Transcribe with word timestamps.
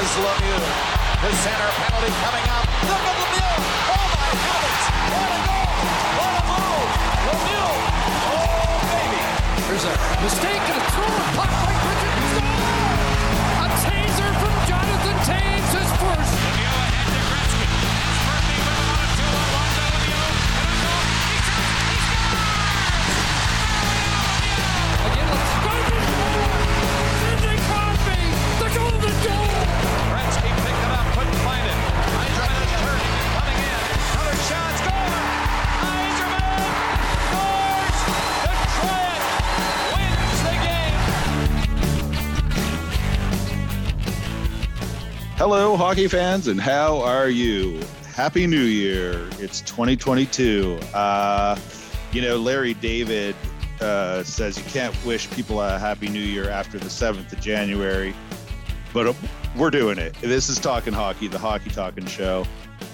Here's 0.00 0.16
Lemieux. 0.16 0.64
The 1.20 1.30
center 1.44 1.70
penalty 1.76 2.08
coming 2.24 2.46
up. 2.48 2.64
Look 2.88 3.04
at 3.04 3.16
Lemieux. 3.20 3.60
Oh 3.92 4.06
my 4.16 4.32
heavens. 4.48 4.84
What 5.12 5.28
a 5.28 5.40
goal. 5.44 5.76
What 6.16 6.32
a 6.40 6.42
move. 6.48 6.88
Lemieux. 7.28 7.72
Oh 8.32 8.80
baby. 8.96 9.20
There's 9.68 9.84
a 9.84 9.94
mistake 10.24 10.64
and 10.72 10.80
a 10.80 10.84
throw. 10.96 11.20
Puck 11.36 11.52
by 11.52 11.74
Bridget. 11.84 12.16
A 13.60 13.68
taser 13.84 14.32
from 14.40 14.54
Jonathan 14.64 15.16
Toews 15.28 15.72
is 15.84 15.90
first. 16.00 16.49
Hello, 45.40 45.74
hockey 45.74 46.06
fans, 46.06 46.48
and 46.48 46.60
how 46.60 47.00
are 47.00 47.30
you? 47.30 47.80
Happy 48.14 48.46
New 48.46 48.60
Year. 48.60 49.26
It's 49.38 49.62
2022. 49.62 50.78
Uh, 50.92 51.58
you 52.12 52.20
know, 52.20 52.36
Larry 52.36 52.74
David 52.74 53.34
uh, 53.80 54.22
says 54.22 54.58
you 54.58 54.64
can't 54.64 54.94
wish 55.06 55.30
people 55.30 55.62
a 55.62 55.78
Happy 55.78 56.10
New 56.10 56.20
Year 56.20 56.50
after 56.50 56.78
the 56.78 56.90
7th 56.90 57.32
of 57.32 57.40
January, 57.40 58.14
but 58.92 59.06
uh, 59.06 59.14
we're 59.56 59.70
doing 59.70 59.96
it. 59.96 60.12
This 60.20 60.50
is 60.50 60.58
Talking 60.58 60.92
Hockey, 60.92 61.26
the 61.26 61.38
Hockey 61.38 61.70
Talking 61.70 62.04
Show. 62.04 62.44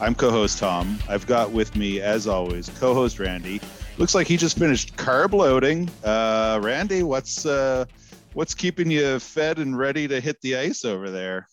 I'm 0.00 0.14
co 0.14 0.30
host 0.30 0.60
Tom. 0.60 1.00
I've 1.08 1.26
got 1.26 1.50
with 1.50 1.74
me, 1.74 2.00
as 2.00 2.28
always, 2.28 2.68
co 2.78 2.94
host 2.94 3.18
Randy. 3.18 3.60
Looks 3.98 4.14
like 4.14 4.28
he 4.28 4.36
just 4.36 4.56
finished 4.56 4.94
carb 4.96 5.32
loading. 5.32 5.90
Uh, 6.04 6.60
Randy, 6.62 7.02
what's. 7.02 7.44
Uh, 7.44 7.86
What's 8.36 8.52
keeping 8.52 8.90
you 8.90 9.18
fed 9.18 9.58
and 9.58 9.78
ready 9.78 10.06
to 10.08 10.20
hit 10.20 10.42
the 10.42 10.56
ice 10.56 10.84
over 10.84 11.10
there? 11.10 11.48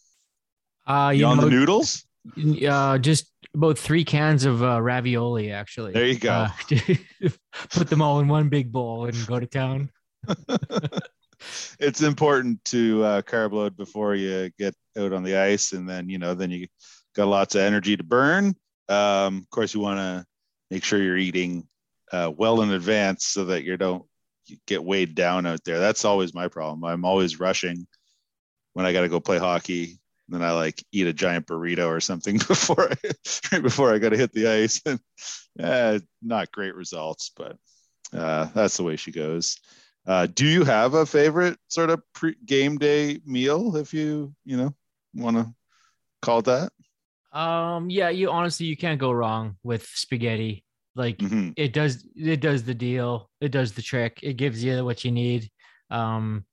Uh, 0.86 1.12
You, 1.14 1.22
you 1.22 1.26
on 1.26 1.38
know, 1.38 1.46
the 1.46 1.50
noodles? 1.50 2.06
uh, 2.68 2.98
just 2.98 3.32
about 3.54 3.78
three 3.78 4.04
cans 4.04 4.46
of 4.46 4.64
uh, 4.64 4.82
ravioli, 4.82 5.52
actually. 5.52 5.94
There 5.94 6.08
you 6.08 6.20
go. 6.20 6.32
Uh, 6.32 6.50
put 7.72 7.90
them 7.90 8.02
all 8.02 8.20
in 8.20 8.28
one 8.28 8.50
big 8.50 8.72
bowl 8.72 9.06
and 9.06 9.28
go 9.28 9.40
to 9.40 9.46
town. 9.46 9.90
it's 11.80 12.02
important 12.02 12.64
to 12.66 13.04
uh, 13.04 13.22
carb 13.22 13.52
load 13.54 13.76
before 13.76 14.16
you 14.16 14.50
get 14.58 14.76
out 14.98 15.14
on 15.14 15.24
the 15.24 15.38
ice, 15.38 15.74
and 15.74 15.88
then 15.88 16.10
you 16.10 16.18
know, 16.18 16.34
then 16.34 16.52
you 16.52 16.68
got 17.16 17.28
lots 17.28 17.56
of 17.56 17.62
energy 17.62 17.98
to 17.98 18.04
burn. 18.04 18.56
Um, 18.90 19.38
of 19.40 19.50
course, 19.50 19.74
you 19.74 19.80
want 19.80 20.00
to 20.00 20.26
make 20.72 20.84
sure 20.84 21.02
you're 21.02 21.18
eating 21.18 21.68
uh, 22.12 22.32
well 22.36 22.62
in 22.62 22.72
advance 22.72 23.26
so 23.26 23.46
that 23.46 23.64
you 23.64 23.78
don't 23.78 24.04
get 24.68 24.84
weighed 24.84 25.16
down 25.16 25.46
out 25.46 25.64
there. 25.64 25.80
That's 25.80 26.06
always 26.06 26.34
my 26.34 26.48
problem. 26.48 26.84
I'm 26.84 27.06
always 27.06 27.40
rushing 27.40 27.88
when 28.74 28.86
I 28.86 28.94
got 28.94 29.02
to 29.02 29.10
go 29.10 29.20
play 29.20 29.38
hockey. 29.38 30.00
Then 30.30 30.42
I 30.42 30.52
like 30.52 30.84
eat 30.92 31.08
a 31.08 31.14
giant 31.14 31.48
burrito 31.48 31.88
or 31.88 32.00
something 32.00 32.38
before 32.48 32.90
I, 32.92 32.96
right 33.52 33.62
before 33.62 33.94
I 33.94 34.00
got 34.00 34.10
to 34.10 34.18
hit 34.18 34.34
the 34.34 34.48
ice. 34.48 34.82
And 34.86 35.00
uh, 35.60 36.00
not 36.22 36.52
great 36.52 36.76
results, 36.76 37.32
but 37.36 37.58
uh, 38.14 38.46
that's 38.54 38.78
the 38.78 38.84
way 38.84 38.96
she 38.96 39.12
goes. 39.12 39.60
Uh, 40.06 40.28
do 40.34 40.46
you 40.46 40.64
have 40.64 40.94
a 40.96 41.06
favorite 41.06 41.58
sort 41.68 41.90
of 41.90 42.02
pre- 42.14 42.36
game 42.46 42.78
day 42.78 43.20
meal 43.26 43.76
if 43.78 43.94
you 43.94 44.34
you 44.44 44.58
know 44.58 44.76
want 45.14 45.38
to 45.38 45.54
call 46.22 46.40
it 46.40 46.46
that? 46.46 46.72
Um, 47.32 47.90
yeah, 47.90 48.10
you 48.10 48.30
honestly 48.30 48.66
you 48.66 48.78
can't 48.78 49.00
go 49.00 49.12
wrong 49.12 49.58
with 49.64 49.86
spaghetti. 49.86 50.66
Like 50.96 51.18
Mhm. 51.18 51.54
it 51.58 51.74
does, 51.74 52.06
it 52.16 52.40
does 52.42 52.64
the 52.64 52.76
deal. 52.76 53.32
It 53.42 53.50
does 53.50 53.74
the 53.74 53.82
trick. 53.82 54.20
It 54.22 54.38
gives 54.38 54.64
you 54.64 54.86
what 54.86 55.04
you 55.04 55.12
need. 55.12 55.50
Um, 55.90 56.46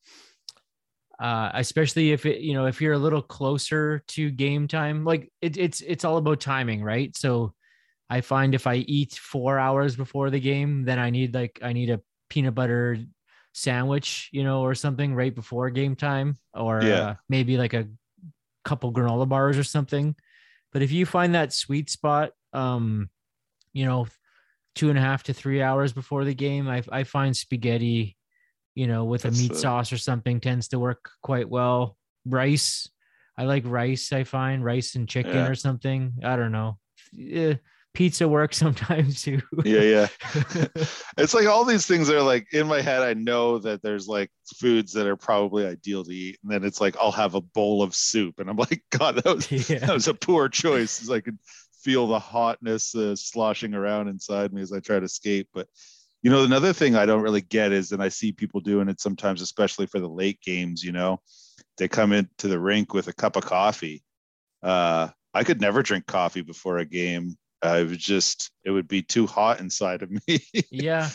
uh, 1.21 1.51
especially 1.55 2.13
if 2.13 2.27
it, 2.27 2.41
you 2.41 2.55
know, 2.55 2.67
if 2.67 2.81
you're 2.81 2.95
a 2.95 2.99
little 2.99 3.23
closer 3.23 4.03
to 4.09 4.31
game 4.31 4.69
time, 4.69 5.05
like 5.05 5.31
it, 5.43 5.57
it's 5.59 5.83
it's 5.83 6.05
all 6.05 6.17
about 6.19 6.41
timing, 6.41 6.83
right? 6.83 7.17
So, 7.17 7.55
I 8.11 8.23
find 8.23 8.55
if 8.55 8.67
I 8.67 8.77
eat 8.77 9.15
four 9.15 9.59
hours 9.59 9.97
before 9.97 10.31
the 10.31 10.41
game, 10.41 10.85
then 10.85 10.99
I 10.99 11.11
need 11.11 11.35
like 11.35 11.61
I 11.63 11.73
need 11.73 11.91
a 11.91 12.01
peanut 12.29 12.55
butter 12.55 12.99
sandwich, 13.55 14.31
you 14.33 14.45
know, 14.45 14.63
or 14.63 14.75
something 14.75 15.15
right 15.15 15.35
before 15.35 15.71
game 15.71 15.97
time, 15.97 16.37
or 16.55 16.89
Yeah. 16.89 16.95
uh, 16.95 17.15
maybe 17.29 17.57
like 17.57 17.75
a 17.75 17.89
couple 18.65 18.93
granola 18.93 19.29
bars 19.29 19.59
or 19.59 19.65
something. 19.65 20.15
But 20.73 20.83
if 20.83 20.93
you 20.93 21.07
find 21.07 21.35
that 21.35 21.53
sweet 21.53 21.91
spot, 21.91 22.33
um, 22.53 23.11
you 23.73 23.85
know, 23.85 24.07
two 24.75 24.89
and 24.91 24.99
a 24.99 25.03
half 25.03 25.25
to 25.25 25.35
three 25.35 25.63
hours 25.63 25.93
before 25.93 26.25
the 26.25 26.35
game, 26.35 26.69
I 26.69 26.83
I 26.91 27.05
find 27.05 27.37
spaghetti, 27.37 28.17
you 28.81 28.87
know, 28.87 29.05
with 29.05 29.23
That's 29.23 29.39
a 29.39 29.43
meat 29.43 29.53
the- 29.53 29.59
sauce 29.59 29.93
or 29.93 29.99
something 29.99 30.41
tends 30.41 30.69
to 30.69 30.79
work 30.79 31.11
quite 31.23 31.49
well. 31.49 31.99
Rice, 32.25 32.89
I 33.37 33.45
like 33.45 33.65
rice. 33.67 34.11
I 34.13 34.25
find 34.25 34.65
rice 34.65 34.95
and 34.97 35.07
chicken 35.07 35.35
Yeah. 35.35 35.49
or 35.49 35.55
something. 35.55 36.15
I 36.25 36.37
don't 36.37 36.53
know. 36.53 36.79
Eh, 37.19 37.57
pizza 37.93 38.27
works 38.27 38.57
sometimes 38.65 39.23
too. 39.23 39.41
Yeah, 39.65 39.83
yeah. 39.97 40.09
it's 41.19 41.35
like 41.35 41.47
all 41.47 41.65
these 41.67 41.87
things 41.87 42.09
are 42.09 42.23
like 42.23 42.47
in 42.55 42.67
my 42.67 42.81
head. 42.81 43.03
I 43.03 43.13
know 43.15 43.59
that 43.59 43.83
there's 43.83 44.09
like 44.09 44.31
foods 44.57 44.93
that 44.95 45.07
are 45.07 45.17
probably 45.17 45.67
ideal 45.67 46.03
to 46.05 46.11
eat, 46.13 46.39
and 46.43 46.51
then 46.51 46.65
it's 46.65 46.81
like 46.81 46.97
I'll 46.99 47.13
have 47.13 47.35
a 47.35 47.41
bowl 47.43 47.83
of 47.83 47.95
soup, 47.95 48.39
and 48.41 48.49
I'm 48.49 48.57
like, 48.69 48.83
God, 48.91 49.17
that 49.17 49.37
was 49.37 49.51
Yeah. 49.71 49.81
that 49.81 49.93
was 49.95 50.09
a 50.09 50.15
poor 50.15 50.49
choice. 50.49 51.11
I 51.11 51.21
could 51.21 51.39
feel 51.83 52.07
the 52.07 52.19
hotness 52.19 52.95
uh, 52.95 53.15
sloshing 53.17 53.75
around 53.75 54.09
inside 54.09 54.53
me 54.55 54.63
as 54.63 54.73
I 54.73 54.81
try 54.81 54.99
to 54.99 55.05
escape. 55.05 55.49
But 55.53 55.67
you 56.23 56.31
know, 56.31 56.45
another 56.45 56.73
thing 56.73 56.97
I 56.97 57.07
don't 57.07 57.23
really 57.23 57.41
get 57.41 57.73
is, 57.73 57.93
and 57.93 58.03
I 58.03 58.09
see 58.09 58.33
people 58.33 58.61
doing 58.61 58.89
it 58.89 59.01
sometimes, 59.01 59.41
especially 59.41 59.87
for 59.87 60.01
the 60.01 60.09
late 60.09 60.41
games. 60.43 60.83
You 60.83 60.93
know, 60.93 61.21
they 61.79 61.89
come 61.89 62.13
into 62.13 62.49
the 62.49 62.61
rink 62.61 62.93
with 62.95 63.09
a 63.09 63.13
cup 63.13 63.37
of 63.37 63.45
coffee. 63.45 64.03
Uh, 64.63 65.09
I 65.33 65.45
could 65.45 65.61
never 65.61 65.83
drink 65.83 66.07
coffee 66.07 66.43
before 66.43 66.79
a 66.79 66.85
game. 66.85 67.37
Uh, 67.65 67.79
it 67.83 67.89
would 67.89 67.99
just, 67.99 68.51
it 68.65 68.71
would 68.71 68.89
be 68.89 69.03
too 69.03 69.27
hot 69.27 69.61
inside 69.61 70.03
of 70.03 70.11
me. 70.29 70.41
yeah. 70.71 71.09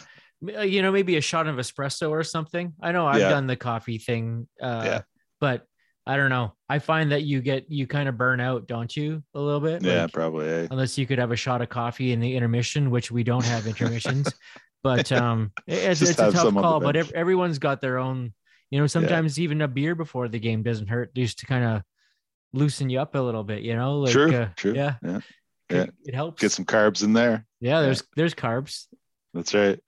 Uh, 0.47 0.61
You 0.61 0.81
know, 0.81 0.91
maybe 0.91 1.17
a 1.17 1.21
shot 1.21 1.47
of 1.47 1.55
espresso 1.57 2.09
or 2.09 2.23
something. 2.23 2.73
I 2.81 2.91
know 2.91 3.07
I've 3.07 3.19
Yeah. 3.19 3.29
done 3.29 3.47
the 3.47 3.55
coffee 3.55 3.97
thing. 3.97 4.47
Uh, 4.61 4.81
Yeah. 4.85 5.01
but 5.39 5.65
I 6.07 6.17
don't 6.17 6.29
know. 6.29 6.53
I 6.69 6.77
find 6.79 7.11
that 7.11 7.23
you 7.23 7.41
get 7.41 7.65
you 7.71 7.87
kind 7.87 8.07
of 8.07 8.15
burn 8.17 8.39
out, 8.39 8.67
don't 8.67 8.95
you? 8.95 9.23
A 9.33 9.39
little 9.39 9.59
bit. 9.59 9.81
yeah, 9.83 10.03
Like, 10.03 10.13
probably. 10.13 10.47
eh? 10.47 10.67
unless 10.69 10.97
you 10.99 11.07
could 11.07 11.17
have 11.17 11.31
a 11.31 11.35
shot 11.35 11.61
of 11.63 11.69
coffee 11.69 12.11
in 12.11 12.19
the 12.19 12.35
intermission, 12.35 12.91
which 12.91 13.11
we 13.11 13.23
don't 13.23 13.43
have 13.43 13.65
intermissions. 13.65 14.31
but 14.85 15.11
um, 15.11 15.51
it's, 15.67 15.99
it's 16.03 16.11
a 16.11 16.13
tough 16.13 16.35
some 16.35 16.47
on 16.49 16.53
the 16.53 16.61
call. 16.61 16.79
But 16.79 16.95
ev- 16.95 17.11
everyone's 17.13 17.57
got 17.57 17.81
their 17.81 17.97
own. 17.97 18.33
You 18.69 18.79
know, 18.79 18.87
sometimes 18.87 19.39
even 19.39 19.61
a 19.61 19.67
beer 19.67 19.95
before 19.95 20.27
the 20.27 20.39
game 20.39 20.61
doesn't 20.61 20.87
hurt, 20.87 21.15
just 21.15 21.39
to 21.39 21.47
kind 21.47 21.63
of 21.65 21.81
loosen 22.53 22.89
you 22.89 22.99
up 22.99 23.15
a 23.15 23.19
little 23.19 23.43
bit. 23.43 23.63
You 23.63 23.75
know, 23.75 23.99
like 23.99 24.11
true, 24.11 24.33
uh, 24.33 24.49
true. 24.55 24.75
yeah, 24.75 24.95
yeah. 25.03 25.17
it, 25.69 25.75
yeah. 25.75 25.85
it 26.05 26.13
helps. 26.13 26.39
Get 26.39 26.51
some 26.51 26.65
carbs 26.65 27.03
in 27.03 27.13
there. 27.13 27.47
yeah, 27.59 27.81
there's 27.81 28.03
there's 28.15 28.35
carbs. 28.35 28.85
That's 29.33 29.55
right. 29.55 29.79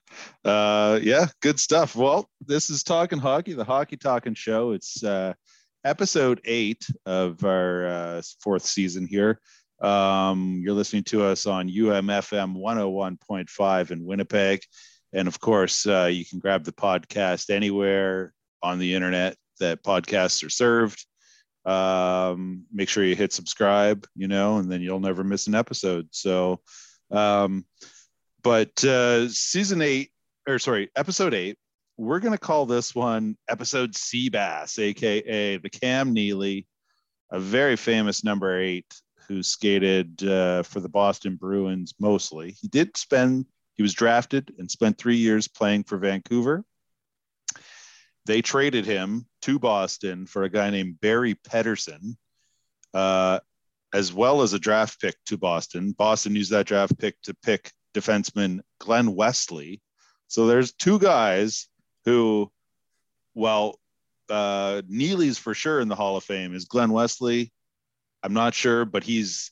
Uh, 0.44 1.00
yeah, 1.02 1.28
good 1.42 1.60
stuff. 1.60 1.96
Well, 1.96 2.28
this 2.42 2.72
is 2.72 2.84
Talking 2.84 3.20
Hockey, 3.20 3.54
the 3.54 3.64
Hockey 3.64 3.98
Talking 3.98 4.34
Show. 4.34 4.72
It's 4.72 5.04
uh, 5.04 5.34
episode 5.86 6.42
eight 6.44 6.88
of 7.06 7.44
our 7.46 7.86
uh, 7.86 8.22
fourth 8.42 8.66
season 8.66 9.06
here. 9.06 9.40
Um, 9.82 10.62
you're 10.64 10.74
listening 10.74 11.04
to 11.06 11.24
us 11.24 11.46
on 11.46 11.70
UMFM 11.70 12.56
101.5 12.58 13.92
in 13.92 14.06
Winnipeg. 14.06 14.62
And 15.14 15.28
of 15.28 15.40
course, 15.40 15.86
uh, 15.86 16.10
you 16.12 16.26
can 16.26 16.40
grab 16.40 16.64
the 16.64 16.72
podcast 16.72 17.50
anywhere 17.50 18.34
on 18.62 18.80
the 18.80 18.94
internet 18.94 19.36
that 19.60 19.84
podcasts 19.84 20.44
are 20.44 20.50
served. 20.50 21.06
Um, 21.66 22.64
make 22.72 22.90
sure 22.90 23.04
you 23.04 23.16
hit 23.16 23.34
subscribe, 23.34 24.06
you 24.16 24.28
know, 24.28 24.58
and 24.58 24.72
then 24.72 24.82
you'll 24.82 25.00
never 25.00 25.24
miss 25.24 25.48
an 25.48 25.56
episode. 25.56 26.08
So, 26.12 26.62
um, 27.12 27.66
but 28.42 28.84
uh, 28.84 29.28
season 29.30 29.82
eight, 29.82 30.12
or 30.48 30.60
sorry, 30.60 30.90
episode 30.96 31.34
eight, 31.34 31.58
we're 31.98 32.20
going 32.20 32.34
to 32.34 32.38
call 32.38 32.66
this 32.66 32.96
one 32.96 33.36
episode 33.50 33.94
Seabass, 33.94 34.80
aka 34.80 35.58
the 35.58 35.70
Cam 35.70 36.14
Neely, 36.14 36.68
a 37.32 37.40
very 37.40 37.76
famous 37.76 38.24
number 38.24 38.60
eight 38.60 38.86
who 39.28 39.44
skated 39.44 40.24
uh, 40.24 40.64
for 40.64 40.80
the 40.80 40.90
Boston 40.90 41.36
Bruins 41.36 41.94
mostly. 42.00 42.52
He 42.52 42.68
did 42.68 42.96
spend, 42.96 43.46
he 43.76 43.84
was 43.84 43.94
drafted 43.94 44.54
and 44.58 44.70
spent 44.70 44.98
three 44.98 45.18
years 45.18 45.48
playing 45.48 45.84
for 45.84 45.98
Vancouver. 45.98 46.64
They 48.26 48.42
traded 48.42 48.86
him 48.86 49.26
to 49.44 49.60
Boston 49.60 50.26
for 50.26 50.44
a 50.44 50.50
guy 50.50 50.70
named 50.70 51.00
Barry 51.00 51.36
Pedersen, 51.36 52.18
uh, 52.94 53.40
as 53.94 54.12
well 54.12 54.42
as 54.42 54.54
a 54.54 54.60
draft 54.60 55.00
pick 55.00 55.16
to 55.28 55.38
Boston. 55.38 55.94
Boston 55.94 56.36
used 56.36 56.52
that 56.52 56.68
draft 56.68 56.98
pick 56.98 57.22
to 57.24 57.34
pick 57.34 57.72
defenseman 57.94 58.60
Glen 58.80 59.16
Wesley. 59.16 59.82
So 60.28 60.46
there's 60.46 60.74
two 60.74 61.00
guys 61.00 61.68
who, 62.06 62.52
well, 63.34 63.80
uh, 64.30 64.82
Neely's 64.88 65.38
for 65.38 65.54
sure 65.54 65.80
in 65.80 65.88
the 65.88 65.96
Hall 65.96 66.18
of 66.18 66.24
Fame 66.24 66.54
is 66.54 66.66
Glen 66.66 66.92
Wesley 66.92 67.54
I'm 68.24 68.34
not 68.34 68.54
sure, 68.54 68.86
but 68.86 69.04
he's 69.04 69.52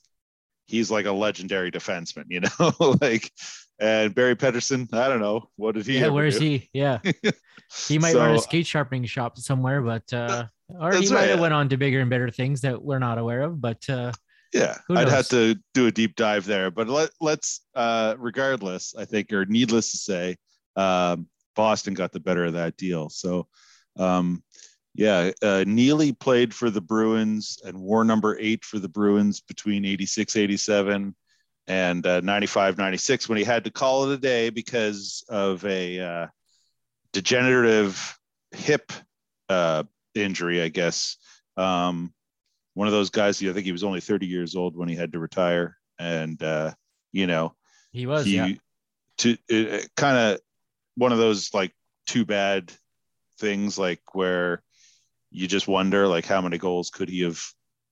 he's 0.66 0.90
like 0.90 1.06
a 1.06 1.12
legendary 1.12 1.70
defenseman, 1.70 2.24
you 2.28 2.40
know, 2.60 2.96
like 3.00 3.30
and 3.78 4.14
Barry 4.14 4.36
Pedersen, 4.36 4.88
I 4.92 5.08
don't 5.08 5.20
know. 5.20 5.50
What 5.56 5.74
did 5.74 5.86
he 5.86 5.98
Yeah, 5.98 6.08
where's 6.08 6.38
he? 6.38 6.68
Yeah, 6.72 6.98
he 7.88 7.98
might 7.98 8.14
run 8.14 8.34
a 8.34 8.38
skate 8.38 8.66
sharpening 8.66 9.04
shop 9.04 9.38
somewhere, 9.38 9.82
but 9.82 10.12
uh, 10.12 10.46
or 10.80 10.94
he 10.94 11.08
might 11.08 11.14
right. 11.16 11.28
have 11.30 11.40
went 11.40 11.54
on 11.54 11.68
to 11.68 11.76
bigger 11.76 12.00
and 12.00 12.10
better 12.10 12.30
things 12.30 12.62
that 12.62 12.82
we're 12.82 12.98
not 12.98 13.18
aware 13.18 13.42
of. 13.42 13.60
But 13.60 13.88
uh, 13.88 14.12
Yeah, 14.52 14.78
I'd 14.90 15.08
have 15.08 15.28
to 15.28 15.56
do 15.74 15.86
a 15.86 15.92
deep 15.92 16.16
dive 16.16 16.46
there, 16.46 16.70
but 16.70 16.88
let, 16.88 17.10
let's, 17.20 17.60
uh, 17.74 18.14
regardless, 18.18 18.94
I 18.96 19.04
think, 19.04 19.32
or 19.32 19.44
needless 19.44 19.90
to 19.92 19.98
say, 19.98 20.36
um, 20.76 21.28
Boston 21.54 21.94
got 21.94 22.12
the 22.12 22.20
better 22.20 22.44
of 22.44 22.54
that 22.54 22.76
deal. 22.76 23.08
So, 23.08 23.48
um, 23.98 24.42
yeah, 24.96 25.30
uh, 25.42 25.64
Neely 25.66 26.12
played 26.12 26.54
for 26.54 26.70
the 26.70 26.80
Bruins 26.80 27.58
and 27.64 27.78
wore 27.78 28.04
number 28.04 28.38
eight 28.40 28.64
for 28.64 28.78
the 28.78 28.88
Bruins 28.88 29.40
between 29.42 29.84
86, 29.84 30.36
87 30.36 31.14
and 31.66 32.06
uh, 32.06 32.20
95, 32.20 32.78
96 32.78 33.28
when 33.28 33.38
he 33.38 33.44
had 33.44 33.64
to 33.64 33.70
call 33.70 34.04
it 34.04 34.14
a 34.14 34.18
day 34.18 34.48
because 34.48 35.22
of 35.28 35.64
a 35.66 36.00
uh, 36.00 36.26
degenerative 37.12 38.18
hip 38.52 38.90
uh, 39.50 39.82
injury, 40.14 40.62
I 40.62 40.68
guess. 40.68 41.18
Um, 41.58 42.14
one 42.72 42.88
of 42.88 42.92
those 42.92 43.10
guys, 43.10 43.42
I 43.42 43.52
think 43.52 43.66
he 43.66 43.72
was 43.72 43.84
only 43.84 44.00
30 44.00 44.26
years 44.26 44.56
old 44.56 44.76
when 44.76 44.88
he 44.88 44.96
had 44.96 45.12
to 45.12 45.18
retire. 45.18 45.76
And, 45.98 46.42
uh, 46.42 46.72
you 47.12 47.26
know, 47.26 47.54
he 47.92 48.06
was. 48.06 48.24
he 48.24 48.36
yeah. 48.36 48.48
to 49.18 49.36
kind 49.96 50.16
of 50.16 50.40
one 50.96 51.12
of 51.12 51.18
those 51.18 51.52
like 51.52 51.72
too 52.06 52.24
bad 52.24 52.72
things 53.38 53.78
like 53.78 54.00
where 54.14 54.62
you 55.30 55.46
just 55.46 55.68
wonder 55.68 56.06
like 56.06 56.24
how 56.26 56.40
many 56.40 56.58
goals 56.58 56.90
could 56.90 57.08
he 57.08 57.22
have 57.22 57.40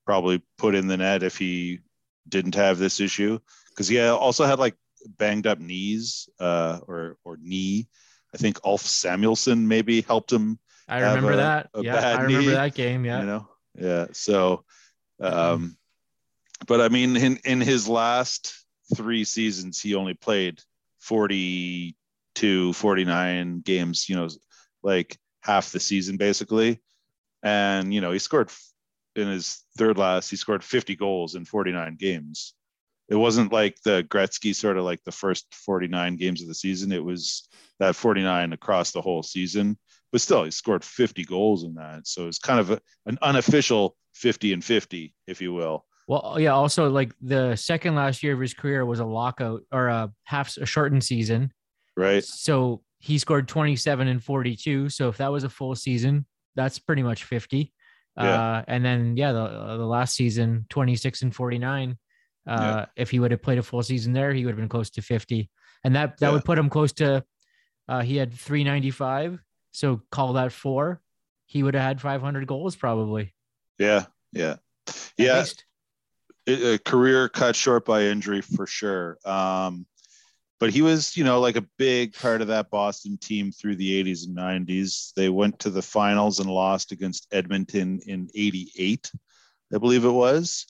probably 0.07 0.43
put 0.59 0.75
in 0.75 0.87
the 0.87 0.97
net 0.97 1.23
if 1.23 1.37
he 1.39 1.81
didn't 2.29 2.55
have 2.55 2.79
this 2.79 3.01
issue 3.01 3.39
because 3.71 3.89
he 3.89 4.01
also 4.01 4.45
had 4.45 4.59
like 4.59 4.75
banged 5.19 5.47
up 5.47 5.59
knees 5.59 6.29
uh 6.41 6.81
or 6.87 7.17
or 7.25 7.37
knee 7.43 7.87
i 8.35 8.39
think 8.39 8.59
ulf 8.65 8.81
samuelsson 8.81 9.69
maybe 9.69 10.01
helped 10.01 10.33
him 10.33 10.59
I 10.89 11.01
remember 11.01 11.33
a- 11.33 11.37
that. 11.37 11.71
a 11.75 11.83
yeah, 11.83 11.97
I 11.97 12.23
remember 12.23 12.49
knee, 12.49 12.55
that 12.55 12.75
game. 12.75 13.05
Yeah. 13.05 13.21
you 13.21 13.27
know 13.27 13.49
yeah 13.79 14.07
so 14.13 14.65
um 15.21 15.77
but 16.67 16.81
i 16.81 16.89
mean 16.89 17.17
in 17.17 17.37
in 17.45 17.61
his 17.61 17.89
last 17.89 18.55
three 18.95 19.25
seasons 19.25 19.81
he 19.81 19.95
only 19.95 20.15
played 20.15 20.61
42 21.01 22.73
49 22.73 23.61
games 23.61 24.09
you 24.09 24.17
know 24.17 24.29
like 24.83 25.17
half 25.43 25.71
the 25.73 25.81
season 25.81 26.17
basically 26.17 26.81
and 27.45 27.95
you 27.95 28.01
know 28.01 28.11
he 28.11 28.19
scored 28.19 28.51
in 29.15 29.29
his 29.29 29.63
third 29.79 29.97
last 29.97 30.31
he 30.31 30.37
scored 30.37 30.65
50 30.65 30.97
goals 30.97 31.37
in 31.37 31.45
49 31.45 31.97
games 31.97 32.55
it 33.09 33.17
wasn't 33.17 33.53
like 33.53 33.77
the 33.85 34.03
gretzky 34.09 34.55
sort 34.55 34.79
of 34.79 34.85
like 34.85 35.05
the 35.05 35.13
first 35.13 35.47
49 35.55 36.17
games 36.17 36.43
of 36.43 36.49
the 36.49 36.55
season 36.55 36.91
it 36.91 37.05
was 37.05 37.49
that 37.79 37.95
49 37.95 38.53
across 38.53 38.91
the 38.91 39.03
whole 39.03 39.23
season 39.23 39.79
but 40.11 40.21
still 40.21 40.45
he 40.45 40.51
scored 40.51 40.83
50 40.83 41.25
goals 41.25 41.63
in 41.63 41.75
that 41.75 42.09
so 42.09 42.27
it's 42.27 42.39
kind 42.39 42.59
of 42.59 42.71
a, 42.71 42.81
an 43.07 43.19
unofficial 43.23 43.95
50 44.15 44.55
and 44.55 44.65
50 44.65 45.15
if 45.27 45.41
you 45.41 45.53
will 45.53 45.85
Well, 46.07 46.23
oh, 46.23 46.39
yeah. 46.39 46.53
Also, 46.53 46.91
like 46.91 47.15
the 47.23 47.57
second 47.57 47.95
last 47.95 48.23
year 48.23 48.35
of 48.35 48.41
his 48.41 48.53
career 48.55 48.85
was 48.85 49.01
a 49.01 49.07
lockout 49.07 49.63
or 49.73 49.89
a 49.89 50.13
half 50.25 50.55
a 50.59 50.67
shortened 50.67 51.03
season. 51.03 51.53
right 51.97 52.23
So 52.23 52.83
he 52.99 53.19
scored 53.19 53.49
27 53.49 54.09
and 54.09 54.23
42. 54.23 54.91
So 54.91 55.09
if 55.09 55.17
that 55.17 55.33
was 55.33 55.45
a 55.45 55.49
full 55.49 55.75
season, 55.75 56.27
that's 56.57 56.79
pretty 56.79 57.03
much 57.03 57.25
50. 57.25 57.73
Yeah. 58.17 58.23
Uh, 58.25 58.65
and 58.69 58.85
then 58.85 59.17
yeah, 59.17 59.33
the 59.33 59.77
the 59.77 59.87
last 59.87 60.15
season 60.15 60.67
26 60.71 61.23
and 61.23 61.35
49. 61.35 61.99
Uh, 62.47 62.53
Yeah. 62.61 62.87
if 62.97 63.11
he 63.11 63.19
would 63.19 63.31
have 63.31 63.43
played 63.43 63.59
a 63.59 63.63
full 63.63 63.83
season 63.83 64.13
there, 64.13 64.33
he 64.33 64.45
would 64.45 64.53
have 64.53 64.59
been 64.59 64.69
close 64.69 64.91
to 64.91 65.03
50, 65.03 65.49
and 65.83 65.97
that 65.97 66.19
that 66.19 66.27
Yeah. 66.29 66.33
would 66.33 66.45
put 66.45 66.59
him 66.59 66.69
close 66.71 66.93
to. 66.95 67.25
Uh, 67.89 68.03
he 68.03 68.17
had 68.17 68.33
395, 68.33 69.41
so 69.73 70.03
call 70.11 70.35
that 70.35 70.53
four. 70.53 71.01
He 71.47 71.63
would 71.63 71.75
have 71.75 71.83
had 71.83 72.01
500 72.01 72.47
goals 72.47 72.77
probably. 72.77 73.35
yeah 73.79 74.07
yeah 74.33 74.57
yeah 75.19 75.45
a 76.47 76.79
career 76.79 77.29
cut 77.29 77.57
short 77.57 77.85
by 77.87 78.03
injury 78.03 78.41
for 78.43 78.67
sure. 78.67 79.19
Um, 79.25 79.87
but 80.61 80.71
he 80.71 80.83
was, 80.83 81.17
you 81.17 81.25
know, 81.25 81.41
like 81.41 81.57
a 81.57 81.67
big 81.79 82.15
part 82.15 82.41
of 82.41 82.49
that 82.49 82.71
Boston 82.71 83.19
team 83.19 83.51
through 83.51 83.77
the 83.77 84.03
80s 84.03 84.27
and 84.27 84.37
90s. 84.37 85.13
They 85.15 85.29
went 85.29 85.59
to 85.61 85.71
the 85.71 85.83
finals 85.83 86.39
and 86.39 86.49
lost 86.49 86.93
against 86.93 87.27
Edmonton 87.33 88.01
in 88.07 88.31
88, 88.35 89.11
I 89.75 89.79
believe 89.79 90.05
it 90.05 90.11
was. 90.11 90.67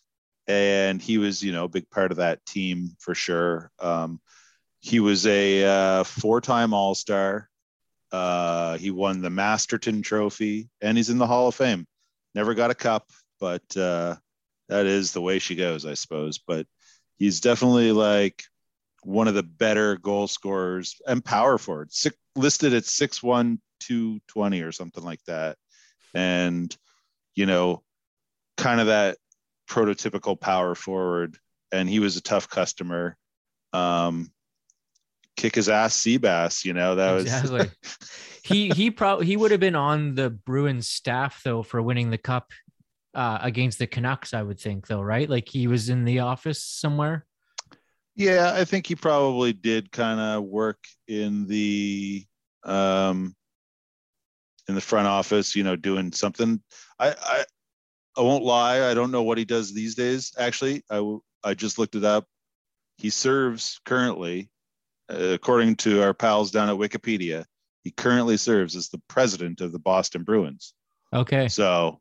And 0.46 1.00
he 1.00 1.18
was, 1.18 1.42
you 1.42 1.52
know, 1.52 1.64
a 1.64 1.68
big 1.68 1.88
part 1.90 2.10
of 2.10 2.18
that 2.18 2.44
team 2.46 2.96
for 2.98 3.14
sure. 3.14 3.70
Um, 3.78 4.20
he 4.80 5.00
was 5.00 5.26
a 5.26 5.64
uh, 5.64 6.04
four 6.04 6.40
time 6.40 6.74
All 6.74 6.94
Star. 6.94 7.48
Uh, 8.12 8.76
he 8.78 8.90
won 8.90 9.22
the 9.22 9.30
Masterton 9.30 10.02
Trophy 10.02 10.68
and 10.80 10.96
he's 10.96 11.10
in 11.10 11.18
the 11.18 11.26
Hall 11.26 11.48
of 11.48 11.54
Fame. 11.54 11.86
Never 12.34 12.54
got 12.54 12.70
a 12.70 12.74
cup, 12.74 13.10
but 13.40 13.76
uh, 13.76 14.16
that 14.68 14.86
is 14.86 15.12
the 15.12 15.22
way 15.22 15.38
she 15.38 15.56
goes, 15.56 15.86
I 15.86 15.94
suppose. 15.94 16.38
But 16.38 16.66
he's 17.16 17.40
definitely 17.40 17.92
like 17.92 18.44
one 19.04 19.28
of 19.28 19.34
the 19.34 19.42
better 19.42 19.96
goal 19.96 20.26
scorers 20.26 20.96
and 21.06 21.24
power 21.24 21.58
forward. 21.58 21.92
Six, 21.92 22.16
listed 22.36 22.74
at 22.74 22.84
6'1, 22.84 23.58
220 23.80 24.62
or 24.62 24.72
something 24.72 25.04
like 25.04 25.22
that. 25.26 25.56
And, 26.14 26.74
you 27.34 27.46
know, 27.46 27.82
kind 28.56 28.80
of 28.80 28.86
that 28.86 29.18
prototypical 29.68 30.40
power 30.40 30.74
forward. 30.74 31.38
And 31.72 31.88
he 31.88 31.98
was 31.98 32.16
a 32.16 32.22
tough 32.22 32.48
customer. 32.48 33.16
Um, 33.72 34.30
kick 35.36 35.54
his 35.54 35.68
ass, 35.68 35.96
Seabass, 35.96 36.64
you 36.64 36.72
know, 36.72 36.94
that 36.94 37.12
was 37.12 37.24
exactly. 37.24 37.70
he 38.44 38.68
he 38.70 38.90
probably 38.90 39.26
he 39.26 39.36
would 39.36 39.50
have 39.50 39.60
been 39.60 39.74
on 39.74 40.14
the 40.14 40.30
Bruins 40.30 40.88
staff 40.88 41.42
though 41.42 41.62
for 41.62 41.82
winning 41.82 42.10
the 42.10 42.18
cup 42.18 42.52
uh, 43.14 43.38
against 43.40 43.78
the 43.78 43.86
Canucks. 43.86 44.34
I 44.34 44.42
would 44.42 44.60
think 44.60 44.86
though, 44.86 45.02
right? 45.02 45.28
Like 45.28 45.48
he 45.48 45.66
was 45.66 45.88
in 45.88 46.04
the 46.04 46.20
office 46.20 46.62
somewhere. 46.62 47.26
Yeah, 48.16 48.52
I 48.54 48.64
think 48.64 48.86
he 48.86 48.94
probably 48.94 49.52
did 49.52 49.90
kind 49.90 50.20
of 50.20 50.44
work 50.44 50.78
in 51.08 51.46
the 51.46 52.24
um 52.64 53.34
in 54.68 54.74
the 54.74 54.80
front 54.80 55.06
office, 55.06 55.54
you 55.54 55.64
know, 55.64 55.76
doing 55.76 56.12
something. 56.12 56.62
I 56.98 57.10
I 57.10 57.44
I 58.16 58.20
won't 58.22 58.44
lie, 58.44 58.88
I 58.88 58.94
don't 58.94 59.10
know 59.10 59.22
what 59.22 59.38
he 59.38 59.44
does 59.44 59.74
these 59.74 59.94
days. 59.94 60.32
Actually, 60.38 60.82
I 60.90 61.16
I 61.42 61.54
just 61.54 61.78
looked 61.78 61.96
it 61.96 62.04
up. 62.04 62.26
He 62.96 63.10
serves 63.10 63.80
currently, 63.84 64.50
uh, 65.10 65.16
according 65.16 65.76
to 65.76 66.02
our 66.02 66.14
pals 66.14 66.52
down 66.52 66.68
at 66.68 66.76
Wikipedia, 66.76 67.44
he 67.82 67.90
currently 67.90 68.36
serves 68.36 68.76
as 68.76 68.88
the 68.88 69.02
president 69.08 69.60
of 69.60 69.72
the 69.72 69.80
Boston 69.80 70.22
Bruins. 70.22 70.72
Okay. 71.12 71.48
So, 71.48 72.00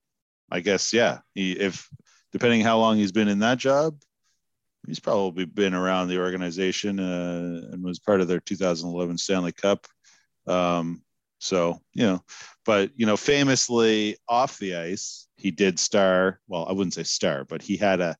I 0.51 0.59
guess 0.59 0.93
yeah, 0.93 1.19
he 1.33 1.53
if 1.53 1.89
depending 2.31 2.61
how 2.61 2.77
long 2.77 2.97
he's 2.97 3.11
been 3.11 3.27
in 3.27 3.39
that 3.39 3.57
job, 3.57 3.97
he's 4.87 4.99
probably 4.99 5.45
been 5.45 5.73
around 5.73 6.07
the 6.07 6.19
organization 6.19 6.99
uh, 6.99 7.69
and 7.71 7.83
was 7.83 7.99
part 7.99 8.21
of 8.21 8.27
their 8.27 8.39
2011 8.39 9.17
Stanley 9.17 9.51
Cup. 9.51 9.87
Um, 10.47 11.01
so 11.39 11.79
you 11.93 12.03
know, 12.03 12.23
but 12.65 12.91
you 12.95 13.05
know, 13.05 13.17
famously 13.17 14.17
off 14.27 14.57
the 14.59 14.75
ice, 14.75 15.27
he 15.35 15.51
did 15.51 15.79
star. 15.79 16.39
Well, 16.47 16.65
I 16.67 16.71
wouldn't 16.71 16.93
say 16.93 17.03
star, 17.03 17.43
but 17.43 17.61
he 17.61 17.75
had 17.75 17.99
a, 17.99 18.15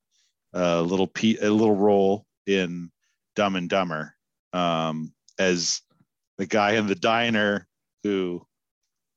a 0.54 0.82
little 0.82 1.08
pe- 1.08 1.38
a 1.42 1.50
little 1.50 1.76
role 1.76 2.26
in 2.46 2.92
Dumb 3.36 3.56
and 3.56 3.70
Dumber 3.70 4.16
um, 4.52 5.14
as 5.40 5.82
the 6.38 6.46
guy 6.46 6.74
in 6.74 6.88
the 6.88 6.96
diner 6.96 7.68
who 8.04 8.46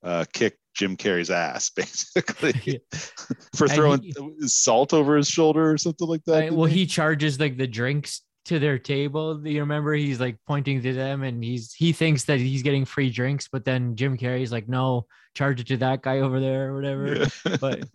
uh, 0.02 0.24
kicked 0.32 0.60
Jim 0.76 0.96
Carrey's 0.96 1.30
ass, 1.30 1.70
basically, 1.76 2.54
Yeah. 2.64 2.98
for 3.56 3.66
throwing 3.66 4.02
he- 4.02 4.14
salt 4.46 4.92
over 4.92 5.16
his 5.16 5.28
shoulder 5.28 5.70
or 5.70 5.78
something 5.78 6.06
like 6.06 6.24
that. 6.24 6.42
Didn't 6.42 6.56
well, 6.56 6.66
he? 6.66 6.80
he 6.80 6.86
charges 6.86 7.40
like 7.40 7.56
the 7.56 7.66
drinks 7.66 8.22
to 8.44 8.58
their 8.58 8.78
table. 8.78 9.44
You 9.46 9.60
remember? 9.60 9.94
He's 9.94 10.20
like 10.20 10.36
pointing 10.46 10.82
to 10.82 10.92
them, 10.92 11.22
and 11.22 11.42
he's 11.42 11.72
he 11.72 11.92
thinks 11.92 12.24
that 12.24 12.38
he's 12.38 12.62
getting 12.62 12.84
free 12.84 13.10
drinks, 13.10 13.48
but 13.48 13.64
then 13.64 13.96
Jim 13.96 14.16
Carrey's 14.16 14.52
like, 14.52 14.68
"No, 14.68 15.06
charge 15.34 15.60
it 15.60 15.66
to 15.68 15.78
that 15.78 16.02
guy 16.02 16.20
over 16.20 16.38
there 16.38 16.70
or 16.70 16.76
whatever." 16.76 17.16
Yeah. 17.16 17.56
But 17.60 17.88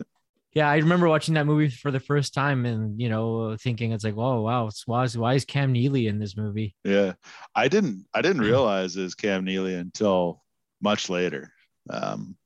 yeah, 0.52 0.68
I 0.68 0.76
remember 0.76 1.08
watching 1.08 1.34
that 1.34 1.46
movie 1.46 1.68
for 1.68 1.90
the 1.90 2.00
first 2.00 2.34
time, 2.34 2.66
and 2.66 3.00
you 3.00 3.08
know, 3.08 3.56
thinking 3.56 3.92
it's 3.92 4.04
like, 4.04 4.14
"Whoa, 4.14 4.42
wow, 4.42 4.68
why 4.86 5.04
is 5.04 5.16
why 5.16 5.34
is 5.34 5.44
Cam 5.44 5.72
Neely 5.72 6.08
in 6.08 6.18
this 6.18 6.36
movie?" 6.36 6.74
Yeah, 6.84 7.12
I 7.54 7.68
didn't. 7.68 8.06
I 8.12 8.20
didn't 8.20 8.42
realize 8.42 8.96
it 8.96 9.02
was 9.02 9.14
Cam 9.14 9.44
Neely 9.44 9.74
until 9.74 10.42
much 10.82 11.08
later. 11.08 11.52
Um, 11.88 12.36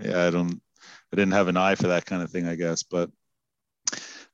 yeah, 0.00 0.26
I 0.26 0.30
don't. 0.30 0.60
I 1.12 1.16
didn't 1.16 1.32
have 1.32 1.48
an 1.48 1.56
eye 1.56 1.74
for 1.74 1.88
that 1.88 2.06
kind 2.06 2.22
of 2.22 2.30
thing, 2.30 2.48
I 2.48 2.54
guess. 2.54 2.82
But 2.82 3.10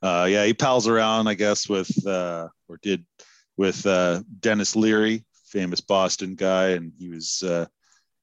uh, 0.02 0.26
yeah, 0.30 0.44
he 0.44 0.54
pals 0.54 0.86
around, 0.86 1.26
I 1.26 1.34
guess, 1.34 1.68
with 1.68 2.06
uh, 2.06 2.48
or 2.68 2.78
did 2.82 3.04
with 3.56 3.84
uh, 3.86 4.22
Denis 4.40 4.76
Leary, 4.76 5.24
famous 5.46 5.80
Boston 5.80 6.34
guy, 6.36 6.70
and 6.70 6.92
he 6.98 7.08
was 7.08 7.42
uh, 7.42 7.66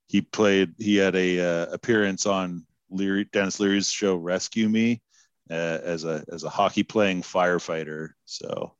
he 0.07 0.21
played. 0.21 0.73
He 0.77 0.95
had 0.95 1.15
a 1.15 1.39
uh, 1.39 1.73
appearance 1.73 2.25
on 2.25 2.65
Leary 2.89 3.25
Denis 3.25 3.59
Leary's 3.59 3.89
show 3.89 4.15
Rescue 4.15 4.69
Me, 4.69 5.01
uh, 5.49 5.53
as 5.83 6.05
a 6.05 6.23
as 6.31 6.43
a 6.43 6.49
hockey 6.49 6.83
playing 6.83 7.21
firefighter. 7.21 8.09
So, 8.25 8.73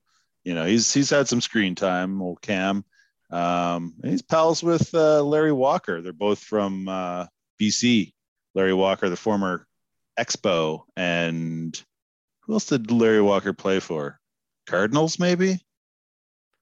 you 0.44 0.56
know, 0.56 0.66
he's 0.66 0.94
he's 0.94 1.10
had 1.10 1.28
some 1.28 1.42
screen 1.42 1.76
time. 1.76 2.22
Old 2.22 2.42
Cam, 2.42 2.86
um, 3.30 3.96
he's 4.04 4.22
pals 4.22 4.64
with 4.64 4.94
uh, 4.94 5.22
Larry 5.24 5.52
Walker. 5.52 6.02
They're 6.02 6.14
both 6.14 6.40
from 6.40 6.88
uh, 6.88 7.26
BC. 7.62 8.14
Larry 8.56 8.74
Walker, 8.74 9.10
the 9.10 9.18
former 9.18 9.68
Expo, 10.18 10.84
and 10.96 11.80
who 12.42 12.54
else 12.54 12.66
did 12.68 12.90
Larry 12.90 13.22
Walker 13.22 13.54
play 13.54 13.80
for? 13.80 14.20
Cardinals, 14.66 15.20
maybe. 15.20 15.60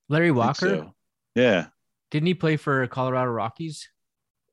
Larry 0.10 0.32
Walker, 0.32 0.68
so. 0.68 0.94
yeah. 1.36 1.68
Didn't 2.12 2.28
he 2.28 2.34
play 2.34 2.58
for 2.58 2.86
Colorado 2.88 3.32
Rockies? 3.32 3.88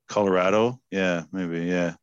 Colorado, 0.09 0.81
yeah, 0.91 1.25
maybe, 1.33 1.67
yeah. 1.67 1.95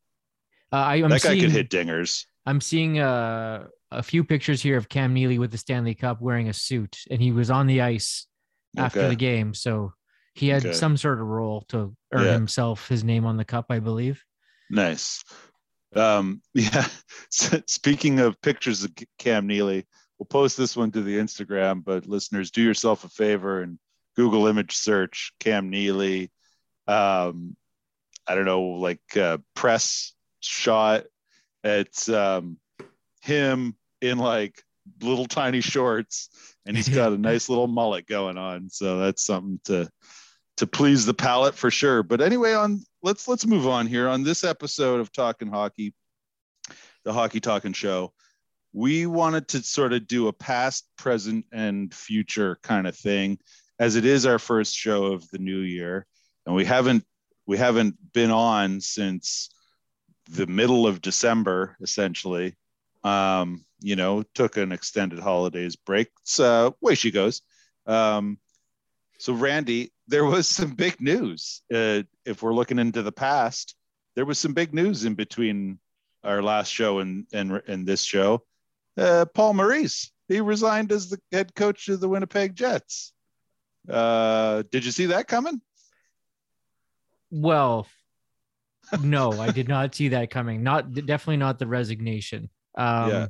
Uh, 0.72 0.76
I, 0.76 0.96
am 0.96 1.10
that 1.10 1.22
guy 1.22 1.30
seeing, 1.30 1.40
could 1.42 1.50
hit 1.50 1.70
dingers. 1.70 2.26
I'm 2.44 2.60
seeing 2.60 2.98
uh, 2.98 3.68
a 3.90 4.02
few 4.02 4.24
pictures 4.24 4.60
here 4.60 4.76
of 4.76 4.88
Cam 4.88 5.14
Neely 5.14 5.38
with 5.38 5.50
the 5.50 5.58
Stanley 5.58 5.94
Cup 5.94 6.20
wearing 6.20 6.48
a 6.48 6.52
suit, 6.52 6.98
and 7.10 7.20
he 7.22 7.32
was 7.32 7.50
on 7.50 7.66
the 7.66 7.80
ice 7.80 8.26
after 8.76 9.08
the 9.08 9.16
game. 9.16 9.54
So 9.54 9.92
he 10.34 10.48
had 10.48 10.64
Okay. 10.64 10.74
some 10.74 10.96
sort 10.96 11.20
of 11.20 11.26
role 11.26 11.62
to 11.68 11.94
earn 12.12 12.26
Yeah. 12.26 12.32
himself 12.32 12.88
his 12.88 13.02
name 13.02 13.24
on 13.24 13.36
the 13.36 13.44
cup, 13.44 13.66
I 13.70 13.78
believe. 13.80 14.22
Nice. 14.70 15.24
Um, 15.94 16.42
yeah. 16.54 16.86
Speaking 17.30 18.20
of 18.20 18.40
pictures 18.40 18.84
of 18.84 18.92
Cam 19.18 19.46
Neely, 19.46 19.86
we'll 20.18 20.26
post 20.26 20.56
this 20.56 20.76
one 20.76 20.90
to 20.92 21.02
the 21.02 21.18
Instagram, 21.18 21.84
but 21.84 22.06
listeners, 22.06 22.50
do 22.50 22.62
yourself 22.62 23.04
a 23.04 23.08
favor 23.08 23.62
and 23.62 23.78
Google 24.16 24.46
image 24.46 24.74
search 24.76 25.32
Cam 25.38 25.70
Neely. 25.70 26.30
Um, 26.86 27.56
I 28.26 28.34
don't 28.34 28.44
know, 28.44 28.62
like 28.62 29.16
uh, 29.16 29.38
press 29.54 30.12
shot. 30.40 31.04
It's 31.64 32.08
um, 32.08 32.58
him 33.22 33.76
in 34.00 34.18
like 34.18 34.62
little 35.02 35.26
tiny 35.26 35.60
shorts, 35.60 36.28
and 36.66 36.76
he's 36.76 36.88
got 36.88 37.12
a 37.12 37.18
nice 37.18 37.48
little 37.48 37.68
mullet 37.68 38.06
going 38.06 38.38
on. 38.38 38.70
So 38.70 38.98
that's 38.98 39.24
something 39.24 39.60
to 39.64 39.88
to 40.58 40.66
please 40.66 41.06
the 41.06 41.14
palate 41.14 41.54
for 41.54 41.70
sure. 41.70 42.02
But 42.02 42.20
anyway, 42.20 42.52
on 42.52 42.84
let's 43.02 43.26
let's 43.26 43.46
move 43.46 43.66
on 43.66 43.86
here 43.86 44.08
on 44.08 44.22
this 44.22 44.44
episode 44.44 45.00
of 45.00 45.12
Talking 45.12 45.48
Hockey, 45.48 45.94
the 47.04 47.12
Hockey 47.12 47.40
Talking 47.40 47.72
Show. 47.72 48.12
We 48.72 49.06
wanted 49.06 49.48
to 49.48 49.62
sort 49.62 49.92
of 49.92 50.06
do 50.06 50.28
a 50.28 50.32
past, 50.32 50.88
present, 50.98 51.46
and 51.52 51.92
future 51.94 52.58
kind 52.62 52.86
of 52.86 52.96
thing, 52.96 53.38
as 53.78 53.96
it 53.96 54.04
is 54.04 54.26
our 54.26 54.38
first 54.38 54.74
show 54.74 55.06
of 55.06 55.28
the 55.30 55.38
new 55.38 55.60
year, 55.60 56.06
and 56.44 56.54
we 56.54 56.64
haven't 56.64 57.04
we 57.46 57.56
haven't 57.56 57.96
been 58.12 58.30
on 58.30 58.80
since 58.80 59.50
the 60.28 60.46
middle 60.46 60.86
of 60.86 61.00
December, 61.00 61.76
essentially. 61.80 62.54
Um, 63.04 63.64
you 63.80 63.94
know, 63.94 64.24
took 64.34 64.56
an 64.56 64.72
extended 64.72 65.20
holidays 65.20 65.76
break. 65.76 66.08
So 66.24 66.76
way 66.80 66.96
she 66.96 67.12
goes. 67.12 67.42
Um, 67.86 68.38
so 69.18 69.32
Randy, 69.32 69.92
there 70.06 70.24
was 70.24 70.48
some 70.48 70.70
big 70.70 71.00
news. 71.00 71.62
Uh, 71.72 72.02
if 72.24 72.42
we're 72.42 72.54
looking 72.54 72.78
into 72.78 73.02
the 73.02 73.12
past, 73.12 73.74
there 74.16 74.24
was 74.24 74.38
some 74.38 74.54
big 74.54 74.72
news 74.72 75.04
in 75.04 75.14
between 75.14 75.78
our 76.24 76.42
last 76.42 76.72
show 76.72 76.98
and 77.00 77.26
and, 77.32 77.62
and 77.66 77.86
this 77.86 78.02
show. 78.02 78.42
Uh, 78.96 79.24
Paul 79.32 79.54
Maurice, 79.54 80.10
he 80.28 80.40
resigned 80.40 80.90
as 80.92 81.10
the 81.10 81.20
head 81.30 81.54
coach 81.54 81.88
of 81.88 82.00
the 82.00 82.08
Winnipeg 82.08 82.54
Jets. 82.54 83.12
Uh, 83.88 84.62
did 84.70 84.84
you 84.84 84.90
see 84.90 85.06
that 85.06 85.28
coming? 85.28 85.60
Well, 87.30 87.86
no, 89.02 89.32
I 89.32 89.50
did 89.50 89.68
not 89.68 89.94
see 89.94 90.08
that 90.08 90.30
coming. 90.30 90.62
Not 90.62 90.92
definitely 90.92 91.36
not 91.36 91.58
the 91.58 91.66
resignation. 91.66 92.50
Um, 92.76 93.10
Yeah. 93.10 93.26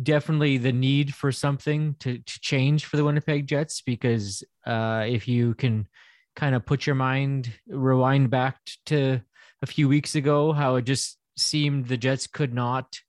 Definitely 0.00 0.58
the 0.58 0.72
need 0.72 1.14
for 1.14 1.32
something 1.32 1.96
to, 2.00 2.18
to 2.18 2.40
change 2.40 2.84
for 2.84 2.96
the 2.96 3.04
Winnipeg 3.04 3.46
Jets 3.46 3.82
because 3.82 4.44
uh, 4.64 5.04
if 5.06 5.26
you 5.26 5.54
can 5.54 5.88
kind 6.36 6.54
of 6.54 6.64
put 6.64 6.86
your 6.86 6.94
mind 6.94 7.52
rewind 7.66 8.30
back 8.30 8.58
to 8.86 9.20
a 9.60 9.66
few 9.66 9.88
weeks 9.88 10.14
ago, 10.14 10.52
how 10.52 10.76
it 10.76 10.82
just 10.82 11.18
seemed 11.36 11.86
the 11.86 11.96
Jets 11.96 12.28
could 12.28 12.54
not 12.54 13.00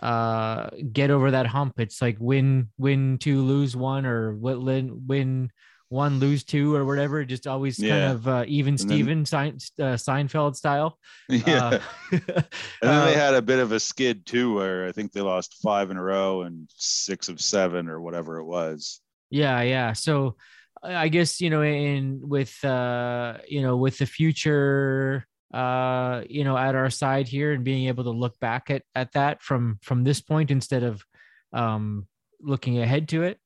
uh, 0.00 0.68
get 0.92 1.10
over 1.10 1.30
that 1.30 1.46
hump. 1.46 1.78
It's 1.78 2.02
like 2.02 2.16
win, 2.18 2.70
win 2.76 3.18
two, 3.18 3.40
lose 3.42 3.76
one, 3.76 4.04
or 4.04 4.34
win, 4.34 5.06
win 5.06 5.50
one, 5.88 6.18
lose 6.18 6.44
two, 6.44 6.74
or 6.74 6.84
whatever. 6.84 7.24
Just 7.24 7.46
always 7.46 7.78
kind 7.78 8.12
of 8.12 8.28
uh, 8.28 8.44
even 8.46 8.76
then- 8.76 8.88
Steven 8.88 9.24
Sein, 9.24 9.58
uh, 9.78 9.96
Seinfeld 9.96 10.56
style. 10.56 10.98
yeah. 11.28 11.66
Uh, 11.66 11.80
and 12.10 12.22
then 12.82 13.06
they 13.06 13.14
uh, 13.14 13.18
had 13.18 13.34
a 13.34 13.42
bit 13.42 13.58
of 13.58 13.72
a 13.72 13.80
skid 13.80 14.26
too, 14.26 14.54
where 14.54 14.86
I 14.86 14.92
think 14.92 15.12
they 15.12 15.20
lost 15.20 15.56
five 15.62 15.90
in 15.90 15.96
a 15.96 16.02
row 16.02 16.42
and 16.42 16.68
six 16.74 17.28
of 17.28 17.40
seven 17.40 17.88
or 17.88 18.00
whatever 18.00 18.38
it 18.38 18.44
was. 18.44 19.00
yeah, 19.30 19.62
yeah. 19.62 19.92
So 19.92 20.36
I 20.82 20.96
I 20.96 21.08
guess 21.08 21.40
you 21.40 21.50
know, 21.50 21.62
in 21.62 22.20
with 22.22 22.64
uh, 22.64 23.38
you 23.48 23.62
know, 23.62 23.76
with 23.76 23.98
the 23.98 24.06
future, 24.06 25.26
uh, 25.52 26.22
you 26.28 26.44
know, 26.44 26.56
at 26.56 26.74
our 26.74 26.90
side 26.90 27.28
here, 27.28 27.52
and 27.52 27.64
being 27.64 27.88
able 27.88 28.04
to 28.04 28.10
look 28.10 28.38
back 28.40 28.70
at 28.70 28.82
at 28.94 29.12
that 29.12 29.42
from 29.42 29.78
from 29.82 30.04
this 30.04 30.20
point 30.20 30.50
instead 30.50 30.82
of 30.82 31.02
um, 31.52 32.06
looking 32.40 32.78
ahead 32.78 33.08
to 33.08 33.22
it. 33.22 33.38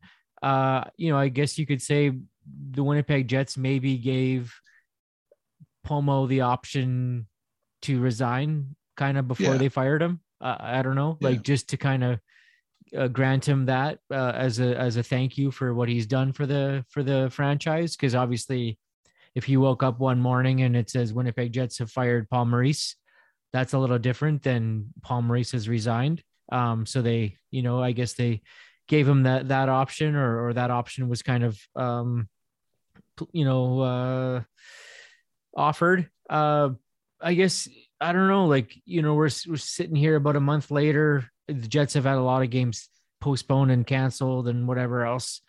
Uh, 0.43 0.85
you 0.97 1.11
know, 1.13 1.19
I 1.19 1.29
guess 1.29 1.59
you 1.59 1.67
could 1.67 1.83
say 1.83 2.13
the 2.47 2.83
Winnipeg 2.83 3.29
Jets 3.29 3.57
maybe 3.57 3.97
gave 3.99 4.55
Pomo 5.85 6.27
the 6.27 6.43
option 6.43 7.27
to 7.83 8.01
resign 8.01 8.77
kind 8.97 9.17
of 9.19 9.27
before 9.29 9.53
Yeah. 9.53 9.59
they 9.59 9.69
fired 9.69 10.03
him. 10.03 10.21
Uh, 10.41 10.57
I 10.59 10.83
don't 10.83 10.95
know, 10.95 11.19
like 11.21 11.37
Yeah. 11.37 11.43
just 11.43 11.69
to 11.71 11.77
kind 11.77 12.05
of 12.05 12.21
uh, 12.97 13.09
grant 13.09 13.49
him 13.49 13.67
that 13.67 14.01
uh, 14.11 14.33
as 14.35 14.59
a 14.59 14.77
as 14.77 14.97
a 14.97 15.03
thank 15.03 15.39
you 15.39 15.51
for 15.53 15.73
what 15.75 15.89
he's 15.89 16.07
done 16.07 16.33
for 16.33 16.45
the 16.47 16.85
for 16.89 17.03
the 17.03 17.29
franchise. 17.31 17.95
Because 17.97 18.15
obviously, 18.15 18.79
if 19.35 19.49
you 19.49 19.61
woke 19.61 19.83
up 19.83 20.01
one 20.01 20.19
morning 20.21 20.63
and 20.63 20.77
it 20.77 20.91
says 20.91 21.13
Winnipeg 21.15 21.53
Jets 21.53 21.79
have 21.79 21.91
fired 21.91 22.29
Paul 22.29 22.47
Maurice, 22.47 22.97
that's 23.53 23.75
a 23.75 23.79
little 23.79 23.99
different 23.99 24.43
than 24.43 24.93
Paul 25.03 25.23
Maurice 25.23 25.53
has 25.53 25.69
resigned. 25.69 26.23
Um, 26.51 26.85
so 26.85 27.01
they, 27.01 27.37
you 27.53 27.63
know, 27.63 27.81
I 27.81 27.93
guess 27.93 28.15
they 28.15 28.43
gave 28.91 29.07
him 29.07 29.23
that 29.23 29.49
that 29.49 29.69
option, 29.69 30.17
or 30.17 30.49
or 30.49 30.53
that 30.53 30.71
option 30.71 31.09
was 31.09 31.23
kind 31.23 31.45
of, 31.45 31.59
um, 31.77 32.29
you 33.33 33.45
know, 33.45 33.81
uh, 33.81 34.43
offered. 35.57 36.11
Uh, 36.29 36.71
I 37.21 37.35
guess 37.35 37.69
I 38.01 38.13
don't 38.13 38.29
know. 38.29 38.47
Like 38.47 38.75
you 38.85 39.01
know, 39.01 39.15
we're 39.15 39.31
we're 39.49 39.57
sitting 39.57 39.97
here 39.97 40.17
about 40.17 40.37
a 40.37 40.41
month 40.41 40.71
later. 40.71 41.31
The 41.47 41.55
Jets 41.55 41.95
have 41.95 42.05
had 42.05 42.19
a 42.19 42.23
lot 42.23 42.43
of 42.43 42.51
games 42.51 42.89
postponed 43.21 43.71
and 43.71 43.87
canceled 43.87 44.49
and 44.49 44.67
whatever 44.67 45.07
else. 45.07 45.41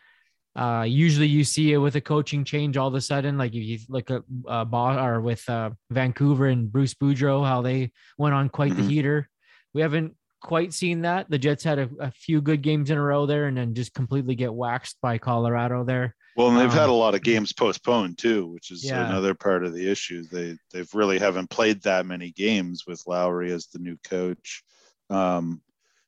Uh, 0.56 0.86
usually 0.88 1.28
you 1.28 1.44
see 1.44 1.72
it 1.72 1.78
with 1.78 1.96
a 1.96 2.02
coaching 2.02 2.44
change 2.44 2.78
all 2.78 2.90
of 2.90 2.94
a 2.94 3.02
sudden, 3.02 3.38
like 3.38 3.56
if 3.56 3.64
you 3.64 3.80
look 3.88 4.12
at 4.12 4.22
uh, 4.48 4.66
Bo- 4.66 5.00
or 5.00 5.22
with 5.22 5.48
uh, 5.50 5.72
Vancouver 5.90 6.48
and 6.48 6.72
Bruce 6.72 6.94
Boudreau, 6.94 7.46
how 7.48 7.62
they 7.62 7.92
went 8.18 8.36
on 8.36 8.50
quite 8.50 8.76
the 8.76 8.84
heater. 8.84 9.30
We 9.74 9.82
haven't 9.82 10.16
quite 10.42 10.74
seen 10.74 11.02
that. 11.02 11.30
The 11.30 11.38
Jets 11.38 11.64
had 11.64 11.80
a, 11.80 11.90
a 12.00 12.12
few 12.12 12.42
good 12.42 12.62
games 12.62 12.90
in 12.90 12.98
a 12.98 13.02
row 13.02 13.26
there, 13.26 13.46
and 13.46 13.58
then 13.58 13.74
just 13.74 13.94
completely 13.94 14.36
get 14.36 14.54
waxed 14.54 14.98
by 15.02 15.18
Colorado 15.18 15.84
there. 15.84 16.16
Well, 16.36 16.50
and 16.50 16.58
they've 16.58 16.72
had 16.72 16.86
Um, 16.86 16.92
a 16.92 16.94
lot 16.94 17.16
of 17.16 17.24
games 17.24 17.54
postponed 17.54 18.18
too, 18.18 18.48
which 18.48 18.72
is 18.72 18.84
Yeah. 18.84 19.06
another 19.08 19.34
part 19.34 19.66
of 19.66 19.74
the 19.74 19.90
issue. 19.90 20.24
They 20.24 20.58
they've 20.72 20.94
really 20.94 21.20
haven't 21.20 21.50
played 21.50 21.82
that 21.84 22.06
many 22.06 22.32
games 22.32 22.86
with 22.88 23.04
Lowry 23.06 23.52
as 23.52 23.68
the 23.68 23.80
new 23.80 23.98
coach. 24.04 24.64
Um, 25.10 25.62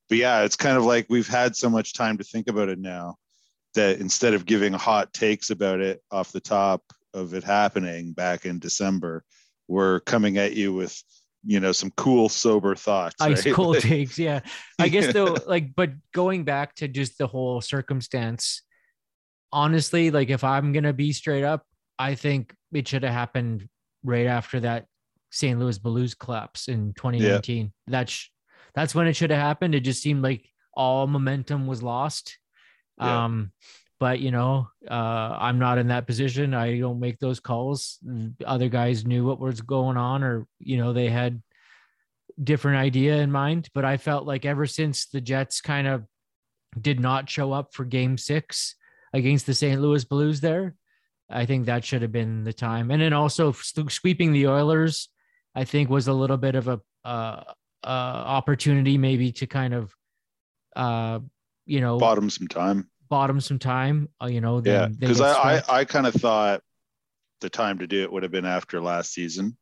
but 0.10 0.18
yeah, 0.18 0.44
it's 0.44 0.56
kind 0.56 0.78
of 0.78 0.84
like 0.86 1.08
we've 1.10 1.28
had 1.28 1.56
so 1.56 1.70
much 1.70 1.94
time 1.94 2.18
to 2.18 2.24
think 2.24 2.48
about 2.48 2.70
it 2.70 2.80
now 2.80 3.18
that 3.74 4.00
instead 4.00 4.34
of 4.34 4.46
giving 4.46 4.72
hot 4.74 5.14
takes 5.14 5.50
about 5.50 5.80
it 5.82 6.02
off 6.12 6.32
the 6.32 6.40
top 6.40 6.84
of 7.14 7.34
it 7.34 7.44
happening 7.44 8.14
back 8.14 8.46
in 8.46 8.60
December, 8.60 9.24
we're 9.68 10.00
coming 10.02 10.38
at 10.38 10.54
you 10.54 10.74
with 10.74 11.02
you 11.46 11.60
know 11.60 11.72
some 11.72 11.92
cool 11.98 12.30
sober 12.30 12.76
thoughts. 12.76 13.16
ice 13.20 13.46
right? 13.46 13.54
cold 13.54 13.76
Like, 13.76 13.84
takes. 13.84 14.18
Yeah. 14.20 14.42
I 14.80 14.88
guess 14.88 15.14
though, 15.14 15.36
like, 15.48 15.76
but 15.76 15.92
going 16.14 16.44
back 16.44 16.76
to 16.76 16.88
just 16.88 17.18
the 17.18 17.28
whole 17.28 17.62
circumstance, 17.62 18.62
honestly, 19.52 20.12
like 20.12 20.30
if 20.30 20.44
I'm 20.44 20.72
gonna 20.72 20.94
be 20.94 21.12
straight 21.12 21.44
up, 21.44 21.66
I 22.00 22.16
think 22.16 22.56
it 22.74 22.88
should 22.88 23.04
have 23.04 23.14
happened 23.14 23.68
right 24.04 24.28
after 24.28 24.60
that 24.62 24.86
St. 25.32 25.60
Louis 25.60 25.78
Blues 25.78 26.14
collapse 26.14 26.68
in 26.68 26.94
2019. 26.94 27.74
That's 27.88 28.30
that's 28.76 28.96
when 28.96 29.08
it 29.08 29.16
should 29.16 29.32
have 29.32 29.40
happened. 29.40 29.76
It 29.76 29.82
just 29.82 30.02
seemed 30.02 30.24
like 30.24 30.48
all 30.76 31.08
momentum 31.08 31.68
was 31.68 31.84
lost. 31.84 32.38
Yeah. 33.00 33.26
Um, 33.26 33.52
but 34.04 34.20
you 34.20 34.32
know, 34.32 34.68
uh, 34.92 35.38
I'm 35.40 35.60
not 35.60 35.78
in 35.78 35.88
that 35.88 36.08
position. 36.08 36.54
I 36.54 36.78
don't 36.78 37.00
make 37.00 37.20
those 37.20 37.40
calls. 37.40 38.00
Other 38.46 38.68
guys 38.68 39.06
knew 39.06 39.26
what 39.26 39.40
was 39.40 39.62
going 39.62 39.96
on, 39.96 40.26
or 40.26 40.46
you 40.60 40.76
know, 40.76 40.92
they 40.92 41.08
had 41.08 41.42
different 42.44 42.80
idea 42.80 43.16
in 43.20 43.32
mind. 43.32 43.70
But 43.74 43.86
I 43.86 43.96
felt 43.96 44.26
like 44.26 44.44
ever 44.44 44.66
since 44.66 45.06
the 45.06 45.22
Jets 45.22 45.62
kind 45.62 45.88
of 45.88 46.04
did 46.82 47.00
not 47.00 47.30
show 47.30 47.54
up 47.54 47.74
for 47.74 47.86
Game 47.86 48.18
Six 48.18 48.76
against 49.14 49.46
the 49.46 49.54
St. 49.54 49.80
Louis 49.80 50.04
Blues, 50.04 50.42
there, 50.42 50.76
I 51.30 51.46
think 51.46 51.68
that 51.68 51.86
should 51.86 52.02
have 52.02 52.12
been 52.12 52.44
the 52.44 52.52
time. 52.52 52.92
And 52.92 53.02
then 53.02 53.14
also 53.14 53.54
sweeping 53.54 54.34
the 54.34 54.48
Oilers, 54.48 55.08
I 55.56 55.64
think 55.64 55.90
was 55.90 56.10
a 56.10 56.14
little 56.14 56.36
bit 56.36 56.56
of 56.56 56.68
a 56.68 56.82
uh, 57.06 57.44
uh, 57.86 57.88
opportunity 57.88 58.98
maybe 58.98 59.32
to 59.32 59.48
kind 59.48 59.74
of 59.74 59.96
uh, 60.76 61.20
you 61.66 61.80
know, 61.80 61.98
him 62.18 62.30
some 62.30 62.50
time. 62.50 62.90
Bottom 63.14 63.40
some 63.40 63.60
time. 63.60 64.10
Uh, 64.20 64.26
you 64.26 64.42
know, 64.42 64.60
Yeah, 64.66 64.88
because 64.88 65.22
I. 65.22 65.58
I 65.58 65.64
I 65.68 65.86
kind 65.86 66.08
of 66.08 66.16
thought 66.16 66.62
the 67.42 67.50
time 67.50 67.78
to 67.78 67.86
do 67.86 68.02
it 68.02 68.12
would 68.12 68.24
have 68.24 68.32
been 68.32 68.44
after 68.44 68.82
last 68.82 69.14
season, 69.14 69.56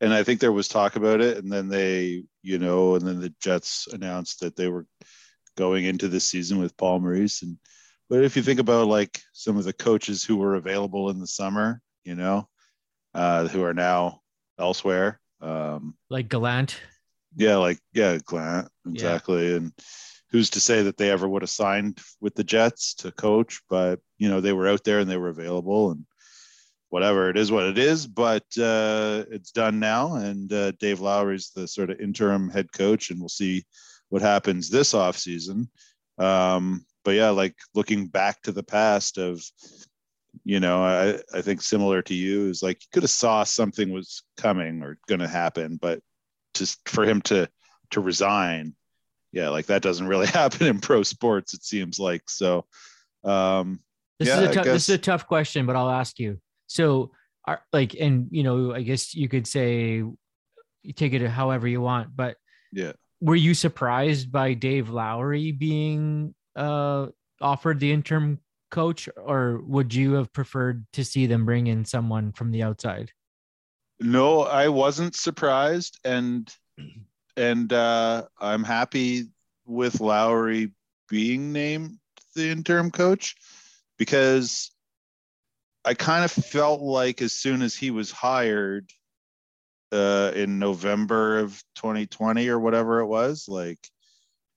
and 0.00 0.14
I 0.14 0.22
think 0.22 0.40
there 0.40 0.50
was 0.50 0.66
talk 0.66 0.96
about 0.96 1.20
it, 1.20 1.36
and 1.36 1.52
then 1.52 1.68
they, 1.68 2.24
you 2.42 2.58
know, 2.58 2.94
and 2.94 3.06
then 3.06 3.20
the 3.20 3.34
Jets 3.38 3.86
announced 3.92 4.40
that 4.40 4.56
they 4.56 4.68
were 4.68 4.86
going 5.58 5.84
into 5.84 6.08
this 6.08 6.24
season 6.24 6.58
with 6.58 6.74
Paul 6.78 7.00
Maurice, 7.00 7.42
and 7.42 7.58
but 8.08 8.24
if 8.24 8.34
you 8.34 8.42
think 8.42 8.60
about 8.60 8.88
like 8.88 9.20
some 9.34 9.58
of 9.58 9.64
the 9.64 9.74
coaches 9.74 10.24
who 10.24 10.38
were 10.38 10.54
available 10.54 11.10
in 11.10 11.20
the 11.20 11.26
summer, 11.26 11.82
you 12.02 12.14
know, 12.14 12.48
uh, 13.12 13.46
who 13.48 13.62
are 13.62 13.74
now 13.74 14.22
elsewhere, 14.58 15.20
um, 15.42 15.94
like 16.08 16.30
Gallant. 16.30 16.80
yeah, 17.36 17.56
like 17.56 17.78
yeah, 17.92 18.16
Glant, 18.24 18.68
exactly. 18.86 19.54
And 19.54 19.72
who's 20.30 20.50
to 20.50 20.60
say 20.60 20.82
that 20.82 20.96
they 20.96 21.10
ever 21.10 21.28
would 21.28 21.42
have 21.42 21.50
signed 21.50 22.00
with 22.20 22.34
the 22.34 22.44
Jets 22.44 22.94
to 22.94 23.12
coach? 23.12 23.60
But 23.68 24.00
you 24.18 24.28
know, 24.28 24.40
they 24.40 24.52
were 24.52 24.68
out 24.68 24.84
there 24.84 25.00
and 25.00 25.10
they 25.10 25.16
were 25.16 25.28
available, 25.28 25.90
and 25.90 26.06
whatever 26.88 27.30
it 27.30 27.36
is, 27.36 27.52
what 27.52 27.64
it 27.66 27.78
is. 27.78 28.06
But 28.06 28.44
uh, 28.58 29.24
it's 29.30 29.52
done 29.52 29.78
now, 29.78 30.14
and 30.16 30.52
uh, 30.52 30.72
Dave 30.72 31.00
Lowry's 31.00 31.50
the 31.54 31.68
sort 31.68 31.90
of 31.90 32.00
interim 32.00 32.50
head 32.50 32.72
coach, 32.72 33.10
and 33.10 33.20
we'll 33.20 33.28
see 33.28 33.64
what 34.08 34.22
happens 34.22 34.70
this 34.70 34.92
offseason. 34.92 35.68
Um, 36.18 36.84
but 37.04 37.12
yeah, 37.12 37.30
like 37.30 37.54
looking 37.74 38.06
back 38.06 38.42
to 38.42 38.52
the 38.52 38.62
past 38.62 39.18
of 39.18 39.42
you 40.44 40.60
know, 40.60 40.82
I, 40.82 41.18
I 41.36 41.42
think 41.42 41.62
similar 41.62 42.02
to 42.02 42.14
you 42.14 42.48
is 42.48 42.62
like 42.62 42.82
you 42.82 42.88
could 42.92 43.02
have 43.02 43.10
saw 43.10 43.44
something 43.44 43.90
was 43.90 44.22
coming 44.36 44.82
or 44.82 44.98
going 45.08 45.20
to 45.20 45.28
happen, 45.28 45.78
but 45.80 46.00
just 46.54 46.88
for 46.88 47.04
him 47.04 47.20
to 47.22 47.48
to 47.90 48.00
resign 48.00 48.74
yeah 49.36 49.50
like 49.50 49.66
that 49.66 49.82
doesn't 49.82 50.08
really 50.08 50.26
happen 50.40 50.66
in 50.66 50.80
pro 50.80 51.02
sports 51.02 51.52
it 51.52 51.62
seems 51.62 51.98
like 52.00 52.22
so 52.26 52.64
um 53.22 53.78
This 54.18 54.28
Yeah, 54.28 54.40
is 54.40 54.48
a 54.48 54.54
tough. 54.54 54.64
This 54.64 54.88
is 54.88 54.94
a 54.94 54.98
tough 55.10 55.26
question, 55.26 55.66
but 55.66 55.76
I'll 55.76 55.90
ask 55.90 56.18
you. 56.18 56.40
So, 56.68 57.12
are 57.44 57.60
like, 57.70 57.94
and 58.00 58.28
you 58.30 58.42
know, 58.42 58.72
I 58.72 58.80
guess 58.82 59.14
you 59.14 59.28
could 59.28 59.46
say 59.46 60.02
you 60.82 60.92
take 60.94 61.12
it 61.12 61.20
however 61.28 61.68
you 61.68 61.82
want, 61.82 62.16
but 62.16 62.36
yeah 62.72 62.92
were 63.20 63.36
you 63.36 63.54
surprised 63.54 64.30
by 64.32 64.54
Dave 64.54 64.88
Lowry 64.88 65.52
being 65.52 66.34
uh 66.56 67.06
offered 67.40 67.78
the 67.80 67.92
interim 67.92 68.40
coach, 68.70 69.08
or 69.16 69.60
would 69.66 69.92
you 69.94 70.14
have 70.14 70.32
preferred 70.32 70.86
to 70.92 71.04
see 71.04 71.26
them 71.26 71.44
bring 71.44 71.66
in 71.66 71.84
someone 71.84 72.32
from 72.32 72.50
the 72.50 72.62
outside? 72.62 73.12
no 74.00 74.42
i 74.42 74.68
wasn't 74.68 75.14
surprised 75.14 75.98
and 76.04 76.54
and 77.36 77.72
uh 77.72 78.24
i'm 78.40 78.64
happy 78.64 79.24
with 79.66 80.00
lowry 80.00 80.72
being 81.08 81.52
named 81.52 81.98
the 82.34 82.48
interim 82.48 82.90
coach 82.90 83.36
because 83.98 84.70
i 85.84 85.94
kind 85.94 86.24
of 86.24 86.30
felt 86.30 86.80
like 86.80 87.22
as 87.22 87.32
soon 87.32 87.62
as 87.62 87.74
he 87.74 87.90
was 87.90 88.10
hired 88.10 88.90
uh 89.92 90.32
in 90.34 90.58
november 90.58 91.38
of 91.38 91.62
2020 91.76 92.48
or 92.48 92.58
whatever 92.58 93.00
it 93.00 93.06
was 93.06 93.46
like 93.48 93.78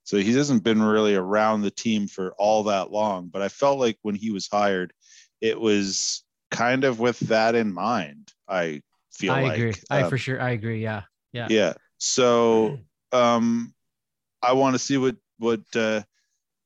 so 0.04 0.18
he 0.18 0.34
hasn't 0.34 0.64
been 0.64 0.82
really 0.82 1.14
around 1.14 1.62
the 1.62 1.70
team 1.72 2.08
for 2.08 2.34
all 2.38 2.64
that 2.64 2.92
long 2.92 3.28
but 3.28 3.42
i 3.42 3.50
felt 3.50 3.80
like 3.80 3.98
when 4.02 4.16
he 4.16 4.32
was 4.32 4.48
hired 4.48 4.92
it 5.42 5.60
was 5.60 6.24
kind 6.52 6.84
of 6.84 7.00
with 7.00 7.20
that 7.20 7.54
in 7.54 7.72
mind 7.72 8.32
i 8.48 8.82
feel 9.12 9.34
I 9.34 9.42
like 9.42 9.54
agree. 9.56 9.74
I 9.90 10.02
Um, 10.02 10.10
for 10.10 10.18
sure. 10.18 10.42
I 10.42 10.52
agree. 10.52 10.82
Yeah. 10.82 11.04
Yeah. 11.34 11.48
yeah 11.50 11.74
so 12.00 12.80
um 13.12 13.74
i 14.42 14.54
want 14.54 14.74
to 14.74 14.80
see 14.80 14.98
what 14.98 15.16
what 15.38 15.62
uh 15.76 16.02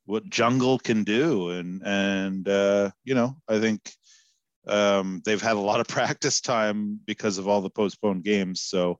what 0.05 0.29
jungle 0.29 0.79
can 0.79 1.03
do 1.03 1.49
and 1.49 1.81
and 1.85 2.47
uh 2.47 2.89
you 3.03 3.13
know 3.15 3.35
i 3.47 3.59
think 3.59 3.81
um 4.67 5.21
they've 5.25 5.41
had 5.41 5.55
a 5.55 5.59
lot 5.59 5.79
of 5.79 5.87
practice 5.97 6.41
time 6.41 6.99
because 7.05 7.37
of 7.37 7.47
all 7.47 7.61
the 7.61 7.69
postponed 7.69 8.23
games. 8.23 8.61
So 8.61 8.99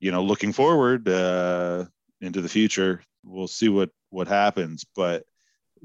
you 0.00 0.10
know 0.10 0.22
looking 0.22 0.52
forward 0.52 1.08
uh 1.08 1.84
into 2.20 2.40
the 2.40 2.48
future 2.48 3.02
we'll 3.24 3.48
see 3.48 3.68
what 3.68 3.90
what 4.10 4.28
happens. 4.28 4.84
But 4.94 5.24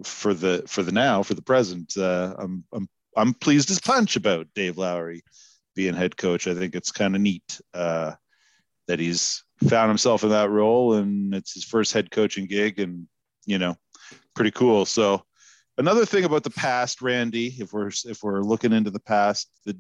for 0.06 0.34
the 0.34 0.64
for 0.68 0.84
the 0.84 0.92
now 0.92 1.22
for 1.22 1.34
the 1.34 1.42
present 1.42 1.94
uh 1.98 2.34
i'm 2.40 2.64
i'm 2.72 2.88
i'm 3.18 3.34
pleased 3.34 3.70
as 3.70 3.80
punch 3.80 4.16
about 4.16 4.48
dave 4.56 4.78
lowry 4.78 5.22
being 5.76 5.94
head 5.94 6.16
coach. 6.16 6.48
I 6.48 6.54
think 6.54 6.76
it's 6.76 6.92
kind 6.92 7.16
of 7.16 7.22
neat. 7.22 7.62
Uh 7.74 8.14
that 8.92 9.00
he's 9.00 9.46
found 9.70 9.90
himself 9.90 10.24
in 10.24 10.32
that 10.32 10.50
role 10.50 10.96
and 10.96 11.34
it's 11.34 11.54
his 11.54 11.64
first 11.64 11.94
head 11.94 12.12
coaching 12.12 12.46
gig 12.46 12.78
and 12.78 13.08
you 13.46 13.58
know 13.58 13.74
pretty 14.36 14.52
cool. 14.52 14.86
So 14.86 15.24
another 15.78 16.06
thing 16.06 16.26
about 16.26 16.44
the 16.44 16.50
past 16.50 17.02
randy 17.02 17.56
if 17.58 17.72
we're 17.72 17.92
if 18.04 18.22
we're 18.22 18.42
looking 18.42 18.74
into 18.74 18.92
the 18.92 19.00
past 19.00 19.50
the 19.66 19.80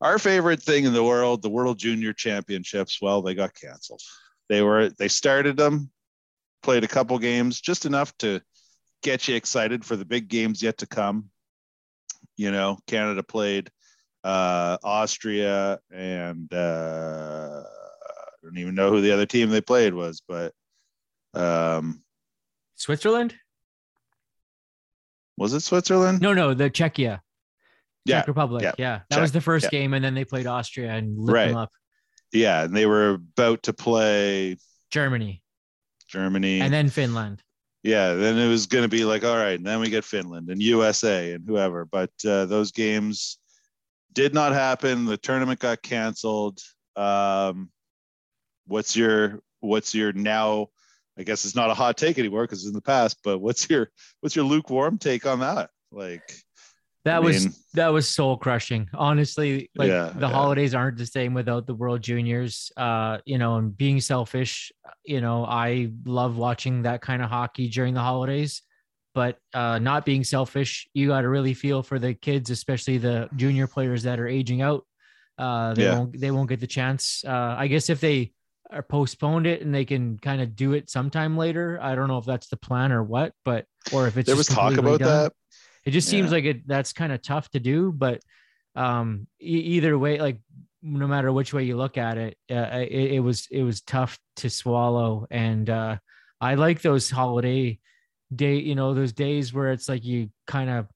our 0.00 0.18
favorite 0.18 0.60
thing 0.60 0.84
in 0.84 0.92
the 0.92 1.04
world 1.04 1.42
the 1.42 1.48
world 1.48 1.78
junior 1.78 2.12
championships 2.12 3.00
well 3.00 3.22
they 3.22 3.34
got 3.34 3.54
canceled. 3.54 4.02
They 4.48 4.62
were 4.62 4.88
they 4.88 5.06
started 5.06 5.56
them 5.56 5.88
played 6.60 6.82
a 6.82 6.88
couple 6.88 7.16
games 7.20 7.60
just 7.60 7.86
enough 7.86 8.18
to 8.18 8.40
get 9.04 9.28
you 9.28 9.36
excited 9.36 9.84
for 9.84 9.94
the 9.94 10.04
big 10.04 10.26
games 10.26 10.60
yet 10.60 10.78
to 10.78 10.88
come. 10.88 11.30
You 12.36 12.50
know 12.50 12.78
canada 12.88 13.22
played 13.22 13.70
uh 14.24 14.76
austria 14.82 15.78
and 15.92 16.52
uh 16.52 17.62
I 18.42 18.46
don't 18.46 18.58
even 18.58 18.74
know 18.74 18.90
who 18.90 19.00
the 19.00 19.12
other 19.12 19.26
team 19.26 19.50
they 19.50 19.60
played 19.60 19.94
was, 19.94 20.22
but 20.26 20.52
um, 21.34 22.02
Switzerland? 22.74 23.34
was 25.38 25.52
it 25.54 25.60
Switzerland? 25.60 26.20
No, 26.20 26.32
no, 26.34 26.54
the 26.54 26.70
Czechia. 26.70 27.20
Yeah, 28.04 28.20
Czech 28.20 28.28
Republic. 28.28 28.62
yeah, 28.62 28.72
Yeah. 28.78 29.00
That 29.10 29.16
Czech, 29.16 29.20
was 29.22 29.32
the 29.32 29.40
first 29.40 29.64
yeah. 29.66 29.70
game, 29.70 29.94
and 29.94 30.04
then 30.04 30.14
they 30.14 30.24
played 30.24 30.46
Austria 30.46 30.92
and 30.92 31.16
lit 31.18 31.34
Right. 31.34 31.48
them 31.48 31.56
up. 31.56 31.70
Yeah, 32.32 32.64
and 32.64 32.76
they 32.76 32.86
were 32.86 33.10
about 33.36 33.62
to 33.64 33.72
play 33.72 34.56
Germany 34.90 35.42
Germany, 36.08 36.60
and 36.60 36.72
then 36.72 36.88
Finland. 36.90 37.42
yeah, 37.82 38.14
then 38.14 38.38
it 38.38 38.48
was 38.48 38.66
going 38.66 38.82
to 38.82 38.88
be 38.88 39.04
like, 39.04 39.24
all 39.24 39.36
right, 39.36 39.56
and 39.56 39.66
then 39.66 39.80
we 39.80 39.88
get 39.88 40.04
Finland 40.04 40.50
and 40.50 40.60
USA 40.62 41.32
and 41.32 41.44
whoever, 41.46 41.84
but 41.86 42.10
uh, 42.26 42.44
those 42.46 42.72
games 42.72 43.38
did 44.12 44.34
not 44.34 44.52
happen. 44.52 45.04
The 45.06 45.16
tournament 45.16 45.60
got 45.60 45.80
canceled. 45.82 46.60
Um, 46.96 47.70
what's 48.66 48.96
your 48.96 49.40
what's 49.60 49.94
your 49.94 50.12
now? 50.12 50.68
I 51.18 51.24
guess 51.24 51.44
it's 51.44 51.54
not 51.54 51.70
a 51.70 51.74
hot 51.74 51.96
take 51.98 52.18
anymore 52.18 52.44
because 52.44 52.60
it's 52.60 52.68
in 52.68 52.74
the 52.74 52.80
past. 52.80 53.18
But 53.22 53.38
what's 53.40 53.68
your 53.68 53.90
what's 54.20 54.34
your 54.36 54.44
lukewarm 54.44 54.98
take 54.98 55.26
on 55.26 55.40
that? 55.40 55.70
Like, 55.90 56.22
That 57.04 57.16
I 57.16 57.18
was 57.20 57.44
mean- 57.44 57.54
that 57.74 57.88
was 57.88 58.08
soul 58.08 58.36
crushing. 58.38 58.88
Honestly, 58.94 59.70
like 59.74 59.88
Yeah, 59.90 60.12
the 60.14 60.26
yeah. 60.28 60.32
holidays 60.32 60.74
aren't 60.74 60.96
the 60.98 61.06
same 61.06 61.34
without 61.34 61.66
the 61.66 61.74
World 61.74 62.00
Juniors. 62.02 62.70
Uh, 62.76 63.18
you 63.26 63.38
know, 63.38 63.56
and 63.56 63.76
being 63.76 64.00
selfish, 64.00 64.72
you 65.04 65.20
know, 65.20 65.44
I 65.44 65.90
love 66.06 66.36
watching 66.38 66.82
that 66.82 67.02
kind 67.02 67.22
of 67.22 67.28
hockey 67.28 67.68
during 67.68 67.94
the 67.94 68.00
holidays. 68.00 68.62
But 69.14 69.36
uh, 69.52 69.78
not 69.78 70.06
being 70.06 70.24
selfish, 70.24 70.88
you 70.94 71.08
got 71.08 71.20
to 71.22 71.28
really 71.28 71.52
feel 71.52 71.82
for 71.82 71.98
the 71.98 72.14
kids, 72.14 72.48
especially 72.48 72.96
the 72.96 73.28
junior 73.36 73.66
players 73.66 74.02
that 74.04 74.18
are 74.18 74.26
aging 74.28 74.62
out. 74.62 74.86
Uh, 75.36 75.74
they 75.74 75.84
Yeah. 75.84 75.98
won't 75.98 76.18
they 76.18 76.30
won't 76.30 76.48
get 76.48 76.60
the 76.60 76.66
chance. 76.66 77.22
Uh, 77.26 77.54
I 77.58 77.66
guess 77.66 77.90
if 77.90 78.00
they 78.00 78.32
are 78.72 78.82
postponed 78.82 79.46
it 79.46 79.62
and 79.62 79.74
they 79.74 79.84
can 79.84 80.18
kind 80.18 80.40
of 80.40 80.56
do 80.56 80.72
it 80.72 80.90
sometime 80.90 81.36
later. 81.36 81.78
I 81.80 81.94
don't 81.94 82.08
know 82.08 82.18
if 82.18 82.24
that's 82.24 82.48
the 82.48 82.56
plan 82.56 82.92
or 82.92 83.02
what, 83.02 83.32
but 83.44 83.66
or 83.92 84.06
if 84.06 84.16
it's 84.16 84.26
there 84.26 84.36
was 84.36 84.46
just 84.46 84.56
talk 84.56 84.76
about 84.76 85.00
done. 85.00 85.08
that. 85.08 85.32
It 85.84 85.90
just 85.90 86.08
seems 86.08 86.30
like 86.30 86.44
it 86.44 86.66
that's 86.66 86.92
kind 86.92 87.12
of 87.12 87.22
tough 87.22 87.48
to 87.50 87.60
do, 87.60 87.92
but 87.92 88.20
um 88.74 89.26
e- 89.40 89.76
either 89.76 89.98
way 89.98 90.18
like 90.18 90.38
no 90.82 91.06
matter 91.06 91.32
which 91.32 91.52
way 91.52 91.64
you 91.64 91.76
look 91.76 91.98
at 91.98 92.16
it, 92.18 92.36
uh, 92.50 92.78
it, 92.78 93.12
it 93.12 93.20
was 93.20 93.46
it 93.50 93.62
was 93.62 93.80
tough 93.82 94.18
to 94.36 94.48
swallow 94.50 95.26
and 95.30 95.68
uh 95.68 95.96
I 96.40 96.54
like 96.54 96.82
those 96.82 97.08
holiday 97.10 97.78
day, 98.34 98.56
you 98.56 98.74
know, 98.74 98.94
those 98.94 99.12
days 99.12 99.52
where 99.52 99.72
it's 99.72 99.88
like 99.88 100.04
you 100.04 100.30
kind 100.46 100.70
of 100.70 100.88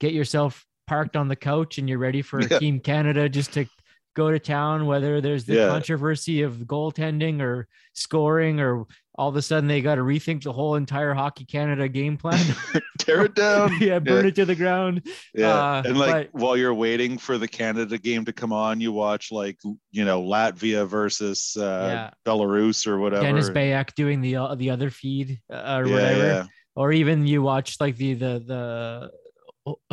get 0.00 0.12
yourself 0.12 0.64
parked 0.86 1.16
on 1.16 1.28
the 1.28 1.36
couch 1.36 1.78
and 1.78 1.88
you're 1.88 1.98
ready 1.98 2.22
for 2.22 2.40
Yeah. 2.48 2.58
Team 2.58 2.80
Canada 2.80 3.28
just 3.28 3.54
to 3.54 3.66
go 4.14 4.30
to 4.30 4.38
town, 4.38 4.86
whether 4.86 5.20
there's 5.20 5.44
the 5.44 5.54
Yeah. 5.56 5.68
controversy 5.68 6.42
of 6.42 6.54
goaltending 6.58 7.40
or 7.40 7.66
scoring, 7.92 8.60
or 8.60 8.86
all 9.16 9.28
of 9.28 9.36
a 9.36 9.42
sudden 9.42 9.68
they 9.68 9.80
got 9.80 9.96
to 9.96 10.02
rethink 10.02 10.42
the 10.42 10.52
whole 10.52 10.74
entire 10.76 11.14
Hockey 11.14 11.44
Canada 11.44 11.88
game 11.88 12.16
plan. 12.16 12.44
Tear 12.98 13.26
it 13.26 13.34
down. 13.34 13.76
yeah, 13.80 13.98
burn 13.98 14.24
yeah. 14.24 14.28
it 14.28 14.34
to 14.36 14.44
the 14.44 14.54
ground. 14.54 15.06
Yeah. 15.34 15.48
Uh, 15.54 15.82
and 15.84 15.98
like 15.98 16.32
but- 16.32 16.40
while 16.40 16.56
you're 16.56 16.74
waiting 16.74 17.18
for 17.18 17.38
the 17.38 17.46
Canada 17.48 17.98
game 17.98 18.24
to 18.24 18.32
come 18.32 18.52
on, 18.52 18.80
you 18.80 18.92
watch 18.92 19.30
like 19.30 19.58
you 19.92 20.04
know 20.04 20.22
Latvia 20.22 20.86
versus 20.86 21.56
uh, 21.58 21.62
Yeah. 21.92 22.10
Belarus 22.32 22.86
or 22.86 22.98
whatever. 22.98 23.22
Dennis 23.22 23.50
Beyak 23.50 23.94
doing 23.94 24.20
the 24.20 24.36
uh, 24.36 24.54
the 24.54 24.70
other 24.70 24.90
feed 24.90 25.40
uh, 25.52 25.80
or 25.84 25.88
whatever, 25.88 26.48
or 26.74 26.92
even 26.92 27.26
you 27.26 27.42
watch 27.42 27.76
like 27.80 27.96
the 27.96 28.14
the 28.14 28.42
the 28.46 29.10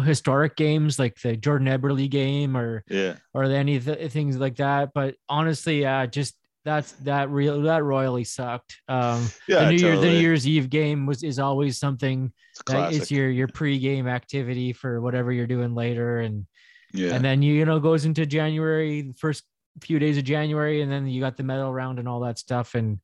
historic 0.03 0.55
games 0.55 0.99
like 0.99 1.19
the 1.21 1.35
Jordan 1.37 1.67
Eberle 1.67 2.09
game 2.09 2.57
or 2.57 2.83
Yeah. 2.89 3.15
or 3.33 3.43
any 3.45 3.79
th- 3.79 4.11
things 4.11 4.37
like 4.37 4.57
that. 4.57 4.91
But 4.93 5.15
honestly, 5.29 5.85
uh, 5.85 6.07
just 6.07 6.35
that's 6.63 6.91
that 7.03 7.29
real 7.29 7.61
that 7.63 7.83
royally 7.83 8.23
sucked. 8.23 8.77
Um, 8.87 9.27
Yeah, 9.47 9.65
the 9.65 9.71
New 9.71 9.77
Year, 9.77 9.97
the. 9.97 10.07
New 10.07 10.19
Year's 10.19 10.47
Eve 10.47 10.69
game 10.69 11.05
was 11.05 11.23
is 11.23 11.39
always 11.39 11.79
something 11.79 12.31
It's 12.51 12.61
a 12.69 12.73
that 12.73 12.93
it's 12.93 13.11
your 13.11 13.29
your 13.29 13.47
pregame 13.47 14.07
activity 14.07 14.73
for 14.73 15.01
whatever 15.01 15.31
you're 15.31 15.47
doing 15.47 15.73
later, 15.73 16.19
and 16.19 16.45
yeah. 16.93 17.13
and 17.15 17.23
then 17.25 17.41
you 17.41 17.53
you 17.53 17.65
know 17.65 17.79
goes 17.79 18.05
into 18.05 18.25
January, 18.25 19.01
the 19.01 19.13
first 19.15 19.43
few 19.81 19.97
days 19.99 20.17
of 20.17 20.23
January, 20.25 20.81
and 20.81 20.91
then 20.91 21.07
you 21.07 21.21
got 21.21 21.37
the 21.37 21.43
medal 21.43 21.71
round 21.73 21.97
and 21.97 22.07
all 22.07 22.19
that 22.19 22.37
stuff, 22.37 22.75
and 22.75 22.99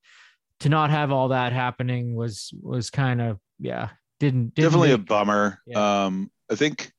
to 0.60 0.70
not 0.70 0.90
have 0.90 1.12
all 1.12 1.30
that 1.30 1.54
happening 1.54 2.14
was 2.16 2.52
was 2.62 2.90
kind 2.90 3.22
of 3.22 3.40
yeah 3.60 3.90
didn't, 4.20 4.54
didn't 4.56 4.66
definitely 4.72 4.92
a 4.92 4.98
bummer. 4.98 5.60
Yeah. 5.66 6.06
Um, 6.06 6.30
I 6.50 6.56
think, 6.56 6.92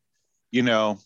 you 0.50 0.62
know, 0.62 0.98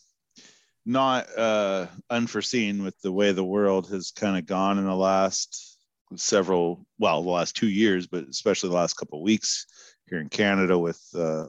not 0.84 1.26
uh, 1.36 1.86
unforeseen 2.10 2.82
with 2.82 2.98
the 3.00 3.12
way 3.12 3.32
the 3.32 3.44
world 3.44 3.88
has 3.90 4.10
kind 4.10 4.36
of 4.36 4.46
gone 4.46 4.78
in 4.78 4.84
the 4.84 4.96
last 4.96 5.78
several, 6.16 6.84
well, 6.98 7.22
the 7.22 7.30
last 7.30 7.56
two 7.56 7.68
years, 7.68 8.06
but 8.06 8.24
especially 8.28 8.70
the 8.70 8.76
last 8.76 8.94
couple 8.94 9.22
weeks 9.22 9.66
here 10.08 10.18
in 10.18 10.28
Canada 10.28 10.78
with 10.78 11.00
uh, 11.16 11.46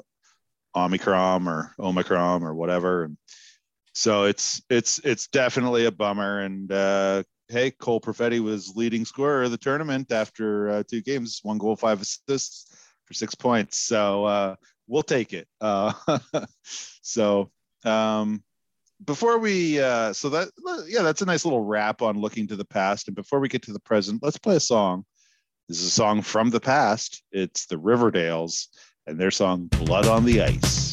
Omicron 0.75 1.47
or 1.47 1.73
Omicron 1.79 2.43
or 2.43 2.53
whatever. 2.53 3.05
And 3.05 3.17
so 3.93 4.23
it's 4.23 4.61
it's 4.69 4.99
it's 4.99 5.27
definitely 5.27 5.85
a 5.85 5.91
bummer. 5.91 6.39
And 6.39 6.71
uh, 6.71 7.23
hey, 7.49 7.71
Cole 7.71 8.01
Perfetti 8.01 8.39
was 8.39 8.75
leading 8.75 9.05
scorer 9.05 9.43
of 9.43 9.51
the 9.51 9.57
tournament 9.57 10.11
after 10.11 10.69
uh, 10.69 10.83
two 10.87 11.01
games, 11.01 11.39
one 11.43 11.57
goal, 11.57 11.75
five 11.75 12.01
assists 12.01 12.75
for 13.05 13.13
six 13.13 13.35
points. 13.35 13.79
So 13.79 14.25
uh, 14.25 14.55
we'll 14.93 15.03
take 15.03 15.33
it. 15.33 15.47
Uh, 15.59 15.91
so 17.01 17.49
um, 17.83 18.43
before 19.03 19.39
we, 19.39 19.81
uh, 19.81 20.13
so 20.13 20.29
that 20.29 20.49
yeah, 20.87 21.01
that's 21.01 21.23
a 21.23 21.25
nice 21.25 21.43
little 21.43 21.65
wrap 21.65 22.03
on 22.03 22.21
looking 22.21 22.47
to 22.47 22.55
the 22.55 22.63
past. 22.63 23.07
And 23.07 23.15
before 23.15 23.39
we 23.39 23.49
get 23.49 23.63
to 23.63 23.73
the 23.73 23.79
present, 23.79 24.21
let's 24.21 24.37
play 24.37 24.55
a 24.55 24.61
song. 24.61 25.03
This 25.67 25.79
is 25.79 25.87
a 25.87 25.91
song 25.91 26.21
from 26.21 26.51
the 26.51 26.59
past. 26.59 27.23
It's 27.31 27.65
the 27.65 27.77
Riverdales 27.77 28.67
and 29.07 29.19
their 29.19 29.31
song 29.31 29.65
"Blood 29.65 30.05
on 30.05 30.25
the 30.25 30.43
Ice." 30.43 30.92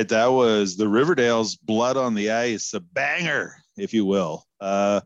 Right, 0.00 0.08
that 0.08 0.32
was 0.32 0.76
the 0.76 0.88
Riverdale's 0.88 1.56
"Blood 1.56 1.98
on 1.98 2.14
the 2.14 2.30
Ice," 2.30 2.72
a 2.72 2.80
banger, 2.80 3.56
if 3.76 3.92
you 3.92 4.06
will. 4.06 4.46
Uh, 4.58 5.02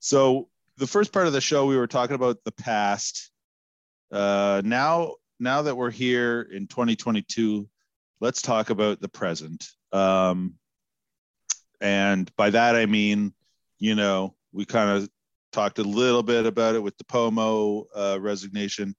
so 0.00 0.48
the 0.78 0.86
first 0.86 1.12
part 1.12 1.26
of 1.26 1.34
the 1.34 1.40
show, 1.40 1.66
we 1.66 1.76
were 1.76 1.86
talking 1.86 2.14
about 2.14 2.38
the 2.44 2.52
past. 2.52 3.30
Uh, 4.10 4.62
now, 4.64 5.16
now 5.38 5.62
that 5.62 5.76
we're 5.76 5.90
here 5.90 6.40
in 6.50 6.66
2022, 6.66 7.68
let's 8.20 8.40
talk 8.40 8.70
about 8.70 9.02
the 9.02 9.08
present. 9.08 9.68
Um, 9.92 10.54
and 11.80 12.34
by 12.36 12.48
that 12.48 12.74
I 12.74 12.86
mean, 12.86 13.34
you 13.78 13.94
know, 13.94 14.34
we 14.52 14.64
kind 14.64 14.96
of 14.96 15.10
talked 15.52 15.78
a 15.78 15.82
little 15.82 16.22
bit 16.22 16.46
about 16.46 16.74
it 16.74 16.82
with 16.82 16.96
the 16.96 17.04
Pomo 17.04 17.86
uh, 17.94 18.18
resignation, 18.18 18.96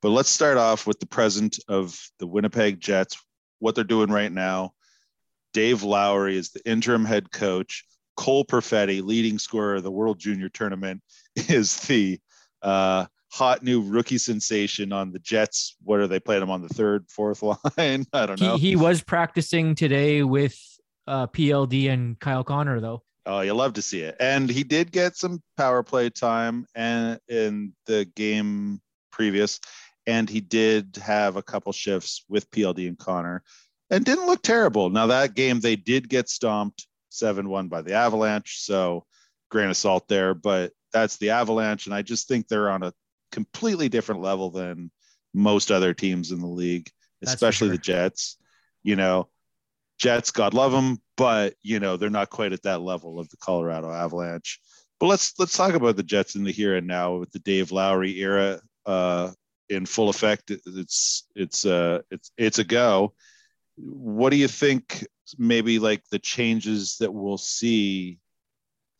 but 0.00 0.08
let's 0.08 0.30
start 0.30 0.56
off 0.56 0.86
with 0.86 1.00
the 1.00 1.06
present 1.06 1.58
of 1.68 2.00
the 2.18 2.26
Winnipeg 2.26 2.80
Jets 2.80 3.22
what 3.58 3.74
they're 3.74 3.84
doing 3.84 4.10
right 4.10 4.32
now. 4.32 4.72
Dave 5.56 5.82
Lowry 5.82 6.36
is 6.36 6.50
the 6.50 6.60
interim 6.70 7.06
head 7.06 7.32
coach. 7.32 7.86
Cole 8.14 8.44
Perfetti, 8.44 9.02
leading 9.02 9.38
scorer 9.38 9.76
of 9.76 9.84
the 9.84 9.90
World 9.90 10.18
Junior 10.18 10.50
Tournament, 10.50 11.00
is 11.34 11.78
the 11.86 12.20
uh, 12.60 13.06
hot 13.32 13.62
new 13.62 13.80
rookie 13.80 14.18
sensation 14.18 14.92
on 14.92 15.12
the 15.12 15.18
Jets. 15.18 15.74
What 15.82 16.00
are 16.00 16.06
they 16.06 16.20
playing 16.20 16.42
him 16.42 16.50
on 16.50 16.60
the 16.60 16.68
third, 16.68 17.06
fourth 17.08 17.42
line? 17.78 18.04
I 18.12 18.26
don't 18.26 18.38
He, 18.38 18.46
know. 18.46 18.58
he 18.58 18.76
was 18.76 19.02
practicing 19.02 19.74
today 19.74 20.22
with 20.22 20.60
uh, 21.06 21.26
PLD 21.28 21.88
and 21.90 22.20
Kyle 22.20 22.44
Connor 22.44 22.78
though. 22.80 23.02
Oh, 23.24 23.40
you 23.40 23.54
love 23.54 23.72
to 23.74 23.82
see 23.82 24.02
it. 24.02 24.14
And 24.20 24.50
he 24.50 24.62
did 24.62 24.92
get 24.92 25.16
some 25.16 25.42
power 25.56 25.82
play 25.82 26.10
time 26.10 26.66
and 26.74 27.18
in 27.28 27.72
the 27.86 28.04
game 28.14 28.82
previous, 29.10 29.58
and 30.06 30.28
he 30.28 30.42
did 30.42 30.98
have 31.02 31.36
a 31.36 31.42
couple 31.42 31.72
shifts 31.72 32.26
with 32.28 32.50
PLD 32.50 32.88
and 32.88 32.98
Connor, 32.98 33.42
and 33.90 34.04
didn't 34.04 34.26
look 34.26 34.42
terrible. 34.42 34.90
Now 34.90 35.08
that 35.08 35.34
game 35.34 35.60
they 35.60 35.76
did 35.76 36.08
get 36.08 36.28
stomped 36.28 36.86
seven 37.08 37.48
one 37.48 37.68
by 37.68 37.82
the 37.82 37.94
Avalanche, 37.94 38.58
so 38.60 39.04
grain 39.50 39.70
of 39.70 39.76
salt 39.76 40.08
there, 40.08 40.34
but 40.34 40.72
that's 40.92 41.16
the 41.18 41.30
Avalanche, 41.30 41.86
and 41.86 41.94
I 41.94 42.02
just 42.02 42.28
think 42.28 42.48
they're 42.48 42.70
on 42.70 42.82
a 42.82 42.92
completely 43.32 43.88
different 43.88 44.22
level 44.22 44.50
than 44.50 44.90
most 45.34 45.70
other 45.70 45.92
teams 45.92 46.32
in 46.32 46.40
the 46.40 46.46
league, 46.46 46.90
especially 47.22 47.68
sure. 47.68 47.76
the 47.76 47.82
Jets. 47.82 48.38
You 48.82 48.96
know, 48.96 49.28
Jets, 49.98 50.30
God 50.30 50.54
love 50.54 50.72
them, 50.72 50.98
but 51.16 51.54
you 51.62 51.80
know 51.80 51.96
they're 51.96 52.10
not 52.10 52.30
quite 52.30 52.52
at 52.52 52.62
that 52.62 52.80
level 52.80 53.18
of 53.18 53.28
the 53.28 53.36
Colorado 53.36 53.90
Avalanche. 53.92 54.60
But 54.98 55.06
let's 55.06 55.38
let's 55.38 55.56
talk 55.56 55.74
about 55.74 55.96
the 55.96 56.02
Jets 56.02 56.34
in 56.34 56.44
the 56.44 56.52
here 56.52 56.76
and 56.76 56.86
now 56.86 57.16
with 57.16 57.30
the 57.32 57.40
Dave 57.40 57.72
Lowry 57.72 58.18
era 58.18 58.60
uh, 58.86 59.32
in 59.68 59.86
full 59.86 60.08
effect. 60.08 60.50
It's 60.50 61.28
it's 61.34 61.66
uh 61.66 62.00
it's 62.10 62.30
it's 62.36 62.58
a 62.58 62.64
go. 62.64 63.14
What 63.76 64.30
do 64.30 64.36
you 64.36 64.48
think? 64.48 65.06
Maybe 65.38 65.78
like 65.78 66.02
the 66.10 66.18
changes 66.18 66.98
that 66.98 67.12
we'll 67.12 67.38
see 67.38 68.18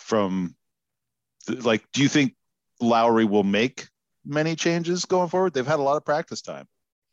from, 0.00 0.56
like, 1.48 1.84
do 1.92 2.02
you 2.02 2.08
think 2.08 2.34
Lowry 2.80 3.24
will 3.24 3.44
make 3.44 3.88
many 4.24 4.56
changes 4.56 5.04
going 5.04 5.28
forward? 5.28 5.54
They've 5.54 5.66
had 5.66 5.78
a 5.78 5.82
lot 5.82 5.96
of 5.96 6.04
practice 6.04 6.42
time. 6.42 6.66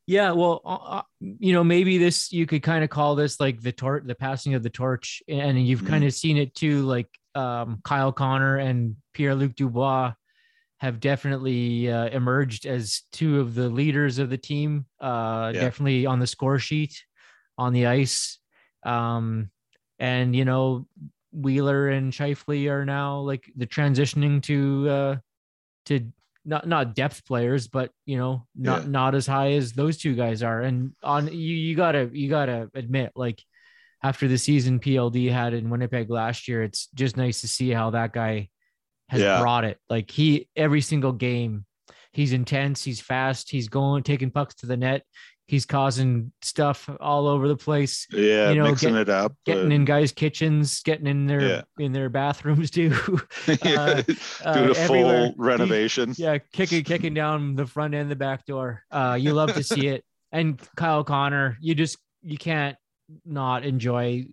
Yeah, 0.06 0.32
well, 0.32 0.62
uh, 0.66 0.76
uh, 0.76 1.02
you 1.22 1.54
know, 1.54 1.64
maybe 1.64 1.98
this 1.98 2.34
you 2.34 2.46
could 2.46 2.62
kind 2.64 2.84
of 2.84 2.90
call 2.90 3.16
this 3.16 3.40
like 3.40 3.62
the 3.62 3.72
torch, 3.72 4.04
the 4.06 4.16
passing 4.16 4.54
of 4.54 4.64
the 4.64 4.70
torch, 4.70 5.24
and 5.30 5.66
you've 5.66 5.82
Mhm. 5.82 5.88
kind 5.88 6.04
of 6.04 6.14
seen 6.14 6.38
it 6.38 6.54
too. 6.56 6.84
Like 6.84 7.08
um, 7.36 7.80
Kyle 7.84 8.12
Connor 8.12 8.58
and 8.58 8.98
Pierre 9.14 9.34
Luc 9.34 9.56
Dubois 9.56 10.14
have 10.80 11.00
definitely 11.00 11.90
uh, 11.90 12.08
emerged 12.10 12.66
as 12.66 13.04
two 13.14 13.40
of 13.40 13.56
the 13.56 13.70
leaders 13.70 14.20
of 14.20 14.30
the 14.30 14.38
team. 14.38 14.86
Uh, 15.00 15.52
Yeah. 15.54 15.62
Definitely 15.62 16.06
on 16.06 16.20
the 16.20 16.28
score 16.28 16.60
sheet, 16.60 17.02
on 17.58 17.74
the 17.74 17.88
ice, 17.88 18.40
um, 18.84 19.50
and 20.00 20.36
you 20.36 20.46
know, 20.46 20.86
Wheeler 21.32 21.90
and 21.90 22.12
Scheifele 22.12 22.70
are 22.70 22.86
now 22.86 23.20
like 23.20 23.52
the 23.56 23.68
transitioning 23.68 24.42
to 24.44 24.90
uh, 24.90 25.16
to 25.86 26.12
not 26.46 26.68
not 26.68 26.96
depth 26.96 27.26
players, 27.26 27.68
but 27.68 27.92
you 28.06 28.18
know, 28.18 28.46
not 28.56 28.84
Yeah. 28.84 28.90
not 28.90 29.16
as 29.16 29.26
high 29.28 29.54
as 29.54 29.74
those 29.74 29.98
two 29.98 30.16
guys 30.16 30.44
are. 30.44 30.62
And 30.62 30.94
on 31.04 31.28
you, 31.28 31.56
you 31.56 31.76
gotta 31.76 32.10
you 32.12 32.30
gotta 32.30 32.70
admit, 32.74 33.14
like 33.16 33.42
after 34.04 34.28
the 34.28 34.38
season 34.38 34.80
PLD 34.80 35.32
had 35.32 35.54
in 35.54 35.70
Winnipeg 35.70 36.10
last 36.10 36.48
year, 36.48 36.62
it's 36.64 36.90
just 36.94 37.16
nice 37.16 37.42
to 37.42 37.48
see 37.48 37.70
how 37.70 37.92
that 37.92 38.12
guy 38.12 38.50
has 39.10 39.22
Yeah. 39.22 39.40
brought 39.40 39.64
it. 39.64 39.78
Like 39.90 40.12
he 40.12 40.50
every 40.56 40.82
single 40.82 41.14
game, 41.14 41.66
he's 42.12 42.34
intense, 42.34 42.84
he's 42.84 43.00
fast, 43.00 43.50
he's 43.50 43.70
going 43.70 44.04
taking 44.04 44.30
pucks 44.30 44.56
to 44.56 44.66
the 44.66 44.76
net, 44.76 45.04
he's 45.48 45.66
causing 45.66 46.32
stuff 46.42 46.90
all 47.02 47.28
over 47.28 47.48
the 47.50 47.56
place 47.58 48.08
Yeah, 48.12 48.50
You 48.52 48.56
know, 48.60 48.64
mixing 48.70 48.94
get- 48.94 49.02
it 49.02 49.10
up. 49.10 49.34
getting 49.46 49.72
uh, 49.72 49.76
in 49.76 49.86
guys' 49.86 50.12
kitchens, 50.12 50.82
getting 50.84 51.06
in 51.08 51.26
their 51.28 51.42
Yeah. 51.42 51.62
in 51.80 51.92
their 51.92 52.10
bathrooms 52.10 52.72
too. 52.78 52.96
yeah, 53.64 54.02
uh, 54.46 54.54
doing 54.54 54.70
a 54.72 54.74
full 54.76 55.34
renovation. 55.38 56.14
yeah, 56.18 56.38
kicking 56.54 56.84
kicking 56.84 57.14
down 57.14 57.56
the 57.56 57.66
front 57.66 57.94
and 57.94 58.10
the 58.10 58.16
back 58.16 58.46
door. 58.46 58.84
Uh, 58.92 59.18
you 59.20 59.34
love 59.34 59.54
to 59.54 59.64
see 59.64 59.88
it. 59.88 60.04
And 60.32 60.60
Kyle 60.76 61.04
Connor, 61.04 61.58
you 61.62 61.76
just 61.76 61.98
you 62.22 62.38
can't 62.38 62.78
not 63.26 63.64
enjoy. 63.66 64.26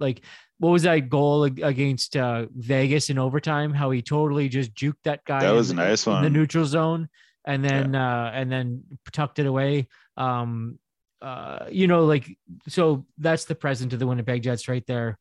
Like, 0.00 0.22
what 0.58 0.70
was 0.70 0.82
that 0.82 1.08
goal 1.08 1.44
against 1.44 2.16
uh, 2.16 2.46
Vegas 2.56 3.10
in 3.10 3.18
overtime? 3.18 3.72
How 3.72 3.90
he 3.92 4.02
totally 4.02 4.48
just 4.48 4.74
juked 4.74 5.02
that 5.04 5.24
guy. 5.24 5.40
That 5.40 5.50
in 5.50 5.56
was 5.56 5.70
a 5.70 5.74
the- 5.74 5.82
nice 5.84 6.06
in 6.06 6.22
the 6.22 6.30
neutral 6.30 6.64
zone, 6.64 7.08
and 7.46 7.64
then 7.64 7.94
uh, 7.94 8.32
and 8.34 8.50
then 8.50 8.82
tucked 9.12 9.38
it 9.38 9.46
away. 9.46 9.86
Um, 10.16 10.78
uh, 11.22 11.66
you 11.70 11.86
know, 11.86 12.04
like 12.04 12.36
so 12.68 13.06
that's 13.18 13.44
the 13.46 13.54
present 13.54 13.92
of 13.92 13.98
the 13.98 14.06
Winnipeg 14.06 14.42
Jets 14.42 14.68
right 14.68 14.84
there. 14.86 15.18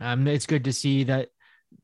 Um, 0.00 0.26
it's 0.26 0.46
good 0.46 0.64
to 0.64 0.72
see 0.72 1.04
that 1.04 1.28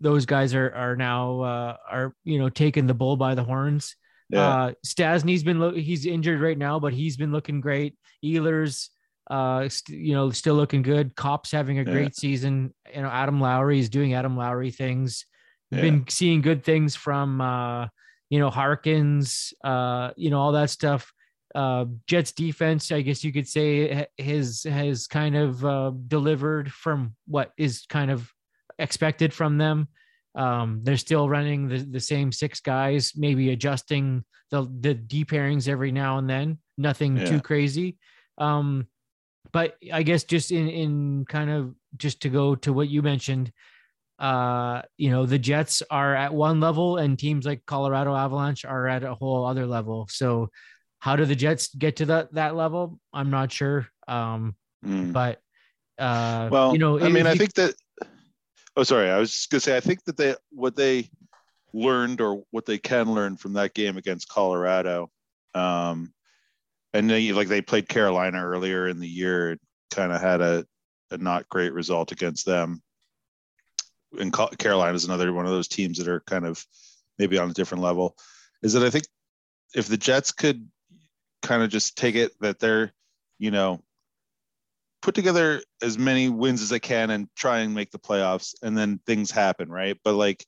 those 0.00 0.24
guys 0.26 0.54
are 0.54 0.72
are 0.72 0.96
now 0.96 1.40
uh, 1.40 1.76
are 1.90 2.14
you 2.24 2.38
know 2.38 2.48
taking 2.48 2.86
the 2.86 2.94
bull 2.94 3.16
by 3.16 3.34
the 3.34 3.44
horns. 3.44 3.96
Yeah, 4.28 4.40
Uh, 4.48 4.72
Stastny's 4.86 5.42
been 5.42 5.58
lo- 5.58 5.74
he's 5.74 6.06
injured 6.06 6.40
right 6.40 6.56
now, 6.56 6.78
but 6.78 6.92
he's 6.92 7.16
been 7.16 7.32
looking 7.32 7.60
great. 7.60 7.96
Ehlers, 8.24 8.88
uh, 9.28 9.68
st- 9.68 9.98
you 9.98 10.14
know, 10.14 10.30
still 10.30 10.54
looking 10.54 10.82
good. 10.82 11.16
Copp's 11.16 11.50
having 11.50 11.80
a 11.80 11.82
Yeah. 11.82 11.90
great 11.90 12.14
season. 12.14 12.72
You 12.94 13.02
know, 13.02 13.08
Adam 13.08 13.40
Lowry 13.40 13.80
is 13.80 13.88
doing 13.88 14.14
Adam 14.14 14.36
Lowry 14.36 14.70
things. 14.70 15.26
Yeah. 15.72 15.80
Been 15.80 16.04
seeing 16.08 16.42
good 16.42 16.62
things 16.62 16.94
from 16.94 17.40
uh, 17.40 17.88
you 18.28 18.38
know 18.38 18.50
Harkins, 18.50 19.52
uh, 19.64 20.12
you 20.16 20.30
know 20.30 20.38
all 20.40 20.52
that 20.52 20.70
stuff. 20.70 21.12
Uh, 21.54 21.86
Jets 22.06 22.32
defense, 22.32 22.92
I 22.92 23.00
guess 23.02 23.24
you 23.24 23.32
could 23.32 23.48
say, 23.48 24.06
has 24.18 24.62
has 24.64 25.06
kind 25.06 25.36
of 25.36 25.64
uh, 25.64 25.92
delivered 26.06 26.72
from 26.72 27.16
what 27.26 27.52
is 27.58 27.86
kind 27.88 28.10
of 28.10 28.30
expected 28.78 29.34
from 29.34 29.58
them. 29.58 29.88
Um, 30.36 30.80
they're 30.84 30.96
still 30.96 31.28
running 31.28 31.66
the, 31.68 31.78
the 31.78 32.00
same 32.00 32.30
six 32.30 32.60
guys, 32.60 33.12
maybe 33.16 33.50
adjusting 33.50 34.24
the 34.50 34.68
the 34.80 34.94
D 34.94 35.24
pairings 35.24 35.68
every 35.68 35.90
now 35.90 36.18
and 36.18 36.30
then. 36.30 36.58
Nothing 36.78 37.16
Yeah. 37.16 37.24
too 37.24 37.40
crazy. 37.40 37.98
Um, 38.38 38.86
but 39.52 39.76
I 39.92 40.04
guess 40.04 40.22
just 40.22 40.52
in 40.52 40.68
in 40.68 41.24
kind 41.28 41.50
of 41.50 41.74
just 41.96 42.22
to 42.22 42.28
go 42.28 42.54
to 42.54 42.72
what 42.72 42.88
you 42.88 43.02
mentioned, 43.02 43.50
uh, 44.20 44.82
you 44.96 45.10
know, 45.10 45.26
the 45.26 45.38
Jets 45.38 45.82
are 45.90 46.14
at 46.14 46.32
one 46.32 46.60
level 46.60 46.96
and 46.98 47.18
teams 47.18 47.44
like 47.44 47.66
Colorado 47.66 48.14
Avalanche 48.14 48.64
are 48.64 48.86
at 48.86 49.02
a 49.02 49.14
whole 49.14 49.44
other 49.44 49.66
level. 49.66 50.06
So 50.10 50.50
how 51.00 51.16
do 51.16 51.24
the 51.24 51.34
Jets 51.34 51.74
get 51.74 51.96
to 51.96 52.06
that 52.06 52.32
that 52.34 52.54
level? 52.54 53.00
I'm 53.12 53.30
not 53.30 53.50
sure. 53.50 53.88
Um, 54.06 54.54
Mm. 54.84 55.12
but 55.12 55.42
uh 55.98 56.48
Well, 56.50 56.72
you 56.72 56.78
know, 56.78 56.98
I 56.98 57.08
mean, 57.10 57.26
I 57.26 57.32
you- 57.32 57.38
think 57.38 57.52
that. 57.54 57.74
Oh, 58.76 58.82
sorry. 58.82 59.10
I 59.10 59.18
was 59.18 59.30
just 59.30 59.50
gonna 59.50 59.60
say. 59.60 59.76
I 59.76 59.80
think 59.80 60.04
that 60.04 60.16
they 60.16 60.34
what 60.50 60.76
they 60.76 61.10
learned 61.74 62.20
or 62.20 62.44
what 62.50 62.64
they 62.66 62.78
can 62.78 63.12
learn 63.12 63.36
from 63.36 63.52
that 63.54 63.74
game 63.74 63.96
against 63.98 64.28
Colorado, 64.28 65.10
um, 65.54 66.12
and 66.94 67.10
they 67.10 67.32
like 67.32 67.48
they 67.48 67.60
played 67.60 67.88
Carolina 67.88 68.42
earlier 68.42 68.88
in 68.88 68.98
the 69.00 69.08
year, 69.08 69.58
kind 69.90 70.12
of 70.12 70.20
had 70.20 70.40
a 70.40 70.64
a 71.10 71.18
not 71.18 71.48
great 71.48 71.72
result 71.74 72.12
against 72.12 72.46
them. 72.46 72.82
And 74.18 74.32
Ca- 74.32 74.50
Carolina 74.58 74.94
is 74.94 75.04
another 75.04 75.32
one 75.32 75.44
of 75.46 75.52
those 75.52 75.68
teams 75.68 75.98
that 75.98 76.08
are 76.08 76.20
kind 76.20 76.46
of 76.46 76.64
maybe 77.18 77.36
on 77.38 77.50
a 77.50 77.54
different 77.54 77.82
level. 77.84 78.16
Is 78.62 78.72
that 78.72 78.82
I 78.82 78.90
think 78.90 79.04
if 79.74 79.88
the 79.88 79.96
Jets 79.98 80.32
could 80.32 80.66
kind 81.42 81.62
of 81.62 81.70
just 81.70 81.96
take 81.96 82.14
it 82.14 82.32
that 82.40 82.58
they're, 82.58 82.92
you 83.38 83.50
know, 83.50 83.80
put 85.02 85.14
together 85.14 85.62
as 85.82 85.98
many 85.98 86.28
wins 86.28 86.60
as 86.62 86.68
they 86.68 86.80
can 86.80 87.10
and 87.10 87.28
try 87.34 87.60
and 87.60 87.74
make 87.74 87.90
the 87.90 87.98
playoffs 87.98 88.54
and 88.62 88.76
then 88.76 89.00
things 89.06 89.30
happen 89.30 89.70
right? 89.70 89.96
But 90.04 90.14
like 90.14 90.44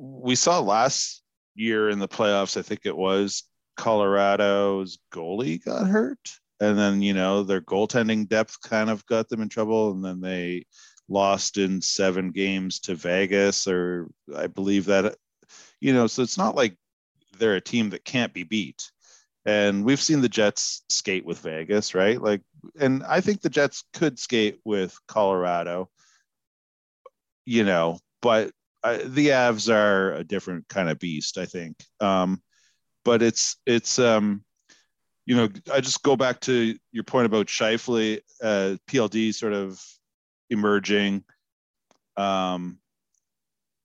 we 0.00 0.34
saw 0.34 0.60
last 0.60 1.22
year 1.54 1.90
in 1.90 1.98
the 1.98 2.08
playoffs 2.08 2.56
i 2.56 2.62
think 2.62 2.80
it 2.84 2.96
was 2.96 3.44
colorado's 3.76 4.98
goalie 5.12 5.62
got 5.62 5.86
hurt 5.86 6.30
and 6.60 6.78
then 6.78 7.02
you 7.02 7.12
know 7.12 7.42
their 7.42 7.60
goaltending 7.60 8.26
depth 8.26 8.56
kind 8.62 8.88
of 8.88 9.04
got 9.06 9.28
them 9.28 9.42
in 9.42 9.48
trouble 9.48 9.90
and 9.92 10.02
then 10.02 10.20
they 10.20 10.64
lost 11.08 11.58
in 11.58 11.82
seven 11.82 12.30
games 12.30 12.80
to 12.80 12.94
vegas 12.94 13.66
or 13.66 14.08
i 14.36 14.46
believe 14.46 14.86
that 14.86 15.16
you 15.80 15.92
know 15.92 16.06
so 16.06 16.22
it's 16.22 16.38
not 16.38 16.54
like 16.54 16.76
they're 17.38 17.56
a 17.56 17.60
team 17.60 17.90
that 17.90 18.04
can't 18.04 18.32
be 18.32 18.44
beat 18.44 18.90
and 19.46 19.84
we've 19.84 20.00
seen 20.00 20.20
the 20.20 20.28
jets 20.28 20.82
skate 20.88 21.24
with 21.24 21.38
vegas 21.38 21.94
right 21.94 22.20
like 22.20 22.42
and 22.78 23.02
I 23.04 23.20
think 23.20 23.40
the 23.40 23.50
Jets 23.50 23.84
could 23.92 24.18
skate 24.18 24.60
with 24.64 24.98
Colorado, 25.06 25.90
you 27.44 27.64
know, 27.64 27.98
but 28.22 28.52
I, 28.82 28.98
the 28.98 29.28
Avs 29.28 29.72
are 29.72 30.14
a 30.14 30.24
different 30.24 30.68
kind 30.68 30.88
of 30.88 30.98
beast, 30.98 31.38
I 31.38 31.46
think. 31.46 31.76
Um, 32.00 32.42
but 33.04 33.22
it's 33.22 33.56
it's 33.66 33.98
um, 33.98 34.44
you 35.26 35.36
know, 35.36 35.48
I 35.72 35.80
just 35.80 36.02
go 36.02 36.16
back 36.16 36.40
to 36.40 36.76
your 36.92 37.04
point 37.04 37.26
about 37.26 37.46
Scheifele, 37.46 38.20
uh, 38.42 38.76
PLD 38.88 39.34
sort 39.34 39.52
of 39.52 39.80
emerging. 40.50 41.24
Um, 42.16 42.78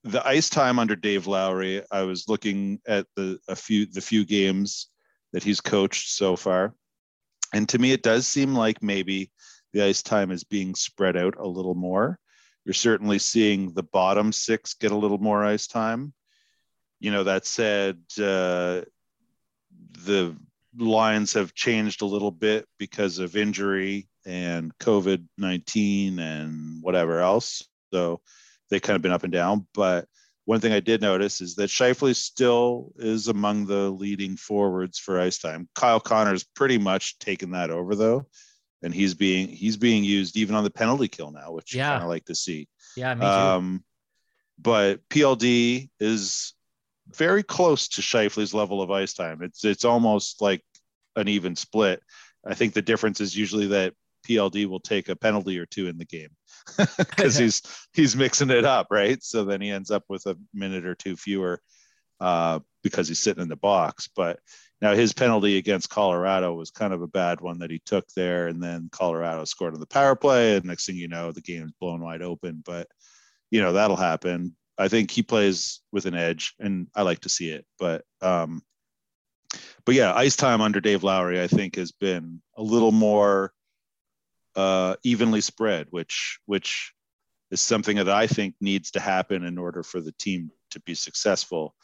the 0.04 0.26
ice 0.26 0.50
time 0.50 0.78
under 0.80 0.96
Dave 0.96 1.28
Lowry, 1.28 1.82
I 1.92 2.04
was 2.04 2.28
looking 2.28 2.80
at 2.88 3.08
the 3.16 3.40
a 3.48 3.56
few 3.56 3.86
the 3.86 4.02
few 4.02 4.26
games 4.26 4.88
that 5.36 5.44
he's 5.44 5.60
coached 5.60 6.10
so 6.10 6.38
far 6.38 6.74
and 7.56 7.70
to 7.70 7.80
me, 7.80 7.94
it 7.94 8.04
does 8.04 8.28
seem 8.28 8.54
like 8.54 8.84
maybe 8.84 9.32
the 9.72 9.84
ice 9.84 10.04
time 10.04 10.30
is 10.30 10.44
being 10.44 10.76
spread 10.76 11.16
out 11.16 11.36
a 11.38 11.48
little 11.48 11.74
more. 11.74 12.20
You're 12.66 12.74
certainly 12.74 13.18
seeing 13.18 13.74
the 13.74 13.84
bottom 13.84 14.34
six 14.34 14.74
get 14.74 14.92
a 14.92 14.98
little 14.98 15.20
more 15.20 15.44
ice 15.44 15.68
time. 15.68 16.14
You 17.00 17.12
know, 17.12 17.24
that 17.24 17.46
said, 17.46 17.98
uh, 18.18 18.82
the 20.06 20.36
lines 20.78 21.34
have 21.34 21.54
changed 21.54 22.02
a 22.02 22.06
little 22.08 22.32
bit 22.32 22.68
because 22.78 23.20
of 23.20 23.38
injury 23.38 24.10
and 24.26 24.78
COVID 24.80 25.26
19 25.38 26.20
and 26.20 26.84
whatever 26.84 27.22
else. 27.22 27.64
So 27.94 28.20
they 28.70 28.82
kind 28.82 28.98
of 28.98 29.02
been 29.02 29.14
up 29.14 29.24
and 29.24 29.32
down. 29.32 29.66
But 29.74 30.10
one 30.46 30.60
thing 30.60 30.72
I 30.74 30.80
did 30.80 31.02
notice 31.02 31.42
is 31.42 31.56
that 31.56 31.70
Scheifele 31.70 32.16
still 32.16 32.94
is 32.98 33.28
among 33.28 33.66
the 33.66 33.90
leading 33.90 34.38
forwards 34.38 35.00
for 35.00 35.20
ice 35.20 35.40
time. 35.40 35.68
Kyle 35.76 36.00
Connor's 36.00 36.44
pretty 36.44 36.78
much 36.78 37.18
taken 37.20 37.52
that 37.52 37.72
over 37.72 37.96
though, 37.96 38.28
and 38.84 38.94
he's 38.94 39.14
being 39.16 39.48
he's 39.48 39.76
being 39.78 40.04
used 40.04 40.38
even 40.38 40.56
on 40.56 40.64
the 40.64 40.70
penalty 40.70 41.08
kill 41.08 41.32
now, 41.32 41.52
which 41.52 41.74
Yeah. 41.76 41.90
kind 41.90 42.04
of 42.04 42.10
like 42.10 42.26
to 42.26 42.36
see. 42.36 42.68
yeah, 42.96 43.14
me 43.16 43.22
too. 43.26 43.28
Um, 43.32 43.84
but 44.60 45.08
PLD 45.10 45.90
is 46.00 46.54
very 47.10 47.44
close 47.44 47.88
to 47.90 48.02
Scheifele's 48.02 48.54
level 48.54 48.82
of 48.82 48.90
ice 48.92 49.14
time. 49.14 49.42
It's 49.42 49.66
it's 49.66 49.84
almost 49.86 50.42
like 50.42 50.64
an 51.16 51.28
even 51.28 51.56
split. 51.56 52.02
I 52.46 52.54
think 52.54 52.74
the 52.74 52.82
difference 52.82 53.20
is 53.20 53.36
usually 53.36 53.68
that 53.68 53.94
PLD 54.28 54.68
will 54.68 54.80
take 54.80 55.10
a 55.10 55.16
penalty 55.16 55.58
or 55.60 55.66
two 55.66 55.88
in 55.88 55.98
the 55.98 56.06
game 56.06 56.30
because 56.98 57.36
he's 57.36 57.62
he's 57.94 58.16
mixing 58.16 58.50
it 58.50 58.66
up, 58.66 58.88
right? 58.90 59.22
So 59.24 59.46
then 59.46 59.62
he 59.62 59.72
ends 59.72 59.92
up 59.92 60.04
with 60.10 60.26
a 60.26 60.38
minute 60.54 60.86
or 60.86 60.96
two 60.96 61.16
fewer 61.16 61.62
uh, 62.20 62.60
because 62.84 63.08
he's 63.08 63.20
sitting 63.20 63.44
in 63.44 63.50
the 63.50 63.56
box. 63.56 64.10
But 64.16 64.40
now 64.82 64.94
his 64.94 65.14
penalty 65.14 65.58
against 65.58 65.90
Colorado 65.90 66.54
was 66.54 66.72
kind 66.72 66.94
of 66.94 67.02
a 67.02 67.08
bad 67.08 67.42
one 67.42 67.60
that 67.60 67.72
he 67.72 67.80
took 67.86 68.06
there, 68.16 68.48
and 68.48 68.62
then 68.62 68.90
Colorado 68.92 69.46
scored 69.46 69.74
on 69.74 69.80
the 69.80 69.86
power 69.86 70.16
play, 70.16 70.56
and 70.56 70.66
next 70.66 70.86
thing 70.86 70.96
you 70.96 71.08
know, 71.08 71.32
the 71.32 71.42
game's 71.42 71.72
blown 71.80 72.02
wide 72.02 72.22
open. 72.22 72.62
But 72.66 72.88
you 73.52 73.62
know 73.62 73.74
that'll 73.74 73.96
happen. 73.96 74.56
I 74.78 74.90
think 74.90 75.10
he 75.10 75.24
plays 75.24 75.82
with 75.92 76.06
an 76.06 76.16
edge, 76.16 76.54
and 76.60 76.88
I 76.96 77.04
like 77.04 77.20
to 77.22 77.30
see 77.30 77.50
it. 77.50 77.66
But 77.80 78.04
um, 78.22 78.62
but 79.86 79.96
yeah, 79.96 80.14
ice 80.14 80.36
time 80.36 80.62
under 80.62 80.82
Dave 80.82 81.04
Lowry, 81.04 81.42
I 81.42 81.48
think, 81.48 81.76
has 81.76 81.92
been 81.92 82.42
a 82.58 82.64
little 82.64 82.92
more 82.92 83.54
uh, 84.56 84.96
evenly 85.04 85.42
spread, 85.42 85.88
which 85.90 86.40
which 86.46 86.94
is 87.52 87.62
something 87.62 87.98
that 87.98 88.10
I 88.10 88.28
think 88.28 88.56
needs 88.60 88.92
to 88.92 89.00
happen 89.00 89.44
in 89.44 89.58
order 89.58 89.84
for 89.84 90.02
the 90.02 90.14
team 90.14 90.52
to 90.72 90.80
be 90.82 90.96
successful. 90.96 91.76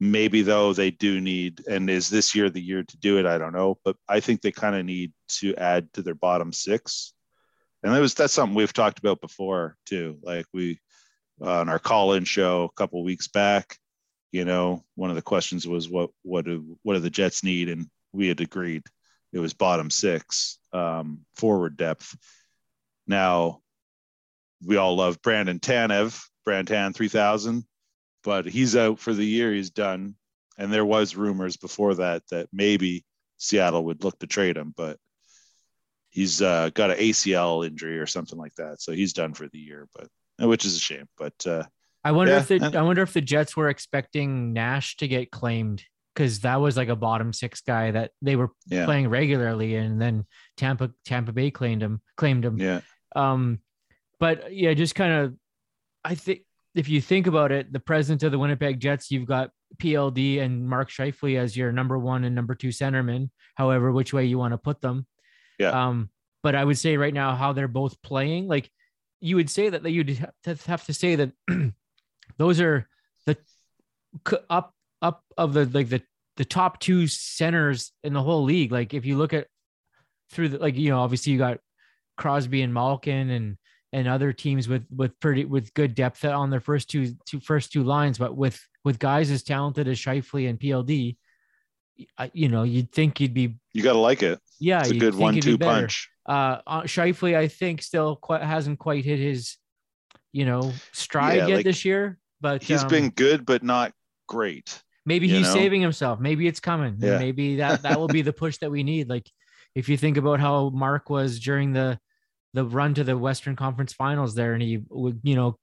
Maybe 0.00 0.42
though 0.42 0.72
they 0.72 0.92
do 0.92 1.20
need, 1.20 1.66
and 1.66 1.90
is 1.90 2.08
this 2.08 2.34
year 2.34 2.48
the 2.50 2.62
year 2.62 2.84
to 2.84 2.96
do 2.98 3.18
it? 3.18 3.26
I 3.26 3.36
don't 3.36 3.52
know, 3.52 3.78
but 3.84 3.96
I 4.08 4.20
think 4.20 4.40
they 4.40 4.52
kind 4.52 4.76
of 4.76 4.84
need 4.84 5.12
to 5.40 5.56
add 5.56 5.92
to 5.94 6.02
their 6.02 6.14
bottom 6.14 6.52
six, 6.52 7.14
and 7.82 7.92
that 7.92 8.00
was 8.00 8.14
that's 8.14 8.32
something 8.32 8.54
we've 8.54 8.72
talked 8.72 9.00
about 9.00 9.20
before 9.20 9.76
too. 9.86 10.18
Like 10.22 10.46
we 10.52 10.78
on 11.40 11.68
our 11.68 11.78
call-in 11.78 12.24
show 12.24 12.64
a 12.64 12.72
couple 12.72 13.02
weeks 13.02 13.28
back, 13.28 13.76
you 14.32 14.44
know, 14.44 14.84
one 14.94 15.10
of 15.10 15.16
the 15.16 15.22
questions 15.22 15.66
was 15.66 15.88
what 15.88 16.10
what 16.22 16.44
do 16.44 16.78
what 16.82 16.94
do 16.94 17.00
the 17.00 17.10
Jets 17.10 17.42
need, 17.42 17.68
and 17.68 17.88
we 18.12 18.28
had 18.28 18.40
agreed 18.40 18.84
it 19.32 19.38
was 19.38 19.54
bottom 19.54 19.90
six 19.90 20.58
um, 20.72 21.20
forward 21.36 21.76
depth. 21.76 22.16
Now 23.06 23.60
we 24.64 24.76
all 24.76 24.96
love 24.96 25.22
Brandon 25.22 25.58
Tanev, 25.60 26.20
Brantan 26.46 26.94
3000, 26.94 27.64
but 28.24 28.46
he's 28.46 28.76
out 28.76 28.98
for 28.98 29.12
the 29.12 29.24
year. 29.24 29.52
He's 29.52 29.70
done. 29.70 30.14
And 30.56 30.72
there 30.72 30.84
was 30.84 31.14
rumors 31.14 31.56
before 31.56 31.94
that 31.96 32.22
that 32.30 32.48
maybe 32.52 33.04
Seattle 33.36 33.84
would 33.84 34.02
look 34.02 34.18
to 34.18 34.26
trade 34.26 34.56
him, 34.56 34.74
but 34.76 34.98
he's 36.10 36.42
uh, 36.42 36.70
got 36.74 36.90
an 36.90 36.98
ACL 36.98 37.66
injury 37.66 37.98
or 38.00 38.06
something 38.06 38.38
like 38.38 38.54
that. 38.56 38.80
So 38.80 38.92
he's 38.92 39.12
done 39.12 39.34
for 39.34 39.46
the 39.48 39.58
year, 39.58 39.86
but 39.94 40.08
which 40.48 40.64
is 40.64 40.76
a 40.76 40.80
shame. 40.80 41.06
But 41.16 41.46
uh, 41.46 41.64
I 42.02 42.12
wonder 42.12 42.32
Yeah, 42.32 42.38
if 42.40 42.48
the 42.48 42.78
I 42.78 42.82
wonder 42.82 43.02
if 43.02 43.12
the 43.12 43.20
Jets 43.20 43.56
were 43.56 43.68
expecting 43.68 44.52
Nash 44.52 44.96
to 44.96 45.06
get 45.06 45.30
claimed 45.30 45.84
because 46.18 46.40
that 46.40 46.56
was 46.56 46.76
like 46.76 46.88
a 46.88 46.96
bottom 46.96 47.32
six 47.32 47.60
guy 47.60 47.92
that 47.92 48.10
they 48.20 48.34
were 48.34 48.50
yeah, 48.66 48.84
playing 48.84 49.08
regularly, 49.08 49.76
and 49.76 50.02
then 50.02 50.26
Tampa 50.56 50.90
Tampa 51.04 51.32
Bay 51.32 51.52
claimed 51.52 51.80
him 51.80 52.00
claimed 52.16 52.44
him. 52.44 52.58
yeah, 52.58 52.80
Um, 53.14 53.60
but 54.18 54.52
yeah, 54.52 54.74
just 54.74 54.96
kind 54.96 55.12
of, 55.12 55.34
I 56.04 56.16
think 56.16 56.40
if 56.74 56.88
you 56.88 57.00
think 57.00 57.28
about 57.28 57.52
it, 57.52 57.72
the 57.72 57.78
president 57.78 58.24
of 58.24 58.32
the 58.32 58.38
Winnipeg 58.38 58.80
Jets, 58.80 59.12
you've 59.12 59.28
got 59.28 59.50
PLD 59.80 60.40
and 60.40 60.68
Mark 60.68 60.90
Scheifele 60.90 61.38
as 61.38 61.56
your 61.56 61.70
number 61.70 61.96
one 61.96 62.24
and 62.24 62.34
number 62.34 62.56
two 62.56 62.70
centerman, 62.70 63.30
however, 63.54 63.92
which 63.92 64.12
way 64.12 64.24
you 64.24 64.38
want 64.38 64.54
to 64.54 64.58
put 64.58 64.80
them. 64.80 65.06
Yeah. 65.60 65.70
Um, 65.70 66.10
but 66.42 66.56
I 66.56 66.64
would 66.64 66.78
say 66.78 66.96
right 66.96 67.14
now 67.14 67.36
how 67.36 67.52
they're 67.52 67.68
both 67.68 68.02
playing, 68.02 68.48
like 68.48 68.68
you 69.20 69.36
would 69.36 69.50
say 69.50 69.68
that 69.68 69.84
that 69.84 69.92
you'd 69.92 70.18
have 70.66 70.84
to- 70.84 70.94
say 70.94 71.14
that 71.14 71.30
those 72.38 72.60
are 72.60 72.88
the 73.26 73.36
up 74.50 74.74
up 75.00 75.24
of 75.36 75.52
the 75.54 75.64
like 75.66 75.88
the 75.88 76.02
the 76.38 76.44
top 76.44 76.80
two 76.80 77.06
centers 77.06 77.92
in 78.02 78.12
the 78.14 78.22
whole 78.22 78.44
league. 78.44 78.72
Like 78.72 78.94
if 78.94 79.04
you 79.04 79.18
look 79.18 79.32
at 79.34 79.46
through 80.30 80.48
the 80.50 80.58
like 80.58 80.76
you 80.76 80.88
know 80.90 81.00
obviously 81.00 81.32
you 81.32 81.38
got 81.38 81.58
Crosby 82.16 82.62
and 82.62 82.72
Malkin 82.72 83.28
and 83.30 83.58
and 83.92 84.06
other 84.08 84.32
teams 84.32 84.68
with 84.68 84.86
with 84.94 85.18
pretty 85.20 85.44
with 85.44 85.74
good 85.74 85.94
depth 85.94 86.24
on 86.24 86.48
their 86.50 86.60
first 86.60 86.88
two 86.88 87.14
two 87.26 87.40
first 87.40 87.72
two 87.72 87.82
lines, 87.84 88.16
but 88.18 88.36
with 88.36 88.58
with 88.84 88.98
guys 88.98 89.30
as 89.30 89.42
talented 89.42 89.88
as 89.88 89.98
Scheifele 89.98 90.48
and 90.48 90.58
PLD, 90.60 91.16
I- 92.16 92.30
you 92.32 92.48
know 92.48 92.62
you'd 92.62 92.92
think 92.92 93.20
you'd 93.20 93.34
be 93.34 93.56
you 93.74 93.82
got 93.82 93.94
to 93.94 93.98
like 93.98 94.22
it. 94.22 94.38
yeah 94.60 94.80
It's 94.80 94.90
a 94.90 94.94
good 94.94 95.16
be 95.16 95.22
one-two 95.22 95.58
better. 95.58 95.82
punch. 95.82 96.08
Uh, 96.26 96.60
uh, 96.66 96.82
Scheifele, 96.82 97.36
I 97.36 97.48
think 97.48 97.82
still 97.82 98.14
quite 98.16 98.42
hasn't 98.42 98.78
quite 98.78 99.04
hit 99.04 99.18
his 99.18 99.56
you 100.32 100.44
know 100.46 100.72
stride 100.92 101.38
Yeah, 101.38 101.46
yet 101.48 101.56
like, 101.56 101.64
this 101.64 101.84
year, 101.84 102.18
but 102.40 102.62
He's 102.62 102.82
um, 102.82 102.88
been 102.88 103.08
good, 103.10 103.44
but 103.46 103.62
not 103.64 103.92
great. 104.28 104.82
Maybe 105.06 105.26
you 105.28 105.36
he's 105.36 105.46
know? 105.48 105.54
saving 105.54 105.80
himself 105.80 106.20
maybe 106.20 106.46
it's 106.46 106.60
coming 106.60 106.96
Yeah. 106.98 107.18
maybe 107.18 107.56
that 107.56 107.82
that 107.82 107.98
will 107.98 108.08
be 108.08 108.22
the 108.22 108.32
push 108.32 108.58
that 108.58 108.70
we 108.70 108.82
need 108.82 109.08
like 109.08 109.30
if 109.74 109.88
you 109.88 109.96
think 109.96 110.16
about 110.16 110.40
how 110.40 110.70
mark 110.70 111.08
was 111.10 111.38
during 111.40 111.72
the 111.72 111.98
the 112.54 112.64
run 112.64 112.94
to 112.94 113.04
the 113.04 113.16
western 113.16 113.56
conference 113.56 113.92
finals 113.92 114.34
there 114.34 114.54
and 114.54 114.62
he 114.62 114.80
would 114.90 115.20
you 115.22 115.34
know 115.36 115.56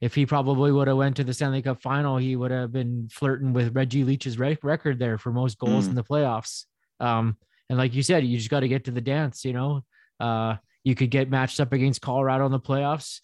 if 0.00 0.14
he 0.14 0.26
probably 0.26 0.72
would 0.72 0.88
have 0.88 0.96
went 0.96 1.16
to 1.16 1.24
the 1.24 1.32
stanley 1.34 1.62
cup 1.62 1.80
final 1.80 2.16
he 2.16 2.34
would 2.36 2.50
have 2.50 2.72
been 2.72 3.08
flirting 3.12 3.52
with 3.52 3.74
reggie 3.76 4.04
leach's 4.04 4.38
rec- 4.38 4.64
record 4.64 4.98
there 4.98 5.18
for 5.18 5.30
most 5.32 5.58
goals 5.58 5.86
Mm. 5.86 5.90
in 5.90 5.94
the 5.94 6.04
playoffs 6.04 6.64
um 7.00 7.36
and 7.68 7.78
like 7.78 7.94
you 7.94 8.02
said 8.02 8.24
you 8.24 8.36
just 8.38 8.50
got 8.50 8.60
to 8.60 8.68
get 8.68 8.84
to 8.84 8.90
the 8.90 9.00
dance 9.00 9.44
you 9.44 9.52
know 9.52 9.82
uh 10.20 10.56
you 10.82 10.94
could 10.94 11.10
get 11.10 11.30
matched 11.30 11.60
up 11.60 11.72
against 11.72 12.00
colorado 12.00 12.44
in 12.46 12.52
the 12.52 12.60
playoffs 12.60 13.20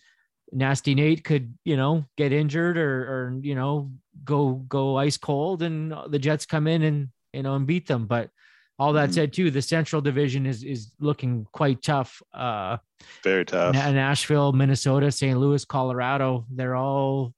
nasty 0.52 0.94
Nate 0.94 1.24
could, 1.24 1.54
you 1.64 1.76
know, 1.76 2.04
get 2.16 2.32
injured 2.32 2.76
or, 2.76 3.02
or, 3.02 3.38
you 3.42 3.54
know, 3.54 3.90
go, 4.24 4.54
go 4.68 4.96
ice 4.96 5.16
cold 5.16 5.62
and 5.62 5.94
the 6.08 6.18
Jets 6.18 6.46
come 6.46 6.66
in 6.66 6.82
and, 6.82 7.08
you 7.32 7.42
know, 7.42 7.54
and 7.54 7.66
beat 7.66 7.86
them. 7.86 8.06
But 8.06 8.30
all 8.78 8.92
that 8.94 9.10
Mhm. 9.10 9.14
said 9.14 9.32
too, 9.32 9.50
the 9.50 9.62
central 9.62 10.00
division 10.02 10.46
is, 10.46 10.64
is 10.64 10.92
looking 11.00 11.46
quite 11.52 11.82
tough. 11.82 12.22
Uh, 12.32 12.78
Very 13.22 13.44
tough. 13.44 13.74
Na- 13.74 13.92
Nashville, 13.92 14.52
Minnesota, 14.52 15.12
St. 15.12 15.38
Louis, 15.38 15.64
Colorado, 15.64 16.46
they're 16.50 16.76
all 16.76 17.34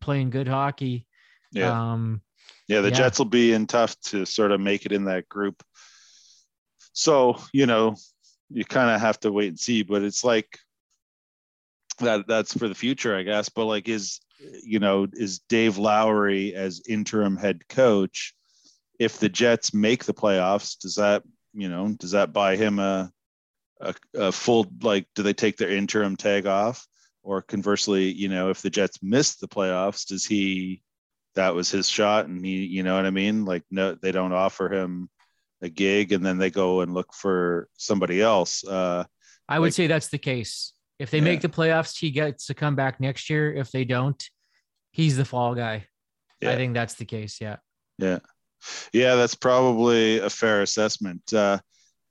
playing 0.00 0.30
good 0.30 0.48
hockey. 0.48 1.06
yeah. 1.52 1.92
Um, 1.92 2.22
Yeah, 2.68 2.80
the 2.80 2.88
Yeah. 2.90 2.96
Jets 2.96 3.18
will 3.18 3.26
be 3.26 3.52
in 3.52 3.66
tough 3.68 3.98
to 4.06 4.24
sort 4.26 4.50
of 4.50 4.60
make 4.60 4.84
it 4.86 4.92
in 4.92 5.04
that 5.04 5.28
group. 5.28 5.62
So, 6.92 7.36
you 7.52 7.66
know, 7.66 7.94
you 8.50 8.64
kind 8.64 8.90
of 8.90 9.00
have 9.00 9.20
to 9.20 9.30
wait 9.32 9.48
and 9.48 9.58
see, 9.58 9.82
but 9.82 10.02
it's 10.02 10.24
like 10.24 10.58
that 11.98 12.26
that's 12.26 12.56
for 12.56 12.68
the 12.68 12.74
future, 12.74 13.16
I 13.16 13.22
guess. 13.22 13.48
But 13.48 13.66
like 13.66 13.88
is 13.88 14.20
you 14.62 14.78
know, 14.78 15.06
is 15.12 15.38
Dave 15.48 15.78
Lowry 15.78 16.54
as 16.54 16.82
interim 16.88 17.36
head 17.36 17.66
coach, 17.68 18.34
if 18.98 19.18
the 19.18 19.28
Jets 19.30 19.72
make 19.72 20.04
the 20.04 20.12
playoffs, 20.14 20.78
does 20.78 20.96
that, 20.96 21.22
you 21.54 21.68
know, 21.68 21.88
does 21.98 22.10
that 22.12 22.32
buy 22.32 22.56
him 22.56 22.78
a 22.78 23.10
a, 23.80 23.94
a 24.14 24.32
full 24.32 24.66
like 24.82 25.06
do 25.14 25.22
they 25.22 25.32
take 25.34 25.56
their 25.56 25.70
interim 25.70 26.16
tag 26.16 26.46
off? 26.46 26.86
Or 27.22 27.42
conversely, 27.42 28.12
you 28.12 28.28
know, 28.28 28.50
if 28.50 28.62
the 28.62 28.70
Jets 28.70 28.98
miss 29.02 29.36
the 29.36 29.48
playoffs, 29.48 30.06
does 30.06 30.24
he 30.24 30.82
that 31.34 31.54
was 31.54 31.70
his 31.70 31.86
shot 31.88 32.26
and 32.26 32.42
he 32.44 32.64
you 32.64 32.82
know 32.82 32.96
what 32.96 33.04
i 33.04 33.10
mean 33.10 33.44
like 33.44 33.62
no 33.70 33.94
they 33.94 34.10
don't 34.10 34.32
offer 34.32 34.72
him 34.72 35.06
a 35.60 35.68
gig 35.68 36.12
and 36.12 36.24
then 36.24 36.38
they 36.38 36.50
go 36.50 36.80
and 36.80 36.94
look 36.94 37.12
for 37.12 37.68
somebody 37.76 38.22
else 38.22 38.64
uh 38.64 39.04
I 39.46 39.58
would 39.58 39.66
Like- 39.66 39.72
say 39.74 39.86
that's 39.86 40.08
the 40.08 40.16
case. 40.18 40.72
If 40.98 41.10
they 41.10 41.18
Yeah. 41.18 41.24
make 41.24 41.40
the 41.42 41.48
playoffs, 41.48 41.98
he 41.98 42.10
gets 42.10 42.46
to 42.46 42.54
come 42.54 42.74
back 42.74 43.00
next 43.00 43.28
year. 43.28 43.52
If 43.52 43.70
they 43.70 43.84
don't, 43.84 44.22
he's 44.92 45.16
the 45.16 45.24
fall 45.24 45.54
guy. 45.54 45.86
I 46.42 46.54
think 46.56 46.74
that's 46.74 46.94
the 46.94 47.04
case. 47.04 47.40
Yeah. 47.40 47.56
yeah 47.98 48.18
yeah 48.92 49.14
that's 49.14 49.34
probably 49.34 50.18
a 50.18 50.30
fair 50.30 50.62
assessment 50.62 51.32
uh 51.32 51.58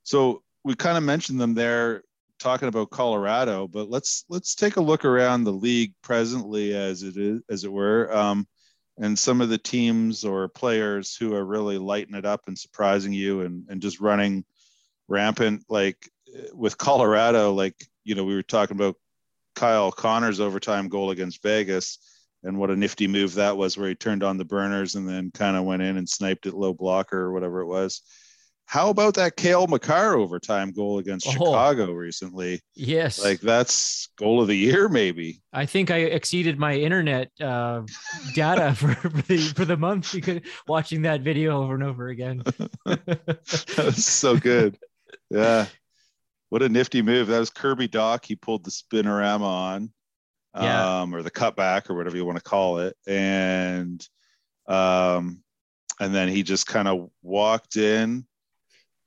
so 0.04 0.42
we 0.64 0.74
kind 0.74 0.96
of 0.96 1.04
mentioned 1.04 1.40
them 1.40 1.54
there 1.54 2.02
talking 2.38 2.68
about 2.68 2.90
colorado 2.90 3.66
but 3.66 3.90
let's 3.90 4.24
let's 4.28 4.54
take 4.54 4.76
a 4.76 4.80
look 4.80 5.04
around 5.04 5.44
the 5.44 5.52
league 5.52 5.92
presently 6.02 6.74
as 6.74 7.02
it 7.02 7.16
is 7.16 7.42
as 7.50 7.64
it 7.64 7.72
were 7.72 8.14
um 8.16 8.46
and 8.98 9.18
some 9.18 9.40
of 9.40 9.48
the 9.48 9.58
teams 9.58 10.24
or 10.24 10.48
players 10.48 11.14
who 11.16 11.34
are 11.34 11.44
really 11.44 11.78
lighting 11.78 12.14
it 12.14 12.24
up 12.24 12.42
and 12.46 12.56
surprising 12.58 13.12
you 13.12 13.42
and, 13.42 13.64
and 13.68 13.82
just 13.82 14.00
running 14.00 14.44
rampant 15.08 15.62
like 15.68 16.08
with 16.54 16.78
colorado 16.78 17.52
like 17.52 17.76
you 18.06 18.14
know 18.14 18.24
we 18.24 18.34
were 18.34 18.42
talking 18.42 18.76
about 18.76 18.94
kyle 19.54 19.90
connor's 19.92 20.40
overtime 20.40 20.88
goal 20.88 21.10
against 21.10 21.42
vegas 21.42 21.98
and 22.44 22.58
what 22.58 22.70
a 22.70 22.76
nifty 22.76 23.06
move 23.06 23.34
that 23.34 23.56
was 23.56 23.76
where 23.76 23.88
he 23.88 23.94
turned 23.94 24.22
on 24.22 24.38
the 24.38 24.44
burners 24.44 24.94
and 24.94 25.08
then 25.08 25.30
kind 25.32 25.56
of 25.56 25.64
went 25.64 25.82
in 25.82 25.96
and 25.96 26.08
sniped 26.08 26.46
it 26.46 26.54
low 26.54 26.72
blocker 26.72 27.18
or 27.18 27.32
whatever 27.32 27.60
it 27.60 27.66
was 27.66 28.02
how 28.68 28.90
about 28.90 29.14
that 29.14 29.36
Cale 29.36 29.68
Makar 29.68 30.16
overtime 30.16 30.72
goal 30.72 30.98
against 30.98 31.28
Oh. 31.28 31.30
Chicago 31.30 31.92
recently? 31.92 32.60
Yes. 32.74 33.22
Like 33.22 33.40
that's 33.40 34.08
goal 34.18 34.42
of 34.42 34.48
the 34.48 34.56
year, 34.56 34.88
maybe. 34.88 35.40
I 35.52 35.66
think 35.66 35.92
I 35.92 35.98
exceeded 35.98 36.58
my 36.58 36.74
internet 36.74 37.30
uh, 37.40 37.82
data 38.34 38.74
for, 38.76 38.92
for 38.94 39.08
the 39.08 39.38
for 39.54 39.64
the 39.64 39.76
month 39.76 40.12
because 40.12 40.40
watching 40.66 41.02
that 41.02 41.20
video 41.20 41.62
over 41.62 41.74
and 41.74 41.84
over 41.84 42.08
again. 42.08 42.42
that 42.84 43.82
was 43.84 44.04
so 44.04 44.36
good. 44.36 44.76
Yeah. 45.30 45.66
What 46.48 46.62
a 46.62 46.68
nifty 46.68 47.02
move. 47.02 47.28
That 47.28 47.40
was 47.40 47.50
Kirby 47.50 47.88
Dach. 47.88 48.24
He 48.24 48.36
pulled 48.36 48.64
the 48.64 48.70
spinorama 48.70 49.42
on, 49.42 49.92
Yeah. 50.54 51.00
um, 51.02 51.14
or 51.14 51.22
the 51.22 51.30
cutback 51.30 51.90
or 51.90 51.96
whatever 51.96 52.16
you 52.16 52.24
want 52.24 52.38
to 52.38 52.44
call 52.44 52.78
it. 52.78 52.96
And 53.06 54.06
um, 54.66 55.42
and 56.00 56.14
then 56.14 56.28
he 56.28 56.42
just 56.42 56.66
kind 56.66 56.88
of 56.88 57.10
walked 57.22 57.76
in, 57.76 58.26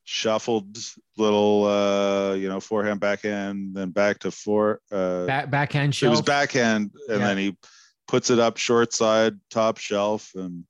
shuffled 0.04 0.78
little 1.18 1.66
uh, 1.66 2.34
you 2.34 2.50
know, 2.50 2.60
forehand, 2.60 3.00
backhand, 3.00 3.76
then 3.76 3.92
back 3.92 4.20
to 4.20 4.32
four 4.32 4.82
uh 4.92 5.26
Back, 5.26 5.50
backhand 5.50 6.02
it 6.02 6.08
was 6.08 6.22
backhand 6.22 6.92
and 7.10 7.20
Yeah. 7.20 7.28
then 7.28 7.38
he 7.38 7.58
puts 8.08 8.30
it 8.32 8.40
up 8.40 8.58
short 8.58 8.92
side, 8.92 9.40
top 9.52 9.78
shelf, 9.78 10.32
and 10.36 10.66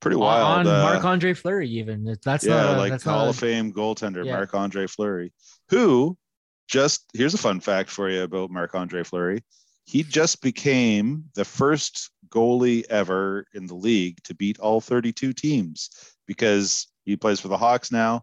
pretty 0.00 0.16
on, 0.16 0.20
wild. 0.20 0.66
uh, 0.66 0.82
Marc 0.82 1.04
Andre 1.04 1.34
Fleury. 1.34 1.68
Even 1.68 2.16
that's 2.24 2.44
yeah, 2.44 2.54
not 2.54 2.76
a, 2.76 2.78
like 2.78 3.02
Hall 3.02 3.28
of 3.28 3.36
Fame 3.36 3.72
goaltender 3.72 4.24
Yeah. 4.24 4.32
Marc 4.32 4.54
Andre 4.54 4.86
Fleury, 4.86 5.32
who 5.68 6.16
just 6.68 7.04
here's 7.14 7.34
a 7.34 7.38
fun 7.38 7.60
fact 7.60 7.90
for 7.90 8.08
you 8.10 8.22
about 8.22 8.50
Marc 8.50 8.74
Andre 8.74 9.02
Fleury. 9.02 9.44
He 9.84 10.02
just 10.04 10.40
became 10.42 11.24
the 11.34 11.44
first 11.44 12.10
goalie 12.28 12.84
ever 12.88 13.44
in 13.54 13.66
the 13.66 13.74
league 13.74 14.18
to 14.24 14.34
beat 14.34 14.60
all 14.60 14.80
32 14.80 15.32
teams 15.32 15.90
because 16.28 16.86
he 17.04 17.16
plays 17.16 17.40
for 17.40 17.48
the 17.48 17.56
Hawks 17.58 17.90
now. 17.90 18.22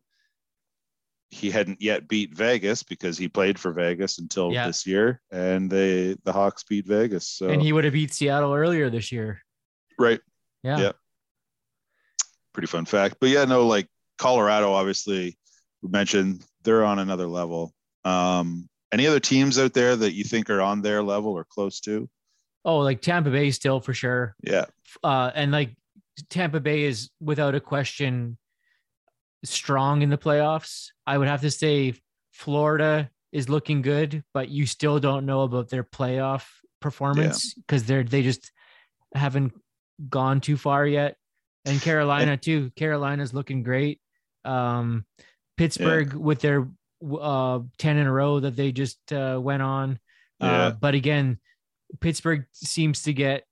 He 1.30 1.52
hadn't 1.52 1.82
yet 1.82 2.08
beat 2.08 2.34
Vegas 2.34 2.84
because 2.84 3.18
he 3.18 3.28
played 3.28 3.60
for 3.60 3.74
Vegas 3.74 4.18
until 4.18 4.54
Yeah. 4.54 4.68
this 4.68 4.88
year, 4.88 5.22
and 5.30 5.70
they 5.70 6.16
the 6.24 6.32
Hawks 6.32 6.64
beat 6.64 6.88
Vegas. 6.88 7.28
So 7.28 7.50
And 7.50 7.62
he 7.62 7.74
would 7.74 7.84
have 7.84 7.92
beat 7.94 8.14
Seattle 8.14 8.54
earlier 8.54 8.90
this 8.90 9.12
year. 9.12 9.42
right, 10.00 10.22
Yeah. 10.64 10.78
Yeah. 10.80 10.92
Pretty 12.58 12.68
fun 12.68 12.86
fact. 12.86 13.18
But 13.22 13.30
yeah, 13.30 13.46
no, 13.46 13.68
like 13.68 13.88
Colorado, 14.18 14.74
obviously, 14.74 15.38
we 15.84 15.90
mentioned 15.90 16.44
they're 16.64 16.84
on 16.84 16.98
another 16.98 17.28
level. 17.28 17.72
Um, 18.04 18.68
any 18.92 19.06
other 19.06 19.20
teams 19.20 19.60
out 19.60 19.74
there 19.74 19.96
that 19.96 20.14
you 20.14 20.24
think 20.24 20.50
are 20.50 20.60
on 20.60 20.82
their 20.82 21.04
level 21.04 21.34
or 21.34 21.44
close 21.44 21.80
to? 21.82 22.10
Oh, 22.66 22.80
like 22.80 23.02
Tampa 23.02 23.30
Bay 23.30 23.52
still 23.52 23.80
for 23.80 23.94
sure. 23.94 24.36
Yeah, 24.42 24.66
Uh, 25.04 25.30
and 25.36 25.52
like 25.52 25.76
Tampa 26.32 26.60
Bay 26.60 26.86
is 26.86 27.12
without 27.22 27.54
a 27.54 27.60
question 27.60 28.40
strong 29.44 30.02
in 30.02 30.10
the 30.10 30.18
playoffs. 30.18 30.88
I 31.06 31.16
would 31.20 31.28
have 31.28 31.42
to 31.42 31.52
say 31.52 31.94
Florida 32.32 33.12
is 33.32 33.50
looking 33.50 33.84
good, 33.84 34.24
but 34.34 34.50
you 34.50 34.66
still 34.66 35.00
don't 35.00 35.28
know 35.28 35.42
about 35.42 35.70
their 35.70 35.84
playoff 35.84 36.48
performance 36.82 37.54
because 37.54 37.84
they're 37.84 38.04
they 38.04 38.24
just 38.24 38.52
haven't 39.14 39.54
gone 40.10 40.42
too 40.42 40.58
far 40.58 40.88
yet. 40.88 41.18
And 41.68 41.82
Carolina 41.82 42.38
too. 42.38 42.72
Carolina's 42.76 43.34
looking 43.34 43.64
great. 43.64 44.00
Um, 44.46 45.06
Pittsburgh 45.58 46.14
with 46.14 46.40
their 46.40 46.68
uh 47.20 47.60
10 47.78 47.98
in 47.98 48.08
a 48.08 48.12
row 48.12 48.40
that 48.40 48.56
they 48.56 48.72
just 48.72 49.12
uh, 49.12 49.40
went 49.42 49.62
on. 49.62 50.00
Yeah. 50.40 50.48
Uh, 50.48 50.72
but 50.72 50.96
again, 50.96 51.40
Pittsburgh 52.00 52.46
seems 52.54 53.04
to 53.04 53.14
get 53.14 53.44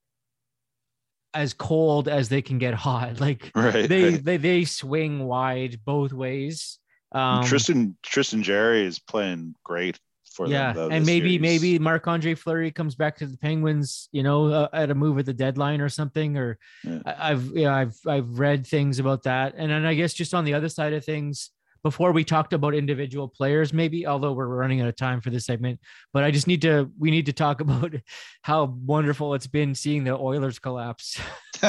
as 1.33 1.53
cold 1.53 2.07
as 2.07 2.29
they 2.29 2.41
can 2.41 2.57
get 2.57 2.73
hot. 2.73 3.19
Like 3.19 3.51
right. 3.55 3.87
they 3.87 4.03
right. 4.11 4.23
they 4.23 4.37
they 4.37 4.65
swing 4.65 5.25
wide 5.25 5.79
both 5.83 6.13
ways. 6.13 6.79
Um, 7.11 7.43
Tristan 7.43 7.97
Tristan 8.03 8.43
Jarry 8.43 8.85
is 8.85 8.99
playing 8.99 9.55
great 9.63 9.99
for 10.35 10.47
yeah, 10.47 10.73
them. 10.73 10.75
Though, 10.89 10.95
and 10.95 11.05
maybe 11.05 11.31
year. 11.31 11.39
He's- 11.39 11.61
maybe 11.61 11.79
Marc 11.79 12.07
Andre 12.07 12.35
Fleury 12.35 12.71
comes 12.71 12.95
back 12.95 13.17
to 13.17 13.25
the 13.27 13.37
Penguins, 13.37 14.09
you 14.11 14.21
know, 14.23 14.47
uh, 14.47 14.67
at 14.73 14.91
a 14.91 14.95
move 14.95 15.17
at 15.19 15.25
the 15.25 15.33
deadline 15.33 15.81
or 15.81 15.89
something. 15.89 16.37
Or 16.37 16.57
Yeah. 16.83 16.99
I- 17.05 17.31
I've 17.31 17.45
yeah 17.55 17.73
I've 17.75 17.95
I've 18.07 18.37
read 18.39 18.67
things 18.67 18.99
about 18.99 19.23
that, 19.23 19.55
and 19.57 19.71
then 19.71 19.85
I 19.85 19.93
guess 19.93 20.13
just 20.13 20.33
on 20.33 20.43
the 20.45 20.53
other 20.53 20.69
side 20.69 20.93
of 20.93 21.03
things, 21.05 21.51
before 21.83 22.11
we 22.11 22.23
talked 22.23 22.51
about 22.53 22.73
individual 22.73 23.27
players, 23.27 23.71
maybe 23.71 24.07
although 24.07 24.33
we're 24.33 24.47
running 24.47 24.81
out 24.81 24.87
of 24.87 24.95
time 24.95 25.21
for 25.21 25.29
this 25.29 25.45
segment, 25.45 25.79
but 26.13 26.23
I 26.23 26.31
just 26.31 26.47
need 26.47 26.61
to 26.63 26.91
we 26.99 27.11
need 27.11 27.27
to 27.27 27.33
talk 27.33 27.61
about 27.65 27.93
how 28.41 28.65
wonderful 28.85 29.35
it's 29.35 29.47
been 29.47 29.75
seeing 29.75 30.03
the 30.03 30.17
Oilers 30.17 30.57
collapse. 30.59 31.19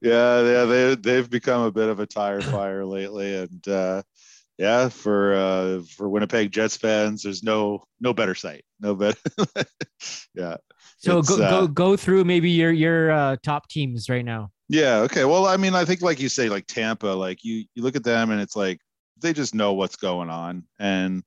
yeah, 0.00 0.42
yeah, 0.42 0.64
they 0.64 0.94
they've 0.94 1.28
become 1.28 1.62
a 1.62 1.72
bit 1.72 1.88
of 1.88 2.00
a 2.00 2.06
tire 2.06 2.40
fire 2.40 2.84
lately, 2.84 3.34
and 3.36 3.68
uh, 3.68 4.02
yeah, 4.58 4.88
for 4.88 5.34
uh, 5.34 5.82
for 5.82 6.08
Winnipeg 6.08 6.50
Jets 6.50 6.76
fans, 6.76 7.22
there's 7.22 7.42
no 7.42 7.84
no 8.00 8.12
better 8.12 8.34
sight, 8.34 8.64
no 8.80 8.94
better. 8.94 9.18
yeah, 10.34 10.56
so 10.96 11.18
It's, 11.18 11.28
go 11.28 11.42
uh, 11.42 11.50
go 11.50 11.68
go 11.68 11.96
through 11.96 12.24
maybe 12.24 12.50
your 12.50 12.72
your 12.72 13.10
uh, 13.12 13.36
top 13.42 13.68
teams 13.68 14.10
right 14.10 14.24
now. 14.24 14.50
yeah, 14.68 14.98
okay. 14.98 15.24
Well, 15.24 15.46
I 15.46 15.56
mean, 15.56 15.74
I 15.74 15.84
think 15.84 16.02
like 16.02 16.20
you 16.20 16.28
say, 16.28 16.48
like 16.48 16.66
Tampa, 16.66 17.06
like 17.06 17.44
you 17.44 17.64
you 17.74 17.82
look 17.82 17.94
at 17.94 18.04
them 18.04 18.30
and 18.30 18.40
it's 18.40 18.56
like 18.56 18.80
they 19.20 19.32
just 19.32 19.54
know 19.54 19.74
what's 19.74 19.96
going 19.96 20.28
on, 20.28 20.64
and 20.80 21.22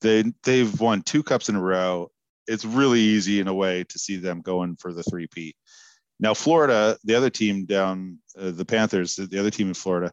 they 0.00 0.32
they've 0.44 0.80
won 0.80 1.02
two 1.02 1.24
cups 1.24 1.48
in 1.48 1.56
a 1.56 1.60
row. 1.60 2.10
It's 2.46 2.64
really 2.64 3.00
easy 3.00 3.40
in 3.40 3.48
a 3.48 3.54
way 3.54 3.84
to 3.84 3.98
see 3.98 4.16
them 4.16 4.40
going 4.40 4.76
for 4.76 4.92
the 4.92 5.02
three 5.02 5.26
P. 5.26 5.54
Now, 6.20 6.34
Florida, 6.34 6.96
the 7.02 7.16
other 7.16 7.30
team 7.30 7.64
down, 7.64 8.18
uh, 8.38 8.52
the 8.52 8.64
Panthers, 8.64 9.16
the 9.16 9.38
other 9.40 9.50
team 9.50 9.66
in 9.68 9.74
Florida, 9.74 10.12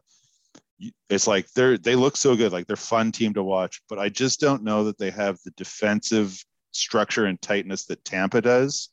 it's 1.08 1.26
like 1.26 1.50
they're 1.52 1.78
they 1.78 1.94
look 1.94 2.16
so 2.16 2.36
good, 2.36 2.52
like 2.52 2.66
they're 2.66 2.76
fun 2.76 3.12
team 3.12 3.34
to 3.34 3.42
watch. 3.42 3.82
But 3.88 3.98
I 3.98 4.08
just 4.08 4.40
don't 4.40 4.64
know 4.64 4.84
that 4.84 4.98
they 4.98 5.10
have 5.10 5.38
the 5.44 5.52
defensive 5.52 6.42
structure 6.72 7.26
and 7.26 7.40
tightness 7.40 7.86
that 7.86 8.04
Tampa 8.04 8.40
does, 8.40 8.90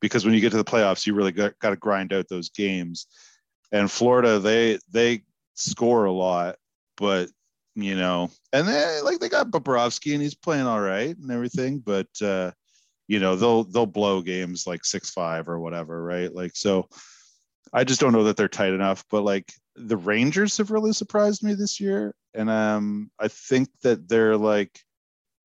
because 0.00 0.24
when 0.24 0.34
you 0.34 0.40
get 0.40 0.50
to 0.50 0.56
the 0.56 0.64
playoffs, 0.64 1.06
you 1.06 1.14
really 1.14 1.32
got, 1.32 1.58
got 1.58 1.70
to 1.70 1.76
grind 1.76 2.12
out 2.12 2.28
those 2.28 2.50
games. 2.50 3.06
And 3.72 3.90
Florida, 3.90 4.38
they 4.38 4.78
they 4.90 5.22
score 5.54 6.04
a 6.04 6.12
lot, 6.12 6.56
but 6.96 7.28
you 7.74 7.96
know, 7.96 8.30
and 8.52 8.68
they 8.68 9.00
like 9.02 9.18
they 9.18 9.28
got 9.28 9.50
Bobrovsky 9.50 10.12
and 10.12 10.22
he's 10.22 10.34
playing 10.34 10.66
all 10.66 10.80
right 10.80 11.16
and 11.16 11.30
everything, 11.30 11.78
but 11.78 12.06
uh, 12.22 12.52
you 13.08 13.18
know 13.18 13.34
they'll 13.36 13.64
they'll 13.64 13.86
blow 13.86 14.22
games 14.22 14.66
like 14.66 14.84
six 14.84 15.10
five 15.10 15.48
or 15.48 15.58
whatever, 15.58 16.02
right? 16.02 16.32
Like 16.32 16.54
so, 16.54 16.88
I 17.74 17.84
just 17.84 18.00
don't 18.00 18.12
know 18.12 18.24
that 18.24 18.36
they're 18.36 18.48
tight 18.48 18.72
enough. 18.72 19.04
But 19.10 19.22
like 19.22 19.52
the 19.76 19.96
Rangers 19.96 20.56
have 20.58 20.70
really 20.70 20.92
surprised 20.92 21.42
me 21.42 21.54
this 21.54 21.80
year, 21.80 22.14
and 22.32 22.48
um, 22.48 23.10
I 23.18 23.28
think 23.28 23.68
that 23.82 24.08
they're 24.08 24.36
like 24.36 24.78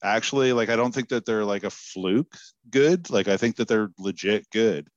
actually 0.04 0.54
like 0.54 0.70
I 0.70 0.76
don't 0.76 0.94
think 0.94 1.10
that 1.10 1.26
they're 1.26 1.44
like 1.44 1.64
a 1.64 1.70
fluke 1.70 2.38
good. 2.70 3.10
Like 3.10 3.28
I 3.28 3.38
think 3.38 3.58
that 3.58 3.68
they're 3.68 3.90
legit 3.98 4.50
good, 4.52 4.88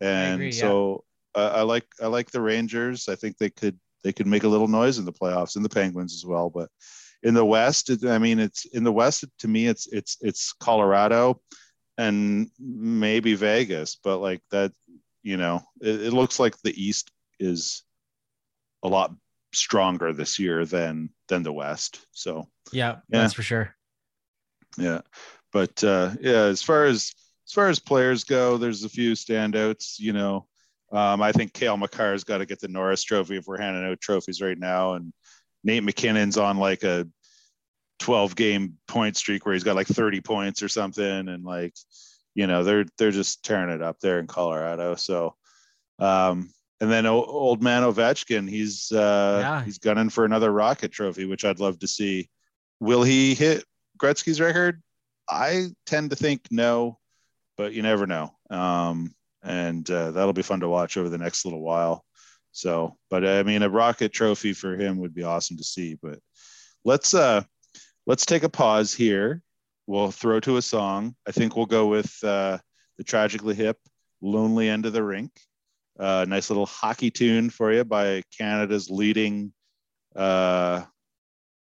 and 0.00 0.34
agree, 0.34 0.50
yeah. 0.50 0.60
so 0.60 1.04
uh, 1.34 1.52
I 1.54 1.62
like 1.62 1.86
I 2.02 2.08
like 2.08 2.30
the 2.30 2.40
Rangers. 2.40 3.08
I 3.08 3.14
think 3.14 3.38
they 3.38 3.50
could 3.50 3.78
they 4.02 4.12
could 4.12 4.26
make 4.26 4.42
a 4.42 4.48
little 4.48 4.68
noise 4.68 4.98
in 4.98 5.04
the 5.04 5.12
playoffs 5.12 5.56
and 5.56 5.64
the 5.64 5.68
Penguins 5.68 6.14
as 6.14 6.26
well. 6.26 6.50
But 6.50 6.68
in 7.22 7.34
the 7.34 7.44
West, 7.44 7.90
it, 7.90 8.04
I 8.04 8.18
mean, 8.18 8.40
it's 8.40 8.64
in 8.66 8.84
the 8.84 8.92
West 8.92 9.24
to 9.38 9.48
me, 9.48 9.68
it's 9.68 9.86
it's 9.92 10.16
it's 10.20 10.52
Colorado 10.52 11.40
and 11.98 12.50
maybe 12.58 13.34
Vegas, 13.34 13.98
but 14.02 14.18
like 14.18 14.40
that, 14.50 14.72
you 15.22 15.36
know, 15.36 15.62
it, 15.80 16.02
it 16.02 16.12
looks 16.12 16.38
like 16.40 16.56
the 16.58 16.82
East 16.82 17.10
is 17.38 17.82
a 18.82 18.88
lot 18.88 19.14
stronger 19.54 20.12
this 20.12 20.38
year 20.38 20.64
than 20.64 21.10
than 21.28 21.42
the 21.42 21.52
West. 21.52 22.04
So 22.12 22.48
Yeah, 22.72 22.96
Yeah. 23.08 23.20
that's 23.22 23.34
for 23.34 23.42
sure. 23.42 23.74
yeah, 24.78 25.02
but 25.52 25.82
uh, 25.84 26.10
yeah, 26.20 26.44
as 26.44 26.62
far 26.62 26.84
as 26.84 27.12
as 27.46 27.52
far 27.52 27.68
as 27.68 27.78
players 27.78 28.24
go, 28.24 28.56
there's 28.56 28.84
a 28.84 28.88
few 28.88 29.12
standouts. 29.12 29.98
You 29.98 30.12
know, 30.14 30.46
um, 30.90 31.20
I 31.20 31.32
think 31.32 31.52
Cale 31.52 31.76
Makar's 31.76 32.24
got 32.24 32.38
to 32.38 32.46
get 32.46 32.60
the 32.60 32.68
Norris 32.68 33.02
Trophy 33.02 33.36
if 33.36 33.46
we're 33.46 33.60
handing 33.60 33.84
out 33.84 34.00
trophies 34.00 34.40
right 34.40 34.58
now, 34.58 34.94
and 34.94 35.12
Nate 35.64 35.84
MacKinnon's 35.84 36.38
on 36.38 36.56
like 36.56 36.82
a 36.82 37.06
12 37.98 38.34
game 38.34 38.78
point 38.88 39.16
streak 39.16 39.44
where 39.44 39.52
he's 39.54 39.64
got 39.64 39.76
like 39.76 39.86
30 39.86 40.20
points 40.22 40.62
or 40.62 40.68
something, 40.68 41.28
and 41.28 41.44
like, 41.44 41.74
you 42.34 42.46
know, 42.46 42.64
they're 42.64 42.84
they're 42.98 43.10
just 43.10 43.44
tearing 43.44 43.70
it 43.70 43.82
up 43.82 43.98
there 44.00 44.18
in 44.18 44.26
Colorado. 44.26 44.94
So, 44.94 45.34
um, 45.98 46.50
and 46.80 46.90
then 46.90 47.06
old 47.06 47.62
man 47.62 47.82
Ovechkin, 47.82 48.48
he's 48.48 48.90
uh, 48.92 49.38
Yeah. 49.40 49.64
he's 49.64 49.78
gunning 49.78 50.08
for 50.10 50.24
another 50.24 50.50
Rocket 50.50 50.92
Trophy, 50.92 51.26
which 51.26 51.44
I'd 51.44 51.60
love 51.60 51.78
to 51.80 51.88
see. 51.88 52.28
Will 52.80 53.02
he 53.02 53.34
hit 53.34 53.64
Gretzky's 53.98 54.40
record? 54.40 54.82
I 55.30 55.66
tend 55.86 56.10
to 56.10 56.16
think 56.16 56.48
no, 56.50 56.98
but 57.56 57.72
you 57.72 57.82
never 57.82 58.06
know. 58.06 58.34
Um, 58.50 59.14
and 59.42 59.88
uh, 59.90 60.10
that'll 60.12 60.32
be 60.32 60.42
fun 60.42 60.60
to 60.60 60.68
watch 60.68 60.96
over 60.96 61.08
the 61.08 61.18
next 61.18 61.44
little 61.44 61.60
while. 61.62 62.04
So, 62.52 62.96
but 63.08 63.24
I 63.24 63.42
mean, 63.44 63.62
a 63.62 63.68
rocket 63.70 64.12
trophy 64.12 64.52
for 64.52 64.76
him 64.76 64.98
would 64.98 65.14
be 65.14 65.22
awesome 65.22 65.56
to 65.56 65.64
see. 65.64 65.96
But 66.02 66.18
let's 66.84 67.14
uh, 67.14 67.42
let's 68.06 68.26
take 68.26 68.42
a 68.42 68.48
pause 68.48 68.92
here. 68.92 69.42
We'll 69.92 70.10
throw 70.10 70.40
to 70.40 70.56
a 70.56 70.62
song. 70.62 71.16
I 71.28 71.32
think 71.32 71.54
we'll 71.54 71.66
go 71.66 71.86
with 71.86 72.16
uh, 72.24 72.56
the 72.96 73.04
tragically 73.04 73.54
hip, 73.54 73.76
"Lonely 74.22 74.70
End 74.70 74.86
of 74.86 74.94
the 74.94 75.04
Rink." 75.04 75.38
Uh, 76.00 76.24
nice 76.26 76.48
little 76.48 76.64
hockey 76.64 77.10
tune 77.10 77.50
for 77.50 77.70
you 77.70 77.84
by 77.84 78.22
Canada's 78.38 78.88
leading, 78.88 79.52
uh, 80.16 80.82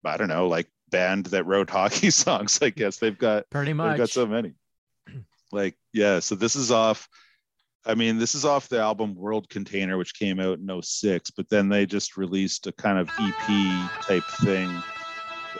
I 0.03 0.17
don't 0.17 0.27
know, 0.27 0.47
like 0.49 0.67
band 0.89 1.27
that 1.27 1.45
wrote 1.45 1.69
hockey 1.79 2.09
songs. 2.09 2.59
I 2.61 2.69
guess 2.69 2.97
they've 2.97 3.17
got 3.17 3.49
Pretty 3.49 3.69
They've 3.69 3.77
much. 3.77 3.97
got 3.97 4.09
so 4.09 4.25
many. 4.25 4.55
Like, 5.53 5.75
yeah. 5.93 6.19
So 6.19 6.35
this 6.35 6.57
is 6.57 6.69
off. 6.69 7.07
I 7.85 7.95
mean, 7.95 8.17
this 8.17 8.35
is 8.35 8.43
off 8.43 8.67
the 8.67 8.81
album 8.81 9.15
World 9.15 9.47
Container, 9.47 9.97
which 9.97 10.19
came 10.19 10.41
out 10.41 10.59
in 10.59 10.81
06, 10.81 11.31
but 11.31 11.47
then 11.47 11.69
they 11.69 11.85
just 11.85 12.17
released 12.17 12.67
a 12.67 12.73
kind 12.73 12.99
of 12.99 13.09
EP 13.21 13.91
type 14.01 14.25
thing 14.41 14.83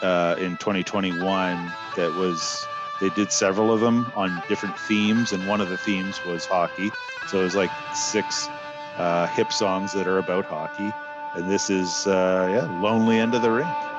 uh, 0.02 0.36
in 0.38 0.58
2021 0.58 1.74
that 1.96 2.14
was, 2.14 2.68
they 3.00 3.10
did 3.10 3.32
several 3.32 3.72
of 3.72 3.80
them 3.80 4.12
on 4.16 4.44
different 4.48 4.78
themes, 4.78 5.34
and 5.34 5.48
one 5.48 5.62
of 5.62 5.70
the 5.70 5.78
themes 5.78 6.24
was 6.24 6.46
hockey. 6.46 6.92
So 7.26 7.40
it 7.40 7.44
was 7.44 7.56
like 7.56 7.72
six 7.94 8.50
uh, 8.98 9.28
hip 9.28 9.52
songs 9.52 9.94
that 9.94 10.08
are 10.08 10.18
about 10.18 10.46
hockey. 10.46 10.94
And 11.36 11.50
this 11.50 11.70
is, 11.70 12.08
uh, 12.08 12.48
yeah, 12.50 12.68
Lonely 12.70 13.20
End 13.20 13.36
of 13.36 13.42
the 13.42 13.52
Rink. 13.52 13.97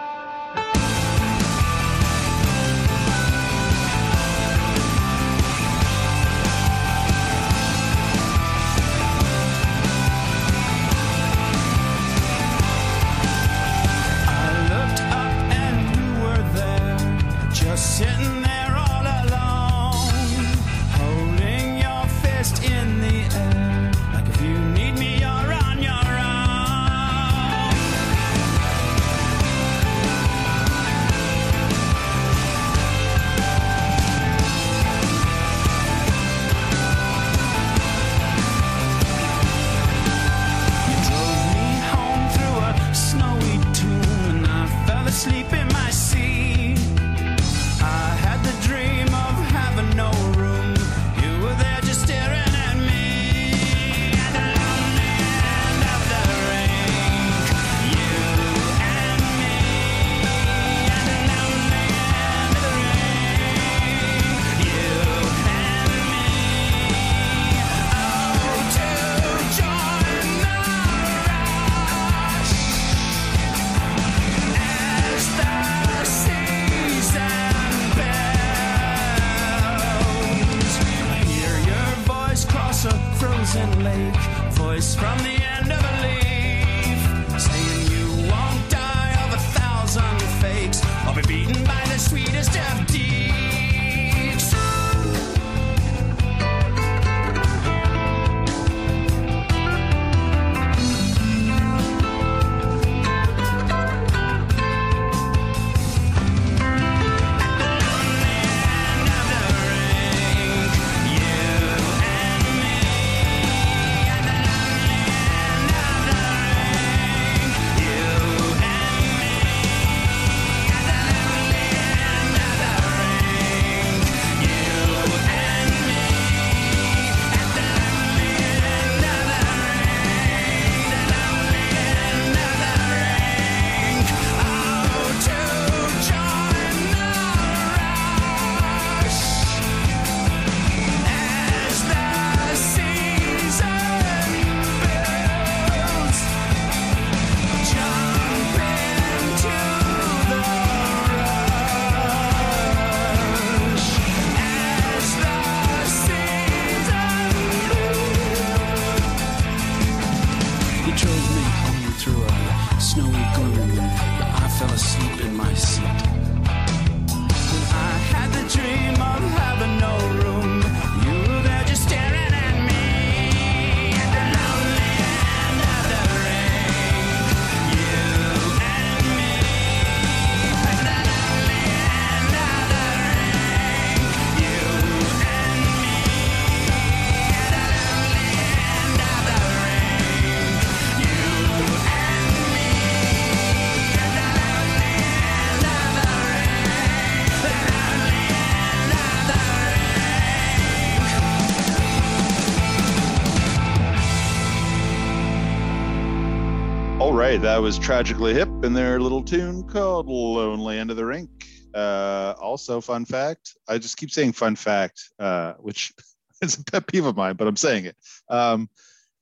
Was 207.69 207.79
Tragically 207.79 208.33
Hip 208.33 208.49
in 208.65 208.73
their 208.73 208.99
little 208.99 209.23
tune 209.23 209.63
called 209.63 210.07
Lonely 210.07 210.79
End 210.79 210.91
of 210.91 210.97
the 210.97 211.05
Rink. 211.05 211.29
Uh, 211.75 212.33
also, 212.41 212.81
fun 212.81 213.05
fact 213.05 213.59
I 213.69 213.77
just 213.77 213.99
keep 213.99 214.11
saying 214.11 214.33
fun 214.33 214.57
fact, 214.57 215.11
uh, 215.19 215.53
which 215.59 215.93
is 216.43 216.59
a 216.59 216.65
pet 216.65 216.87
peeve 216.87 217.05
of 217.05 217.15
mine, 217.15 217.37
but 217.37 217.47
I'm 217.47 217.59
saying 217.59 217.85
it. 217.85 217.97
Um, 218.31 218.71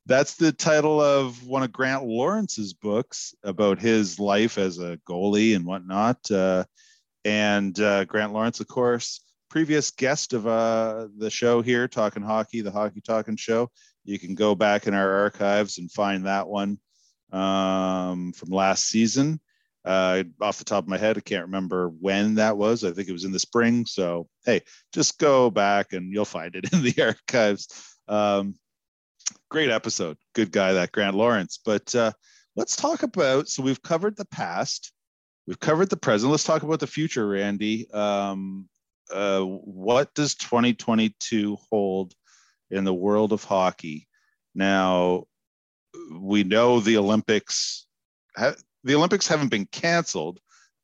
that's 0.07 0.37
the 0.37 0.53
title 0.53 1.01
of 1.01 1.45
one 1.45 1.65
of 1.65 1.73
Grant 1.73 2.05
Lawrence's 2.05 2.73
books 2.73 3.35
about 3.43 3.81
his 3.81 4.21
life 4.21 4.59
as 4.59 4.79
a 4.79 5.01
goalie 5.09 5.57
and 5.57 5.67
whatnot. 5.67 6.31
Uh, 6.31 6.67
and 7.25 7.77
uh, 7.81 8.05
Grant 8.05 8.33
Lawrence, 8.33 8.61
of 8.61 8.69
course, 8.69 9.23
previous 9.51 9.91
guest 9.91 10.35
of 10.35 10.47
uh, 10.47 11.09
the 11.19 11.31
show 11.31 11.63
here, 11.63 11.89
Talking 11.89 12.23
Hockey, 12.23 12.61
the 12.61 12.71
Hockey 12.71 13.01
Talking 13.01 13.35
Show. 13.35 13.73
You 14.05 14.21
can 14.21 14.37
go 14.37 14.55
back 14.55 14.87
in 14.87 14.95
our 14.95 15.11
archives 15.11 15.79
and 15.79 15.91
find 15.91 16.27
that 16.27 16.47
one 16.47 16.79
um, 17.33 18.33
from 18.33 18.51
last 18.51 18.87
season. 18.87 19.41
Uh, 19.85 20.25
off 20.41 20.59
the 20.59 20.65
top 20.65 20.83
of 20.83 20.89
my 20.89 20.99
head, 20.99 21.17
I 21.17 21.21
can't 21.21 21.45
remember 21.45 21.89
when 21.89 22.35
that 22.35 22.57
was. 22.57 22.83
I 22.83 22.91
think 22.91 23.09
it 23.09 23.13
was 23.13 23.25
in 23.25 23.31
the 23.31 23.39
spring. 23.39 23.87
So, 23.87 24.27
hey, 24.45 24.63
just 24.93 25.17
go 25.19 25.49
back 25.49 25.93
and 25.93 26.13
you'll 26.13 26.25
find 26.25 26.57
it 26.57 26.73
in 26.73 26.83
the 26.83 26.95
archives. 27.01 27.69
Um, 28.09 28.57
great 29.49 29.71
episode. 29.71 30.17
Good 30.35 30.51
guy, 30.51 30.73
that 30.73 30.91
Grant 30.91 31.15
Lawrence. 31.15 31.61
But 31.65 31.95
uh, 31.95 32.13
let's 32.57 32.75
talk 32.75 33.05
about 33.05 33.49
so 33.49 33.63
we've 33.63 33.83
covered 33.83 34.17
the 34.17 34.25
past, 34.27 34.93
we've 35.47 35.61
covered 35.61 35.91
the 35.91 35.97
present. 35.97 36.33
Let's 36.33 36.45
talk 36.45 36.65
about 36.65 36.81
the 36.81 36.89
future, 36.89 37.27
Randy. 37.29 37.89
Um, 37.93 38.69
uh, 39.13 39.43
what 39.43 40.13
does 40.15 40.35
2022 40.35 41.57
hold 41.71 42.13
in 42.71 42.83
the 42.83 42.95
world 42.95 43.33
of 43.33 43.45
hockey? 43.45 44.09
Now, 44.55 45.25
we 46.13 46.45
know 46.45 46.81
the 46.81 46.97
Olympics 46.99 47.87
ha- 48.37 48.55
the 48.85 48.95
Olympics 48.95 49.27
haven't 49.27 49.49
been 49.51 49.67
canceled, 49.67 50.41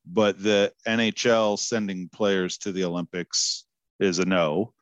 but 0.06 0.42
the 0.42 0.72
NHL 0.86 1.58
sending 1.58 2.08
players 2.08 2.58
to 2.58 2.72
the 2.72 2.84
Olympics 2.84 3.64
is 4.00 4.18
a 4.18 4.24
no. 4.24 4.72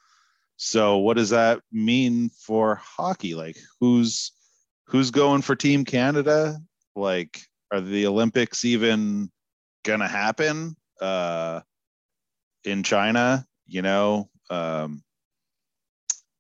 So 0.57 0.99
what 0.99 1.17
does 1.17 1.31
that 1.31 1.61
mean 1.73 2.31
for 2.31 2.77
hockey? 2.77 3.35
Like 3.35 3.57
who's 3.81 4.33
who's 4.87 5.11
going 5.11 5.43
for 5.43 5.57
Team 5.57 5.85
Canada? 5.85 6.59
Like 6.97 7.41
are 7.73 7.81
the 7.81 8.07
Olympics 8.07 8.65
even 8.65 9.31
gonna 9.85 10.09
happen 10.09 10.77
uh, 11.01 11.61
in 12.65 12.83
China? 12.83 13.47
You 13.67 13.83
know, 13.83 14.29
um, 14.51 15.03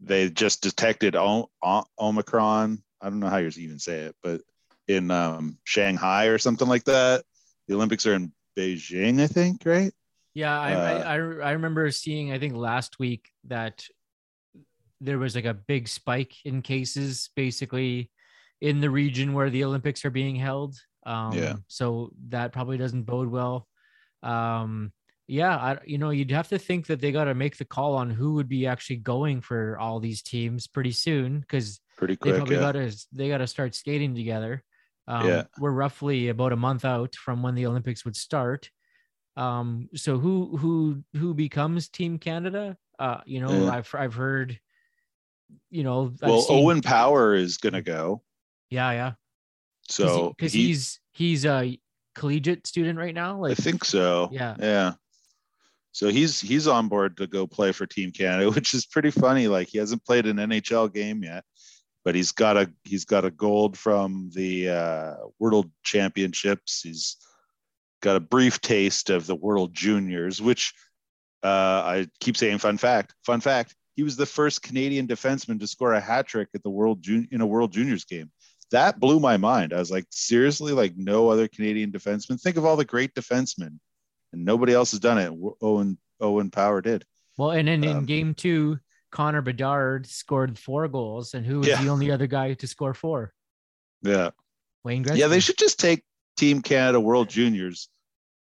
they 0.00 0.28
just 0.30 0.62
detected 0.62 1.14
o- 1.16 1.50
o- 1.62 1.86
Omicron. 1.98 2.82
I 3.00 3.08
don't 3.08 3.20
know 3.20 3.28
how 3.28 3.38
you 3.38 3.50
even 3.56 3.78
say 3.78 4.00
it, 4.00 4.16
but 4.22 4.42
in 4.88 5.10
um, 5.10 5.58
Shanghai 5.64 6.26
or 6.26 6.38
something 6.38 6.68
like 6.68 6.84
that. 6.84 7.24
The 7.68 7.74
Olympics 7.74 8.06
are 8.06 8.14
in 8.14 8.32
Beijing, 8.56 9.20
I 9.20 9.28
think, 9.28 9.62
right? 9.64 9.92
Yeah, 10.34 10.58
I, 10.58 10.74
Uh, 10.74 11.04
I, 11.04 11.14
I 11.14 11.52
remember 11.52 11.90
seeing 11.90 12.32
I 12.32 12.38
think 12.38 12.54
last 12.54 12.98
week 12.98 13.28
that 13.44 13.84
there 15.00 15.18
was 15.18 15.34
like 15.34 15.44
a 15.44 15.54
big 15.54 15.88
spike 15.88 16.34
in 16.44 16.62
cases 16.62 17.30
basically 17.34 18.10
in 18.60 18.80
the 18.80 18.90
region 18.90 19.32
where 19.32 19.50
the 19.50 19.64
Olympics 19.64 20.04
are 20.04 20.10
being 20.10 20.36
held. 20.36 20.76
Um, 21.06 21.32
Yeah. 21.32 21.54
So 21.68 22.12
that 22.28 22.52
probably 22.52 22.76
doesn't 22.76 23.04
bode 23.04 23.30
well. 23.30 23.66
Um, 24.22 24.92
yeah, 25.26 25.56
I, 25.56 25.78
you 25.86 25.98
know, 25.98 26.10
you'd 26.10 26.32
have 26.32 26.48
to 26.48 26.58
think 26.58 26.88
that 26.88 27.00
they 27.00 27.12
got 27.12 27.24
to 27.24 27.34
make 27.34 27.56
the 27.56 27.64
call 27.64 27.94
on 27.94 28.10
who 28.10 28.34
would 28.34 28.48
be 28.48 28.66
actually 28.66 28.96
going 28.96 29.40
for 29.40 29.78
all 29.78 30.00
these 30.00 30.22
teams 30.22 30.66
pretty 30.66 30.90
soon 30.90 31.40
because 31.40 31.80
Pretty 32.00 32.16
they 32.20 32.32
probably 32.32 32.54
Yeah. 32.56 32.60
got 32.62 32.72
to 32.72 33.06
they 33.12 33.28
got 33.28 33.38
to 33.38 33.46
start 33.46 33.74
skating 33.74 34.14
together. 34.14 34.64
Um, 35.06 35.26
Yeah. 35.28 35.42
We're 35.58 35.70
roughly 35.72 36.28
about 36.28 36.52
a 36.52 36.56
month 36.56 36.84
out 36.86 37.14
from 37.14 37.42
when 37.42 37.54
the 37.54 37.66
Olympics 37.66 38.04
would 38.06 38.16
start. 38.16 38.70
Um, 39.36 39.88
so 39.94 40.18
who 40.18 40.56
who 40.56 41.04
who 41.14 41.34
becomes 41.34 41.88
Team 41.90 42.18
Canada? 42.18 42.76
Uh, 42.98 43.20
you 43.26 43.40
know, 43.40 43.52
Yeah. 43.66 43.70
I've 43.70 43.94
I've 43.94 44.14
heard, 44.14 44.58
you 45.70 45.84
know, 45.84 46.14
I've 46.22 46.28
well, 46.30 46.40
seen- 46.40 46.64
Owen 46.64 46.80
Power 46.80 47.34
is 47.34 47.58
gonna 47.58 47.82
go. 47.82 48.22
yeah, 48.70 48.90
yeah, 48.92 49.12
So 49.88 50.30
because 50.30 50.52
he- 50.54 50.68
he's 50.68 51.00
he's 51.12 51.44
a 51.44 51.78
collegiate 52.14 52.66
student 52.66 52.98
right 52.98 53.14
now. 53.14 53.44
I 53.44 53.54
think 53.54 53.84
so. 53.84 54.30
Yeah. 54.32 54.56
Yeah. 54.58 54.92
So 55.92 56.08
he's 56.08 56.40
he's 56.40 56.66
on 56.68 56.88
board 56.88 57.16
to 57.18 57.26
go 57.26 57.46
play 57.46 57.72
for 57.72 57.84
Team 57.86 58.10
Canada, 58.12 58.50
which 58.56 58.74
is 58.74 58.86
pretty 58.86 59.10
funny. 59.10 59.48
Like 59.48 59.68
he 59.68 59.78
hasn't 59.78 60.04
played 60.04 60.26
an 60.26 60.36
NHL 60.38 60.92
game 60.92 61.22
yet, 61.24 61.44
but 62.04 62.14
he's 62.14 62.32
got 62.32 62.56
a 62.56 62.70
he's 62.84 63.04
got 63.04 63.24
a 63.24 63.30
gold 63.30 63.76
from 63.76 64.30
the 64.34 64.68
uh, 64.70 65.14
World 65.38 65.70
Championships. 65.82 66.82
He's 66.82 67.16
got 68.00 68.16
a 68.16 68.20
brief 68.20 68.60
taste 68.60 69.10
of 69.10 69.26
the 69.26 69.36
World 69.36 69.74
Juniors, 69.74 70.40
which 70.40 70.72
uh, 71.42 71.46
I 71.48 72.06
keep 72.20 72.36
saying. 72.36 72.58
Fun 72.58 72.78
fact. 72.78 73.14
Fun 73.24 73.40
fact. 73.40 73.74
He 73.96 74.02
was 74.02 74.16
the 74.16 74.26
first 74.26 74.62
Canadian 74.62 75.06
defenseman 75.06 75.60
to 75.60 75.66
score 75.66 75.92
a 75.92 76.00
hat 76.00 76.26
trick 76.26 76.48
at 76.54 76.62
the 76.62 76.70
World 76.70 77.02
Jun- 77.02 77.28
in 77.30 77.40
a 77.40 77.46
World 77.46 77.72
Juniors 77.72 78.04
game. 78.04 78.30
That 78.70 79.00
blew 79.00 79.20
my 79.20 79.36
mind. 79.36 79.72
I 79.72 79.78
was 79.78 79.90
like, 79.90 80.06
seriously, 80.10 80.72
like 80.72 80.96
no 80.96 81.28
other 81.28 81.48
Canadian 81.48 81.90
defenseman. 81.90 82.40
Think 82.40 82.56
of 82.56 82.64
all 82.64 82.76
the 82.76 82.84
great 82.84 83.14
defensemen 83.14 83.78
and 84.32 84.44
nobody 84.44 84.72
else 84.72 84.92
has 84.92 85.00
done 85.00 85.18
it. 85.18 85.32
Owen 85.60 85.98
Owen 86.20 86.50
Power 86.50 86.80
did. 86.80 87.04
well, 87.36 87.50
and 87.50 87.68
then 87.68 87.84
in 87.84 87.96
um, 87.98 88.04
game 88.04 88.34
two, 88.34 88.78
Connor 89.10 89.42
Bedard 89.42 90.06
scored 90.06 90.58
four 90.58 90.86
goals, 90.88 91.34
and 91.34 91.44
who 91.44 91.58
was 91.58 91.68
Yeah. 91.68 91.82
the 91.82 91.88
only 91.88 92.10
other 92.10 92.26
guy 92.26 92.54
to 92.54 92.66
score 92.66 92.94
four? 92.94 93.32
Yeah. 94.02 94.30
Wayne 94.84 95.04
Gretzky. 95.04 95.18
Yeah, 95.18 95.26
they 95.26 95.40
should 95.40 95.58
just 95.58 95.78
take 95.78 96.04
Team 96.36 96.62
Canada 96.62 97.00
World 97.00 97.28
Juniors, 97.28 97.88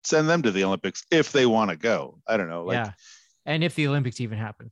send 0.04 0.28
them 0.28 0.42
to 0.42 0.50
the 0.50 0.64
Olympics 0.64 1.04
if 1.10 1.32
they 1.32 1.46
want 1.46 1.70
to 1.70 1.76
go. 1.76 2.18
I 2.26 2.36
don't 2.36 2.48
know. 2.48 2.64
Like, 2.64 2.74
yeah, 2.86 2.92
and 3.46 3.62
if 3.62 3.74
the 3.74 3.86
Olympics 3.88 4.20
even 4.20 4.38
happen. 4.38 4.70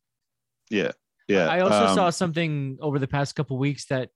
yeah. 0.70 0.92
Yeah. 1.28 1.46
I 1.46 1.60
also 1.60 1.86
um, 1.86 1.94
saw 1.94 2.10
something 2.10 2.78
over 2.82 2.98
the 2.98 3.06
past 3.06 3.36
couple 3.36 3.56
weeks 3.56 3.86
that 3.86 4.10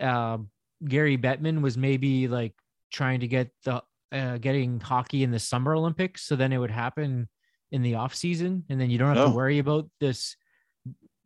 um, 0.00 0.50
Gary 0.86 1.16
Bettman 1.16 1.62
was 1.62 1.78
maybe 1.78 2.26
like 2.28 2.54
trying 2.90 3.20
to 3.20 3.28
get 3.28 3.50
the 3.64 3.82
uh, 4.12 4.36
getting 4.38 4.80
hockey 4.80 5.22
in 5.22 5.30
the 5.30 5.38
Summer 5.38 5.74
Olympics, 5.76 6.22
so 6.26 6.34
then 6.34 6.52
it 6.52 6.58
would 6.58 6.72
happen 6.72 7.28
in 7.70 7.82
the 7.82 7.94
off 7.94 8.14
season, 8.16 8.64
and 8.68 8.80
then 8.80 8.90
you 8.90 8.98
don't 8.98 9.14
have 9.14 9.28
Oh. 9.28 9.30
to 9.30 9.36
worry 9.36 9.58
about 9.60 9.88
this 10.00 10.36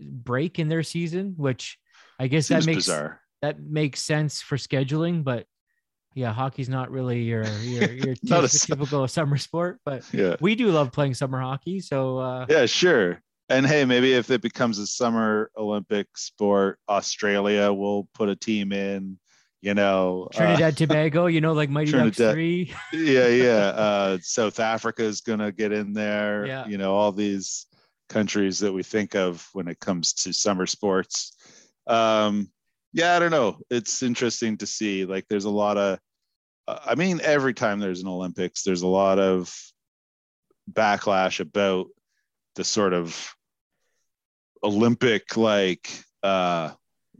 break 0.01 0.59
in 0.59 0.69
their 0.69 0.83
season. 0.83 1.35
Which 1.37 1.79
I 2.19 2.27
guess 2.29 2.47
seems 2.49 2.65
that 2.65 2.71
makes 2.71 2.85
bizarre. 2.87 3.21
that 3.43 3.61
makes 3.61 4.01
sense 4.01 4.41
for 4.43 4.57
scheduling, 4.57 5.25
but 5.25 5.47
yeah, 6.15 6.33
hockey's 6.33 6.69
not 6.69 6.91
really 6.91 7.23
your 7.23 7.45
your, 7.63 7.91
your 7.93 8.15
Not 8.23 8.45
a 8.45 8.49
typical 8.49 9.07
summer 9.09 9.37
sport, 9.37 9.81
but 9.85 10.05
Yeah. 10.13 10.37
we 10.41 10.55
do 10.55 10.69
love 10.71 10.93
playing 10.93 11.15
summer 11.15 11.41
hockey. 11.41 11.81
So 11.81 12.19
uh, 12.19 12.47
Yeah, 12.49 12.67
sure. 12.67 13.21
And 13.49 13.67
hey, 13.67 13.85
maybe 13.85 14.13
if 14.15 14.31
it 14.31 14.41
becomes 14.41 14.79
a 14.79 14.87
summer 14.87 15.51
Olympic 15.57 16.07
sport, 16.17 16.79
Australia 16.89 17.73
will 17.73 18.09
put 18.15 18.29
a 18.31 18.37
team 18.37 18.73
in, 18.73 19.19
you 19.61 19.75
know. 19.75 20.29
uh, 20.33 20.37
Trinidad 20.39 20.77
Tobago, 20.79 21.27
you 21.27 21.41
know, 21.43 21.53
like 21.53 21.69
Mighty 21.69 21.91
Ducks 21.93 22.17
Trinidad- 22.17 22.35
three. 22.35 22.73
yeah, 22.93 23.29
yeah. 23.29 23.67
Uh, 23.77 24.19
South 24.23 24.61
Africa 24.61 25.03
is 25.03 25.21
going 25.21 25.41
to 25.41 25.53
get 25.53 25.73
in 25.73 25.93
there. 25.93 26.47
Yeah. 26.47 26.67
You 26.67 26.79
know, 26.79 26.95
all 26.95 27.13
these 27.13 27.67
countries 28.15 28.61
that 28.61 28.73
we 28.73 28.85
think 28.85 29.17
of 29.17 29.49
when 29.55 29.67
it 29.69 29.81
comes 29.81 30.12
to 30.12 30.33
summer 30.33 30.67
sports. 30.67 31.33
Um, 31.87 32.49
yeah, 32.93 33.17
I 33.17 33.19
don't 33.19 33.33
know. 33.33 33.59
It's 33.71 34.03
interesting 34.03 34.57
to 34.59 34.67
see. 34.67 35.05
Like, 35.05 35.27
there's 35.29 35.47
a 35.47 35.51
lot 35.65 35.77
of, 35.77 35.99
I 36.69 36.95
mean, 36.95 37.21
every 37.23 37.55
time 37.55 37.81
there's 37.81 38.03
an 38.03 38.09
Olympics, 38.09 38.62
there's 38.62 38.83
a 38.83 38.97
lot 39.03 39.19
of 39.19 39.53
backlash 40.73 41.41
about 41.41 41.87
the 42.55 42.65
sort 42.65 42.95
of 42.95 43.35
Olympic 44.62 45.37
like 45.37 45.91
uh, 46.23 46.71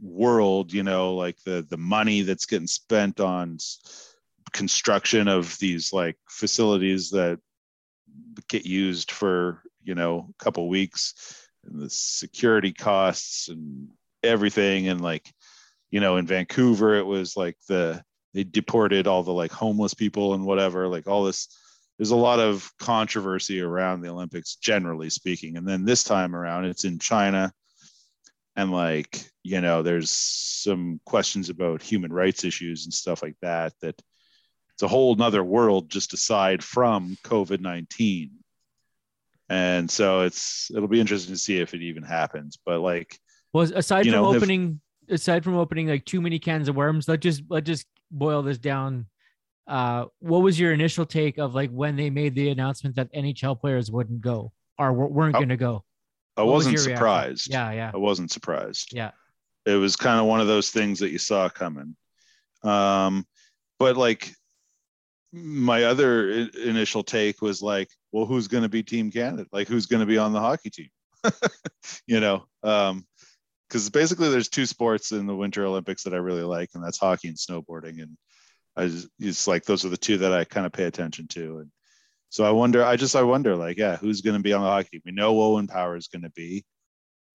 world, 0.01 0.73
you 0.73 0.83
know, 0.83 1.15
like 1.15 1.37
the 1.45 1.65
the 1.69 1.77
money 1.77 2.23
that's 2.23 2.47
getting 2.47 2.67
spent 2.67 3.19
on 3.19 3.57
construction 4.51 5.27
of 5.27 5.57
these 5.59 5.93
like 5.93 6.17
facilities 6.29 7.09
that 7.11 7.39
get 8.47 8.65
used 8.65 9.11
for 9.11 9.61
you 9.85 9.95
know 9.95 10.29
a 10.29 10.43
couple 10.43 10.67
weeks 10.67 11.13
and 11.63 11.81
the 11.81 11.89
security 11.89 12.73
costs 12.73 13.47
and 13.49 13.89
everything. 14.23 14.87
And 14.87 15.01
like 15.01 15.31
you 15.91 15.99
know 15.99 16.17
in 16.17 16.27
Vancouver 16.27 16.95
it 16.95 17.05
was 17.05 17.37
like 17.37 17.57
the 17.67 18.03
they 18.33 18.43
deported 18.43 19.07
all 19.07 19.23
the 19.23 19.33
like 19.33 19.51
homeless 19.51 19.93
people 19.93 20.33
and 20.33 20.45
whatever 20.45 20.87
like 20.87 21.07
all 21.07 21.23
this 21.23 21.47
there's 21.97 22.11
a 22.11 22.15
lot 22.15 22.39
of 22.39 22.69
controversy 22.77 23.61
around 23.61 24.01
the 24.01 24.09
Olympics 24.09 24.57
generally 24.57 25.09
speaking. 25.09 25.55
And 25.55 25.65
then 25.65 25.85
this 25.85 26.03
time 26.03 26.35
around 26.35 26.65
it's 26.65 26.83
in 26.83 26.99
China. 26.99 27.53
And 28.57 28.71
like 28.71 29.23
you 29.43 29.61
know 29.61 29.83
there's 29.83 30.09
some 30.09 30.99
questions 31.05 31.49
about 31.49 31.83
human 31.83 32.11
rights 32.11 32.43
issues 32.43 32.85
and 32.85 32.93
stuff 32.93 33.21
like 33.21 33.35
that 33.41 33.73
that 33.81 34.01
it's 34.73 34.83
a 34.83 34.87
whole 34.87 35.15
nother 35.15 35.43
world 35.43 35.89
just 35.89 36.13
aside 36.13 36.63
from 36.63 37.15
covid-19 37.23 38.31
and 39.49 39.89
so 39.89 40.21
it's 40.21 40.69
it'll 40.75 40.87
be 40.87 40.99
interesting 40.99 41.33
to 41.33 41.39
see 41.39 41.59
if 41.59 41.73
it 41.73 41.81
even 41.81 42.03
happens 42.03 42.57
but 42.65 42.79
like 42.79 43.17
well, 43.53 43.63
aside 43.73 44.03
from 44.03 44.11
know, 44.11 44.31
if- 44.31 44.37
opening, 44.37 44.81
aside 45.09 45.43
from 45.43 45.55
opening 45.55 45.87
like 45.87 46.03
too 46.03 46.19
many 46.19 46.39
cans 46.39 46.67
of 46.67 46.75
worms, 46.75 47.07
let's 47.07 47.21
just 47.23 47.43
let's 47.49 47.65
just 47.65 47.85
boil 48.11 48.41
this 48.41 48.57
down. 48.57 49.05
Uh, 49.65 50.05
what 50.19 50.39
was 50.39 50.59
your 50.59 50.73
initial 50.73 51.05
take 51.05 51.37
of 51.37 51.55
like 51.55 51.69
when 51.71 51.95
they 51.95 52.09
made 52.09 52.35
the 52.35 52.49
announcement 52.49 52.95
that 52.97 53.11
NHL 53.13 53.57
players 53.59 53.89
wouldn't 53.89 54.19
go 54.19 54.51
or 54.77 54.91
weren't 54.91 55.35
Oh, 55.35 55.39
going 55.39 55.49
to 55.49 55.57
go? 55.57 55.83
i 56.37 56.41
What 56.43 56.47
was 56.53 56.65
wasn't 56.65 56.75
reaction? 56.79 56.95
surprised 56.97 57.47
Yeah, 57.49 57.71
yeah, 57.71 57.91
i 57.93 57.97
wasn't 57.97 58.29
surprised 58.31 58.89
yeah. 58.93 59.11
it 59.65 59.75
was 59.75 59.95
kind 59.95 60.19
of 60.19 60.25
one 60.25 60.41
of 60.41 60.47
those 60.47 60.69
things 60.69 60.99
that 60.99 61.11
you 61.11 61.17
saw 61.17 61.47
coming 61.47 61.95
um 62.63 63.25
but 63.79 63.95
like 63.95 64.33
my 65.35 65.83
other 65.83 66.29
initial 66.29 67.03
take 67.03 67.41
was 67.41 67.61
like 67.61 67.89
well 68.11 68.25
who's 68.25 68.47
going 68.47 68.63
to 68.63 68.69
be 68.69 68.83
team 68.83 69.11
canada? 69.11 69.45
Like 69.51 69.67
who's 69.67 69.85
going 69.85 69.99
to 69.99 70.05
be 70.05 70.17
on 70.17 70.33
the 70.33 70.39
hockey 70.39 70.69
team? 70.69 70.89
You 72.07 72.19
know 72.19 72.45
um 72.63 73.05
because 73.67 73.89
basically 73.89 74.29
there's 74.29 74.49
two 74.49 74.65
sports 74.65 75.11
in 75.11 75.25
the 75.25 75.35
winter 75.35 75.65
olympics 75.65 76.03
that 76.03 76.13
i 76.13 76.17
really 76.17 76.43
like 76.43 76.69
and 76.73 76.83
that's 76.83 76.99
hockey 76.99 77.27
and 77.27 77.37
snowboarding. 77.37 78.01
And 78.01 78.17
i 78.75 78.87
just 78.87 79.07
it's 79.19 79.47
like 79.47 79.65
those 79.65 79.85
are 79.85 79.89
the 79.89 79.97
two 79.97 80.19
that 80.19 80.33
i 80.33 80.43
kind 80.45 80.65
of 80.65 80.71
pay 80.71 80.85
attention 80.85 81.27
to. 81.29 81.59
And 81.59 81.71
so 82.29 82.43
i 82.43 82.51
wonder 82.51 82.83
i 82.83 82.95
just 82.95 83.15
i 83.15 83.21
wonder 83.21 83.55
like 83.55 83.77
yeah 83.77 83.97
who's 83.97 84.21
going 84.21 84.37
to 84.37 84.43
be 84.43 84.53
on 84.53 84.61
the 84.61 84.67
hockey 84.67 84.89
team? 84.93 85.01
We 85.05 85.11
know 85.11 85.39
owen 85.41 85.67
power 85.67 85.95
is 85.95 86.07
going 86.07 86.23
to 86.23 86.31
be 86.31 86.63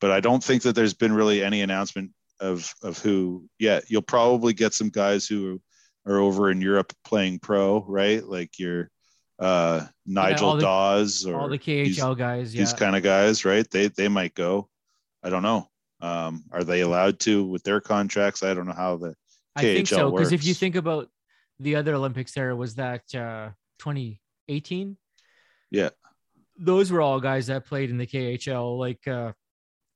but 0.01 0.11
i 0.11 0.21
don't 0.21 0.43
think 0.43 0.63
that 0.63 0.75
there's 0.75 0.95
been 0.95 1.13
really 1.13 1.43
any 1.45 1.63
announcement 1.63 2.13
of 2.41 2.75
of 2.83 2.99
who 2.99 3.45
yet. 3.59 3.85
You'll 3.89 4.03
probably 4.03 4.53
get 4.53 4.75
some 4.75 4.89
guys 4.89 5.27
who 5.27 5.61
are 6.07 6.19
over 6.19 6.51
in 6.51 6.61
europe 6.61 6.93
playing 7.05 7.39
pro 7.39 7.85
right 7.87 8.25
like 8.25 8.59
your 8.59 8.91
uh 9.39 9.85
nigel 10.07 10.55
the- 10.57 10.63
dawes 10.63 11.25
or 11.27 11.39
All 11.41 11.49
the 11.49 11.59
these- 11.59 11.97
KHL 11.99 12.17
guys, 12.17 12.55
yeah. 12.55 12.61
these 12.61 12.73
kind 12.75 12.95
of 12.97 13.03
guys, 13.03 13.45
right? 13.45 13.69
They 13.71 13.89
they 13.89 14.09
might 14.09 14.35
go. 14.35 14.69
I 15.23 15.31
don't 15.31 15.43
know. 15.43 15.69
Um, 16.03 16.45
are 16.53 16.65
they 16.65 16.81
allowed 16.83 17.21
to 17.21 17.45
with 17.45 17.63
their 17.63 17.81
contracts? 17.81 18.43
I 18.43 18.53
don't 18.55 18.67
know 18.67 18.75
how 18.75 18.97
the 18.99 19.15
I 19.57 19.63
think 19.63 19.87
KHL 19.89 19.97
so 19.97 20.11
because 20.11 20.33
if 20.33 20.45
you 20.45 20.53
think 20.55 20.77
about 20.77 21.09
the 21.59 21.77
other 21.77 21.95
Olympics, 21.95 22.33
there 22.33 22.55
was 22.57 22.75
that 22.77 23.03
uh, 23.15 23.51
2018. 23.79 24.97
Yeah. 25.71 25.91
those 26.59 26.91
were 26.93 27.01
all 27.01 27.21
guys 27.21 27.47
that 27.47 27.65
played 27.67 27.89
in 27.91 27.97
the 27.99 28.07
KHL, 28.07 28.79
like 28.79 29.07
uh, 29.09 29.33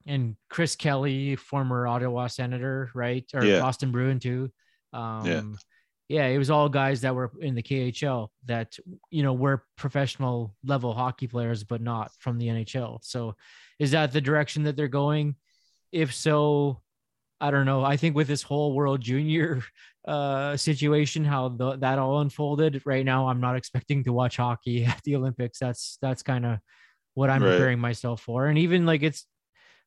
and 0.07 0.37
Chris 0.49 0.77
Kelly, 0.77 1.37
former 1.37 1.87
Ottawa 1.87 2.29
Senator, 2.29 2.91
right, 2.95 3.25
or 3.35 3.45
Yeah. 3.45 3.61
Boston 3.61 3.91
Bruin 3.93 4.21
too. 4.21 4.51
Um, 4.93 5.59
yeah, 6.09 6.27
it 6.27 6.39
was 6.39 6.51
all 6.51 6.69
guys 6.69 7.01
that 7.01 7.15
were 7.15 7.33
in 7.41 7.55
the 7.55 7.63
KHL 7.63 8.29
that 8.45 8.77
you 9.11 9.23
know 9.23 9.33
were 9.33 9.65
professional 9.77 10.55
level 10.65 10.93
hockey 10.93 11.27
players, 11.27 11.65
but 11.65 11.81
not 11.81 12.13
from 12.19 12.39
the 12.39 12.49
NHL. 12.49 12.99
So, 13.03 13.37
is 13.79 13.93
that 13.93 14.13
the 14.13 14.21
direction 14.21 14.65
that 14.65 14.77
they're 14.77 14.89
going? 14.89 15.37
If 15.93 16.13
so, 16.13 16.81
I 17.41 17.51
don't 17.51 17.67
know. 17.67 17.85
I 17.85 17.97
think 17.97 18.17
with 18.17 18.29
this 18.29 18.43
whole 18.43 18.75
World 18.75 19.01
Junior 19.01 19.63
uh, 20.07 20.57
situation, 20.57 21.25
how 21.25 21.49
the, 21.49 21.77
that 21.77 21.99
all 21.99 22.21
unfolded 22.21 22.83
right 22.85 23.05
now, 23.05 23.29
I'm 23.29 23.41
not 23.41 23.57
expecting 23.57 24.05
to 24.05 24.13
watch 24.13 24.37
hockey 24.37 24.85
at 24.87 25.01
the 25.05 25.17
Olympics. 25.17 25.59
That's 25.59 25.99
that's 26.03 26.23
kind 26.23 26.45
of 26.45 26.59
what 27.15 27.31
I'm 27.31 27.43
Right. 27.43 27.51
preparing 27.53 27.79
myself 27.79 28.21
for, 28.21 28.47
and 28.47 28.59
even 28.59 28.85
like 28.87 29.03
it's 29.03 29.27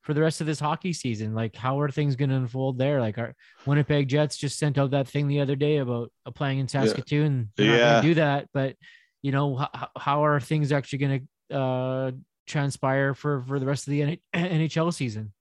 for 0.08 0.14
the 0.14 0.22
rest 0.22 0.40
of 0.40 0.48
this 0.48 0.62
hockey 0.62 0.94
season. 0.94 1.36
Like, 1.36 1.54
how 1.54 1.82
are 1.82 1.92
things 1.92 2.16
going 2.16 2.30
to 2.30 2.38
unfold 2.38 2.78
there? 2.78 3.02
Like, 3.02 3.18
our 3.18 3.36
Winnipeg 3.66 4.08
Jets 4.08 4.38
just 4.38 4.58
sent 4.58 4.78
out 4.78 4.92
that 4.92 5.06
thing 5.10 5.28
the 5.28 5.42
other 5.42 5.58
day 5.58 5.78
about 5.78 6.14
playing 6.34 6.60
in 6.60 6.68
Saskatoon. 6.70 7.50
Not 7.58 7.66
Yeah. 7.66 8.02
do 8.02 8.14
that, 8.14 8.48
but 8.54 8.78
you 9.22 9.34
know, 9.34 9.58
how, 9.58 9.90
how 9.98 10.24
are 10.26 10.40
things 10.40 10.72
actually 10.72 11.00
going 11.00 11.28
to 11.52 11.58
uh, 11.58 12.12
transpire 12.46 13.14
for 13.14 13.42
for 13.42 13.60
the 13.60 13.66
rest 13.66 13.86
of 13.86 13.92
the 13.92 14.02
N- 14.02 14.18
NHL 14.34 14.94
season? 14.94 15.34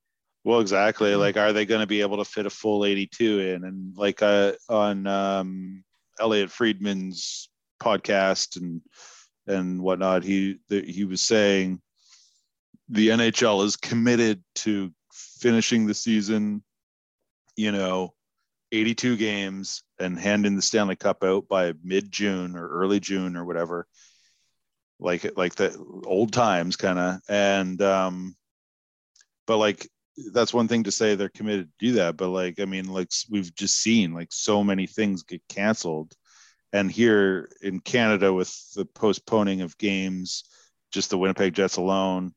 well, 0.43 0.59
exactly. 0.59 1.15
Like, 1.15 1.37
are 1.37 1.53
they 1.53 1.65
going 1.65 1.81
to 1.83 1.87
be 1.87 2.01
able 2.01 2.17
to 2.17 2.25
fit 2.25 2.47
a 2.47 2.51
full 2.51 2.85
82 2.85 3.39
in? 3.39 3.65
And 3.65 3.97
like 3.97 4.21
uh, 4.21 4.53
on 4.69 5.07
um, 5.07 5.85
Elliotte 6.19 6.51
Friedman's 6.51 7.49
podcast 7.81 8.57
and 8.61 8.81
and 9.47 9.81
whatnot, 9.81 10.25
he 10.25 10.59
the, 10.69 10.83
he 10.83 11.05
was 11.05 11.21
saying 11.21 11.81
the 12.89 13.09
NHL 13.09 13.65
is 13.65 13.77
committed 13.77 14.43
to 14.57 14.93
finishing 15.13 15.87
the 15.87 15.95
season, 15.95 16.63
you 17.57 17.73
know, 17.73 18.15
82 18.73 19.17
games 19.17 19.83
and 19.99 20.19
handing 20.19 20.57
the 20.57 20.63
Stanley 20.63 20.97
Cup 20.97 21.25
out 21.25 21.49
by 21.49 21.73
mid 21.83 22.11
June 22.11 22.57
or 22.57 22.69
early 22.69 23.01
June 23.01 23.37
or 23.37 23.45
whatever, 23.45 23.87
like 24.99 25.37
like 25.37 25.55
the 25.55 25.77
old 26.05 26.33
times 26.33 26.77
kind 26.77 26.99
of. 26.99 27.21
And 27.29 27.81
um, 27.83 28.37
but 29.47 29.59
like 29.59 29.89
that's 30.33 30.55
one 30.55 30.69
thing 30.69 30.85
to 30.85 30.93
say 30.93 31.15
they're 31.15 31.29
committed 31.29 31.67
to 31.67 31.87
do 31.87 31.93
that, 31.95 32.17
but 32.17 32.29
like 32.29 32.61
I 32.61 32.65
mean, 32.65 32.87
like 32.87 33.11
we've 33.31 33.55
just 33.55 33.81
seen 33.81 34.15
like 34.15 34.33
so 34.33 34.65
many 34.65 34.87
things 34.87 35.23
get 35.23 35.43
canceled, 35.49 36.13
and 36.73 36.91
here 36.91 37.51
in 37.63 37.81
Canada 37.81 38.33
with 38.33 38.53
the 38.75 38.85
postponing 38.85 39.61
of 39.63 39.79
games, 39.79 40.45
just 40.93 41.11
the 41.11 41.19
Winnipeg 41.19 41.55
Jets 41.55 41.77
alone 41.77 42.33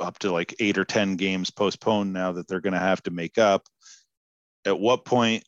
up 0.00 0.18
to 0.20 0.32
like 0.32 0.54
eight 0.60 0.78
or 0.78 0.84
ten 0.84 1.16
games 1.16 1.50
postponed 1.50 2.12
now 2.12 2.32
that 2.32 2.48
they're 2.48 2.60
going 2.60 2.72
to 2.72 2.78
have 2.78 3.02
to 3.02 3.10
make 3.10 3.38
up 3.38 3.66
at 4.64 4.78
what 4.78 5.04
point 5.04 5.44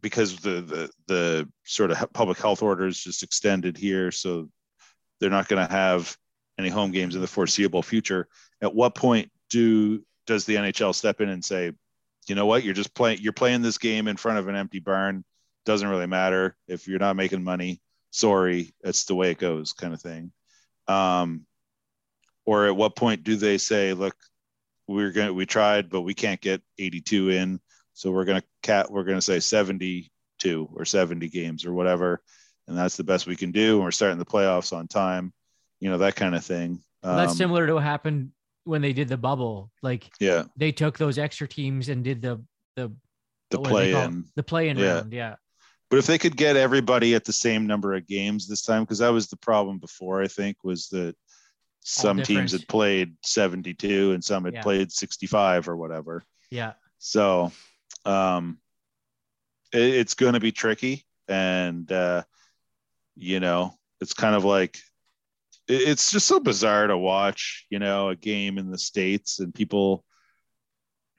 because 0.00 0.36
the 0.38 0.60
the 0.60 0.90
the 1.06 1.48
sort 1.64 1.90
of 1.90 2.12
public 2.12 2.38
health 2.38 2.62
orders 2.62 2.98
just 2.98 3.22
extended 3.22 3.76
here 3.76 4.10
so 4.10 4.48
they're 5.18 5.30
not 5.30 5.48
going 5.48 5.64
to 5.64 5.72
have 5.72 6.16
any 6.58 6.68
home 6.68 6.90
games 6.90 7.14
in 7.14 7.20
the 7.20 7.26
foreseeable 7.26 7.82
future 7.82 8.28
at 8.62 8.74
what 8.74 8.94
point 8.94 9.30
do 9.48 10.02
does 10.26 10.44
the 10.44 10.54
NHL 10.54 10.94
step 10.94 11.20
in 11.20 11.28
and 11.28 11.44
say, 11.44 11.72
you 12.26 12.34
know 12.34 12.46
what, 12.46 12.62
you're 12.62 12.74
just 12.74 12.94
playing, 12.94 13.18
you're 13.20 13.32
playing 13.32 13.62
this 13.62 13.78
game 13.78 14.06
in 14.06 14.16
front 14.16 14.38
of 14.38 14.48
an 14.48 14.54
empty 14.54 14.78
barn. 14.78 15.24
Doesn't 15.66 15.88
really 15.88 16.06
matter 16.06 16.56
if 16.68 16.86
you're 16.86 16.98
not 16.98 17.16
making 17.16 17.42
money. 17.42 17.80
Sorry, 18.12 18.72
that's 18.82 19.04
the 19.04 19.14
way 19.14 19.30
it 19.32 19.38
goes, 19.38 19.72
kind 19.72 19.92
of 19.92 20.00
thing. 20.00 20.32
Um, 20.88 21.46
or 22.46 22.66
at 22.66 22.76
what 22.76 22.96
point 22.96 23.22
do 23.24 23.36
they 23.36 23.58
say, 23.58 23.92
look, 23.92 24.16
we're 24.88 25.12
gonna 25.12 25.32
we 25.32 25.46
tried, 25.46 25.88
but 25.90 26.00
we 26.02 26.14
can't 26.14 26.40
get 26.40 26.62
82 26.78 27.30
in, 27.30 27.60
so 27.92 28.10
we're 28.10 28.24
gonna 28.24 28.42
cat 28.62 28.90
we're 28.90 29.04
gonna 29.04 29.22
say 29.22 29.38
72 29.40 30.68
or 30.74 30.84
70 30.84 31.28
games 31.28 31.64
or 31.64 31.72
whatever, 31.72 32.22
and 32.66 32.76
that's 32.76 32.96
the 32.96 33.04
best 33.04 33.26
we 33.26 33.36
can 33.36 33.52
do. 33.52 33.76
And 33.76 33.84
we're 33.84 33.90
starting 33.92 34.18
the 34.18 34.24
playoffs 34.24 34.72
on 34.76 34.88
time, 34.88 35.32
you 35.80 35.90
know 35.90 35.98
that 35.98 36.16
kind 36.16 36.34
of 36.34 36.44
thing. 36.44 36.80
Well, 37.02 37.16
that's 37.16 37.32
Um, 37.32 37.36
similar 37.38 37.66
to 37.66 37.74
what 37.74 37.82
happened 37.84 38.32
when 38.64 38.82
they 38.82 38.92
did 38.92 39.08
the 39.08 39.16
bubble. 39.16 39.70
Like 39.82 40.10
yeah, 40.20 40.44
they 40.56 40.72
took 40.72 40.98
those 40.98 41.18
extra 41.18 41.46
teams 41.46 41.88
and 41.88 42.02
did 42.02 42.20
the 42.22 42.42
the 42.76 42.92
the 43.50 43.60
what 43.60 43.68
do 43.70 43.74
they 43.76 43.92
play 43.92 44.04
in. 44.04 44.24
the 44.36 44.42
play 44.42 44.68
in 44.68 44.76
Yeah. 44.78 44.94
round. 44.94 45.12
Yeah. 45.12 45.36
But 45.88 45.98
if 45.98 46.06
they 46.06 46.18
could 46.18 46.36
get 46.36 46.56
everybody 46.56 47.16
at 47.16 47.24
the 47.24 47.32
same 47.32 47.66
number 47.66 47.94
of 47.94 48.06
games 48.06 48.46
this 48.46 48.62
time, 48.62 48.84
because 48.84 48.98
that 48.98 49.08
was 49.08 49.26
the 49.26 49.36
problem 49.36 49.78
before, 49.78 50.22
I 50.22 50.28
think, 50.28 50.58
was 50.62 50.86
that 50.90 51.16
some 51.82 52.22
teams 52.22 52.52
had 52.52 52.68
played 52.68 53.14
72 53.24 54.12
and 54.12 54.22
some 54.24 54.44
had 54.44 54.54
Yeah. 54.54 54.62
played 54.62 54.92
65 54.92 55.68
or 55.68 55.76
whatever. 55.76 56.22
Yeah. 56.50 56.74
So 56.98 57.52
um, 58.04 58.58
it, 59.72 59.82
it's 59.82 60.14
going 60.14 60.34
to 60.34 60.40
be 60.40 60.52
tricky. 60.52 61.04
And, 61.28 61.90
uh, 61.90 62.24
you 63.16 63.40
know, 63.40 63.74
it's 64.00 64.14
kind 64.14 64.34
of 64.34 64.44
like, 64.44 64.78
it- 65.68 65.88
it's 65.88 66.10
just 66.10 66.26
so 66.26 66.40
bizarre 66.40 66.86
to 66.88 66.98
watch, 66.98 67.66
you 67.70 67.78
know, 67.78 68.08
a 68.10 68.16
game 68.16 68.58
in 68.58 68.70
the 68.70 68.78
States 68.78 69.38
and 69.40 69.54
people 69.54 70.04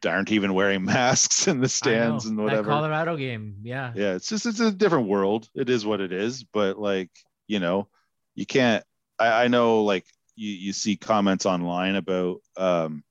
aren't 0.05 0.31
even 0.31 0.53
wearing 0.53 0.83
masks 0.85 1.47
in 1.47 1.59
the 1.61 1.69
stands 1.69 2.25
know. 2.25 2.29
and 2.29 2.39
That 2.39 2.43
whatever 2.43 2.69
Colorado 2.71 3.15
game. 3.17 3.57
Yeah. 3.63 3.93
yeah 3.95 4.13
it's 4.15 4.29
just 4.29 4.45
it's 4.47 4.59
a 4.59 4.71
different 4.71 5.07
world 5.07 5.47
it 5.53 5.69
is 5.69 5.85
what 5.85 6.01
it 6.01 6.11
is 6.11 6.43
but 6.43 6.79
like 6.79 7.11
you 7.47 7.59
know 7.59 7.87
you 8.33 8.47
can't 8.47 8.83
i, 9.19 9.43
I 9.43 9.47
know 9.47 9.83
like 9.83 10.05
you, 10.35 10.51
you 10.51 10.73
see 10.73 10.95
comments 10.95 11.45
online 11.45 11.95
about 11.95 12.37
um 12.57 13.03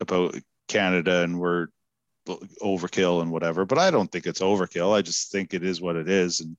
about 0.00 0.34
canada 0.68 1.22
and 1.22 1.38
we're 1.38 1.68
overkill 2.62 3.22
and 3.22 3.30
whatever 3.30 3.64
but 3.64 3.78
i 3.78 3.90
don't 3.90 4.10
think 4.10 4.26
it's 4.26 4.40
overkill. 4.40 4.92
I 4.96 5.02
just 5.02 5.30
think 5.30 5.54
it 5.54 5.62
is 5.62 5.80
what 5.80 5.96
it 5.96 6.08
is. 6.08 6.40
And 6.40 6.56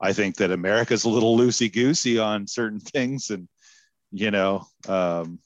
i 0.00 0.12
think 0.12 0.36
that 0.36 0.50
america's 0.50 1.04
a 1.04 1.08
little 1.08 1.36
loosey 1.36 1.72
goosey 1.72 2.18
on 2.18 2.46
certain 2.46 2.80
things 2.94 3.30
and 3.30 3.48
you 4.10 4.30
know 4.30 4.66
um 4.88 5.38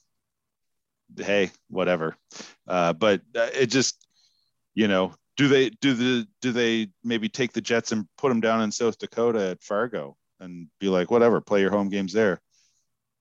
hey 1.17 1.51
whatever. 1.69 2.17
Uh 2.67 2.93
but 2.93 3.21
uh, 3.37 3.49
it 3.53 3.67
just 3.67 4.07
you 4.75 4.89
know 4.89 5.13
do 5.37 5.49
they 5.49 5.71
do 5.71 5.95
the 5.95 6.27
do 6.41 6.53
they 6.53 6.89
maybe 7.03 7.29
take 7.29 7.53
the 7.53 7.61
jets 7.61 7.93
and 7.93 8.07
put 8.17 8.29
them 8.29 8.41
down 8.41 8.63
in 8.63 8.71
south 8.71 8.99
dakota 8.99 9.51
at 9.51 9.63
fargo 9.63 10.17
and 10.39 10.69
be 10.79 10.89
like 10.89 11.11
whatever 11.11 11.41
play 11.41 11.61
your 11.61 11.71
home 11.71 11.89
games 11.89 12.13
there 12.13 12.41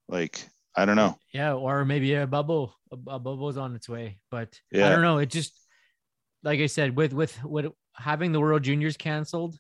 like 0.10 0.48
i 0.76 0.86
don't 0.86 0.96
know 0.96 1.16
Yeah, 1.34 1.54
or 1.54 1.86
maybe 1.86 2.16
a 2.16 2.26
bubble, 2.26 2.74
a, 2.92 2.96
a 3.16 3.20
bubble's 3.20 3.58
on 3.58 3.76
its 3.76 3.88
way. 3.88 4.18
But 4.32 4.60
I 4.74 4.90
don't 4.90 5.02
know. 5.06 5.20
It 5.20 5.30
just, 5.30 5.54
like 6.44 6.60
I 6.60 6.66
said, 6.68 6.96
with 6.98 7.14
with 7.14 7.38
with 7.44 7.68
having 7.94 8.32
the 8.32 8.40
World 8.40 8.64
Juniors 8.64 8.98
canceled, 8.98 9.60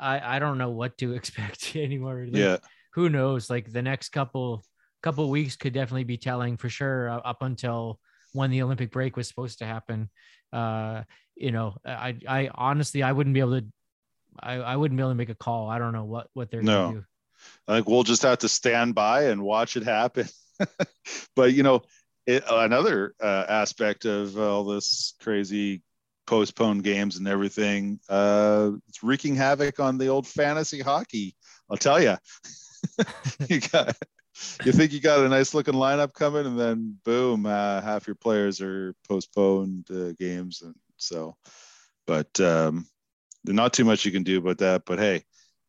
I 0.00 0.36
I 0.36 0.38
don't 0.38 0.56
know 0.58 0.70
what 0.70 0.96
to 0.98 1.12
expect 1.18 1.76
anymore. 1.76 2.24
Like, 2.24 2.40
yeah 2.40 2.58
who 2.94 3.08
knows? 3.08 3.50
Like 3.50 3.70
the 3.72 3.82
next 3.82 4.10
couple 4.10 4.64
couple 5.02 5.28
weeks 5.28 5.56
could 5.56 5.74
definitely 5.74 6.04
be 6.04 6.16
telling 6.16 6.56
for 6.56 6.68
sure. 6.70 7.10
uh, 7.10 7.18
Up 7.18 7.42
until 7.42 8.00
when 8.32 8.50
the 8.50 8.62
Olympic 8.62 8.90
break 8.90 9.16
was 9.16 9.28
supposed 9.28 9.58
to 9.58 9.66
happen, 9.66 10.08
uh, 10.52 11.02
you 11.36 11.52
know, 11.52 11.76
I 11.84 12.16
I 12.28 12.50
honestly 12.54 13.02
I 13.02 13.12
wouldn't 13.12 13.34
be 13.34 13.40
able 13.40 13.60
to. 13.60 13.66
I, 14.40 14.54
I 14.54 14.76
wouldn't 14.76 14.96
be 14.96 15.02
able 15.02 15.12
to 15.12 15.14
make 15.14 15.28
a 15.28 15.34
call. 15.34 15.68
I 15.70 15.78
don't 15.78 15.92
know 15.92 16.04
what 16.04 16.28
what 16.34 16.50
they're 16.50 16.62
No. 16.62 16.86
gonna 16.86 17.00
do. 17.00 17.04
I 17.66 17.76
think 17.76 17.88
we'll 17.88 18.02
just 18.02 18.22
have 18.22 18.38
to 18.38 18.48
stand 18.48 18.94
by 18.94 19.24
and 19.24 19.42
watch 19.42 19.76
it 19.76 19.84
happen. 19.84 20.26
but 21.36 21.52
you 21.52 21.62
know, 21.62 21.82
it, 22.26 22.44
another 22.50 23.14
uh, 23.20 23.44
aspect 23.48 24.04
of 24.04 24.38
all 24.38 24.64
this 24.64 25.14
crazy 25.20 25.82
postponed 26.26 26.84
games 26.84 27.16
and 27.16 27.28
everything, 27.28 28.00
uh, 28.08 28.70
it's 28.88 29.02
wreaking 29.02 29.36
havoc 29.36 29.80
on 29.80 29.98
the 29.98 30.08
old 30.08 30.26
fantasy 30.26 30.80
hockey. 30.80 31.34
I'll 31.70 31.76
tell 31.76 32.00
you, 32.02 32.16
you 33.48 33.60
got. 33.60 33.96
You 34.64 34.72
think 34.72 34.92
you 34.92 34.98
got 35.00 35.24
a 35.24 35.28
nice 35.28 35.54
looking 35.54 35.74
lineup 35.74 36.12
coming, 36.12 36.44
and 36.44 36.58
then 36.58 36.98
boom, 37.04 37.46
uh, 37.46 37.80
half 37.80 38.08
your 38.08 38.16
players 38.16 38.60
are 38.60 38.92
postponed 39.08 39.88
uh, 39.92 40.10
games, 40.18 40.60
and 40.62 40.74
so. 40.96 41.36
But 42.04 42.40
um, 42.40 42.84
not 43.44 43.72
too 43.72 43.84
much 43.84 44.04
you 44.04 44.10
can 44.10 44.24
do 44.24 44.38
about 44.38 44.58
that. 44.58 44.82
But 44.86 44.98
hey, 44.98 45.24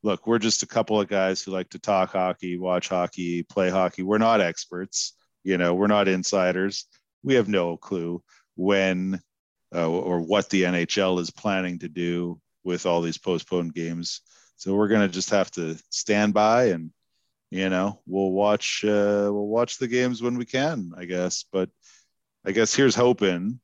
look, 0.06 0.28
we're 0.28 0.38
just 0.38 0.62
a 0.62 0.68
couple 0.68 1.01
of 1.01 1.08
guys 1.08 1.41
who 1.41 1.49
like 1.49 1.68
to 1.72 1.80
talk 1.80 2.12
hockey, 2.12 2.60
watch 2.60 2.89
hockey, 2.89 3.41
play 3.41 3.72
hockey. 3.72 4.03
We're 4.03 4.20
not 4.20 4.39
experts, 4.39 5.14
you 5.43 5.58
know, 5.58 5.74
we're 5.74 5.88
not 5.88 6.08
insiders. 6.08 6.86
We 7.24 7.34
have 7.34 7.49
no 7.49 7.76
clue 7.76 8.22
when 8.56 9.20
uh, 9.74 9.89
or 9.89 10.22
what 10.22 10.47
the 10.51 10.62
NHL 10.62 11.20
is 11.20 11.32
planning 11.32 11.80
to 11.80 11.89
do 11.89 12.39
with 12.64 12.86
all 12.86 13.01
these 13.01 13.18
postponed 13.18 13.74
games. 13.74 14.22
So 14.58 14.76
we're 14.76 14.89
gonna 14.89 15.08
just 15.08 15.32
have 15.32 15.49
to 15.51 15.76
stand 15.89 16.36
by 16.36 16.66
and 16.66 16.91
you 17.49 17.70
know 17.70 17.99
we'll 18.06 18.32
watch 18.32 18.86
uh, 18.86 19.26
we'll 19.34 19.47
watch 19.47 19.80
the 19.80 19.88
games 19.88 20.22
when 20.22 20.38
we 20.38 20.45
can, 20.45 20.91
I 20.95 21.06
guess. 21.06 21.45
But 21.51 21.72
I 22.45 22.51
guess 22.51 22.76
here's 22.76 22.95
hoping, 22.95 23.60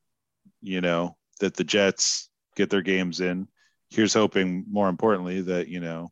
you 0.60 0.80
know, 0.80 1.16
that 1.38 1.54
the 1.54 1.64
Jets 1.64 2.30
get 2.56 2.68
their 2.68 2.82
games 2.82 3.20
in. 3.20 3.46
Here's 3.90 4.14
hoping, 4.14 4.64
more 4.68 4.88
importantly, 4.88 5.42
that 5.42 5.68
you 5.68 5.78
know 5.78 6.10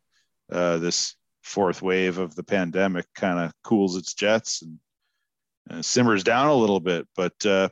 uh, 0.52 0.78
this 0.78 1.16
fourth 1.42 1.82
wave 1.82 2.18
of 2.18 2.34
the 2.34 2.42
pandemic 2.42 3.06
kind 3.14 3.38
of 3.38 3.52
cools 3.64 3.96
its 3.96 4.14
jets 4.14 4.62
and 4.62 4.78
uh, 5.70 5.82
simmers 5.82 6.22
down 6.24 6.48
a 6.48 6.54
little 6.54 6.80
bit. 6.80 7.06
But 7.16 7.34
uh, 7.46 7.68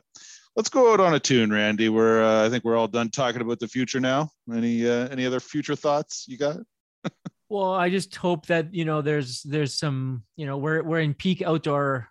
let's 0.55 0.69
go 0.69 0.93
out 0.93 0.99
on 0.99 1.13
a 1.13 1.19
tune, 1.19 1.51
Randy. 1.51 1.89
We're 1.89 2.23
uh, 2.23 2.45
I 2.45 2.49
think 2.49 2.63
we're 2.63 2.77
all 2.77 2.87
done 2.87 3.09
talking 3.09 3.41
about 3.41 3.59
the 3.59 3.67
future 3.67 3.99
now. 3.99 4.29
Any 4.51 4.87
uh, 4.87 5.07
any 5.09 5.25
other 5.25 5.39
future 5.39 5.75
thoughts 5.75 6.25
you 6.27 6.37
got? 6.37 6.57
Well, 7.51 7.73
I 7.73 7.89
just 7.89 8.15
hope 8.15 8.45
that 8.45 8.75
you 8.75 8.85
know 8.85 9.01
there's 9.01 9.41
there's 9.41 9.73
some 9.73 10.21
you 10.35 10.45
know 10.45 10.59
we're 10.59 10.83
we're 10.83 10.99
in 10.99 11.15
peak 11.15 11.41
outdoor 11.41 12.07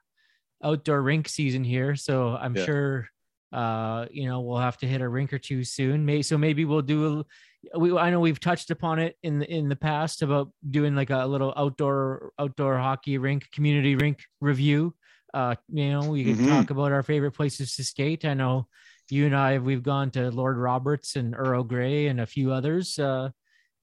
outdoor 0.65 1.01
rink 1.01 1.29
season 1.29 1.63
here, 1.63 1.95
so 1.95 2.31
I'm 2.37 2.57
Yeah. 2.57 2.65
sure 2.65 3.09
uh 3.53 4.07
you 4.11 4.29
know 4.29 4.41
we'll 4.41 4.59
have 4.59 4.77
to 4.79 4.87
hit 4.87 5.01
a 5.01 5.09
rink 5.09 5.33
or 5.33 5.39
two 5.39 5.63
soon. 5.63 6.05
May 6.05 6.23
so 6.23 6.37
maybe 6.37 6.65
we'll 6.65 6.83
do 6.83 7.21
a, 7.21 7.25
we 7.77 7.97
I 7.97 8.11
know 8.11 8.21
we've 8.21 8.41
touched 8.41 8.71
upon 8.71 8.99
it 8.99 9.17
in 9.23 9.41
the 9.41 9.51
in 9.53 9.69
the 9.69 9.77
past 9.77 10.23
about 10.23 10.51
doing 10.69 10.95
like 10.95 11.11
a 11.11 11.27
little 11.27 11.53
outdoor 11.57 12.33
outdoor 12.39 12.79
hockey 12.79 13.19
rink 13.19 13.51
community 13.53 13.97
rink 13.97 14.23
review. 14.41 14.95
Uh, 15.35 15.55
you 15.69 15.91
know 15.91 16.09
we 16.11 16.25
could 16.25 16.37
Mhm. 16.37 16.49
talk 16.49 16.71
about 16.71 16.93
our 16.93 17.03
favorite 17.03 17.33
places 17.33 17.75
to 17.77 17.85
skate. 17.85 18.25
I 18.25 18.35
know 18.35 18.69
you 19.11 19.27
and 19.27 19.35
I 19.37 19.59
we've 19.59 19.83
gone 19.83 20.11
to 20.13 20.31
Lord 20.31 20.57
Roberts 20.57 21.17
and 21.17 21.35
Earl 21.37 21.65
Grey 21.65 22.07
and 22.07 22.21
a 22.21 22.27
few 22.27 22.53
others. 22.53 22.99
Uh, 22.99 23.31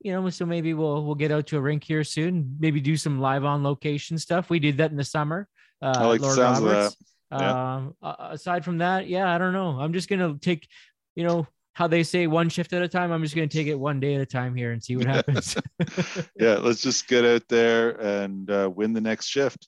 you 0.01 0.11
know, 0.11 0.30
so 0.30 0.45
maybe 0.45 0.73
we'll 0.73 1.05
we'll 1.05 1.15
get 1.15 1.32
out 1.32 1.47
to 1.47 1.57
a 1.57 1.61
rink 1.61 1.84
here 1.84 2.03
soon. 2.03 2.57
Maybe 2.59 2.80
do 2.80 2.95
some 2.97 3.19
live 3.19 3.43
on 3.43 3.63
location 3.63 4.17
stuff. 4.17 4.49
We 4.49 4.59
did 4.59 4.78
that 4.78 4.91
in 4.91 4.97
the 4.97 5.03
summer. 5.03 5.47
Uh, 5.82 5.93
I 5.97 6.05
like 6.05 6.21
Lord 6.21 6.36
sounds 6.36 6.59
of 6.59 6.65
Roberts. 6.65 6.97
Yeah. 7.32 7.76
Um, 7.76 7.95
aside 8.01 8.63
from 8.63 8.78
that, 8.78 9.07
yeah, 9.07 9.34
I 9.34 9.38
don't 9.38 9.51
know. 9.53 9.80
I'm 9.80 9.93
just 9.93 10.07
gonna 10.07 10.38
take, 10.39 10.67
you 11.15 11.23
know, 11.26 11.47
how 11.76 11.88
they 11.88 12.03
say 12.03 12.26
one 12.26 12.47
shift 12.47 12.71
at 12.71 12.82
a 12.82 12.88
time. 12.88 13.11
I'm 13.11 13.21
just 13.21 13.36
gonna 13.36 13.47
take 13.47 13.67
it 13.67 13.76
one 13.76 13.99
day 13.99 14.15
at 14.15 14.21
a 14.21 14.26
time 14.26 14.55
here 14.55 14.71
and 14.71 14.82
see 14.82 14.95
what 14.95 15.05
happens. 15.05 15.57
yeah, 16.39 16.55
let's 16.55 16.82
just 16.82 17.07
get 17.07 17.26
out 17.26 17.43
there 17.49 17.91
and 18.01 18.49
uh, 18.49 18.71
win 18.73 18.93
the 18.93 19.01
next 19.01 19.28
shift. 19.28 19.67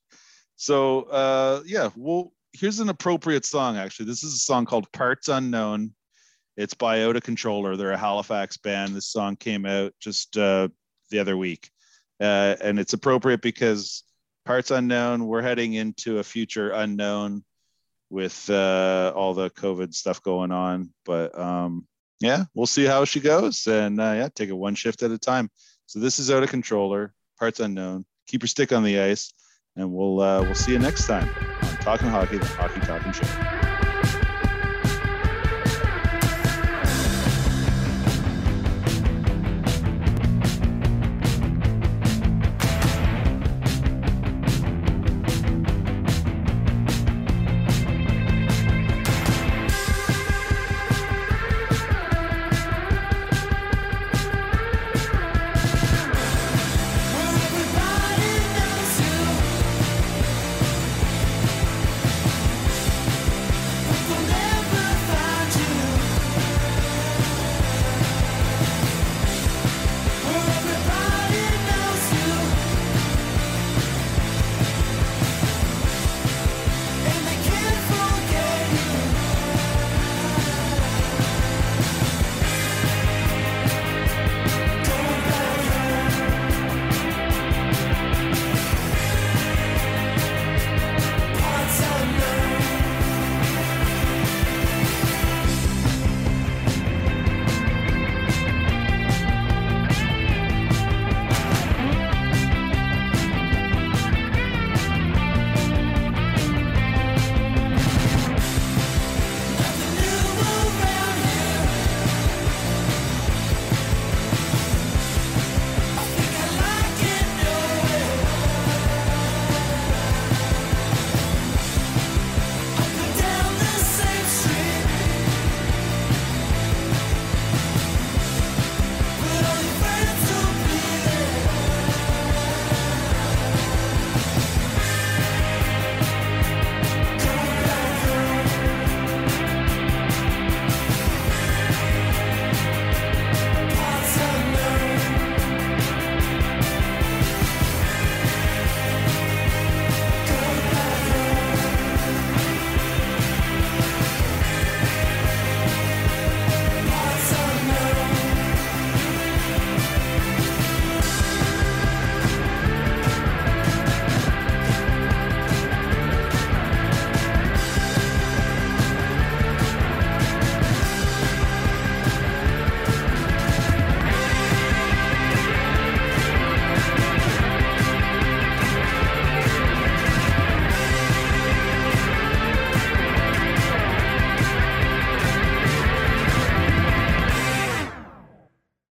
So 0.55 1.01
uh, 1.03 1.61
yeah, 1.65 1.89
well, 1.97 2.31
here's 2.53 2.79
an 2.79 2.89
appropriate 2.89 3.45
song. 3.45 3.77
Actually, 3.77 4.05
this 4.05 4.23
is 4.23 4.33
a 4.33 4.39
song 4.39 4.65
called 4.65 4.91
"Parts 4.93 5.27
Unknown." 5.27 5.93
It's 6.55 6.73
by 6.73 7.03
Out 7.03 7.17
of 7.17 7.23
Controller. 7.23 7.75
They're 7.75 7.91
a 7.91 7.97
Halifax 7.97 8.57
band. 8.57 8.95
This 8.95 9.09
song 9.09 9.35
came 9.35 9.65
out 9.65 9.93
just 9.99 10.37
uh, 10.37 10.69
the 11.11 11.19
other 11.19 11.35
week, 11.35 11.69
uh, 12.21 12.55
and 12.61 12.79
it's 12.79 12.93
appropriate 12.93 13.41
because 13.41 14.03
"Parts 14.45 14.71
Unknown." 14.71 15.27
We're 15.27 15.41
heading 15.41 15.73
into 15.73 16.19
a 16.19 16.23
future 16.23 16.71
unknown 16.71 17.43
with 18.09 18.49
uh, 18.49 19.11
all 19.13 19.33
the 19.33 19.49
COVID 19.49 19.93
stuff 19.93 20.23
going 20.23 20.53
on, 20.53 20.93
but 21.03 21.37
um, 21.37 21.85
yeah, 22.19 22.45
we'll 22.53 22.67
see 22.67 22.85
how 22.85 23.05
she 23.05 23.19
goes, 23.19 23.67
and 23.67 23.99
uh, 23.99 24.13
yeah, 24.15 24.29
take 24.33 24.49
it 24.49 24.53
one 24.53 24.75
shift 24.75 25.03
at 25.03 25.11
a 25.11 25.17
time. 25.17 25.49
So 25.85 25.99
this 25.99 26.19
is 26.19 26.31
out 26.31 26.43
of 26.43 26.49
controller, 26.49 27.13
parts 27.39 27.59
unknown. 27.59 28.05
Keep 28.27 28.43
your 28.43 28.47
stick 28.47 28.71
on 28.73 28.83
the 28.83 28.99
ice, 28.99 29.33
and 29.75 29.91
we'll 29.91 30.19
uh, 30.19 30.41
we'll 30.41 30.55
see 30.55 30.73
you 30.73 30.79
next 30.79 31.07
time 31.07 31.29
on 31.61 31.77
Talking 31.77 32.09
Hockey, 32.09 32.37
the 32.37 32.45
Hockey 32.45 32.81
Talking 32.81 33.11
Show. 33.11 33.76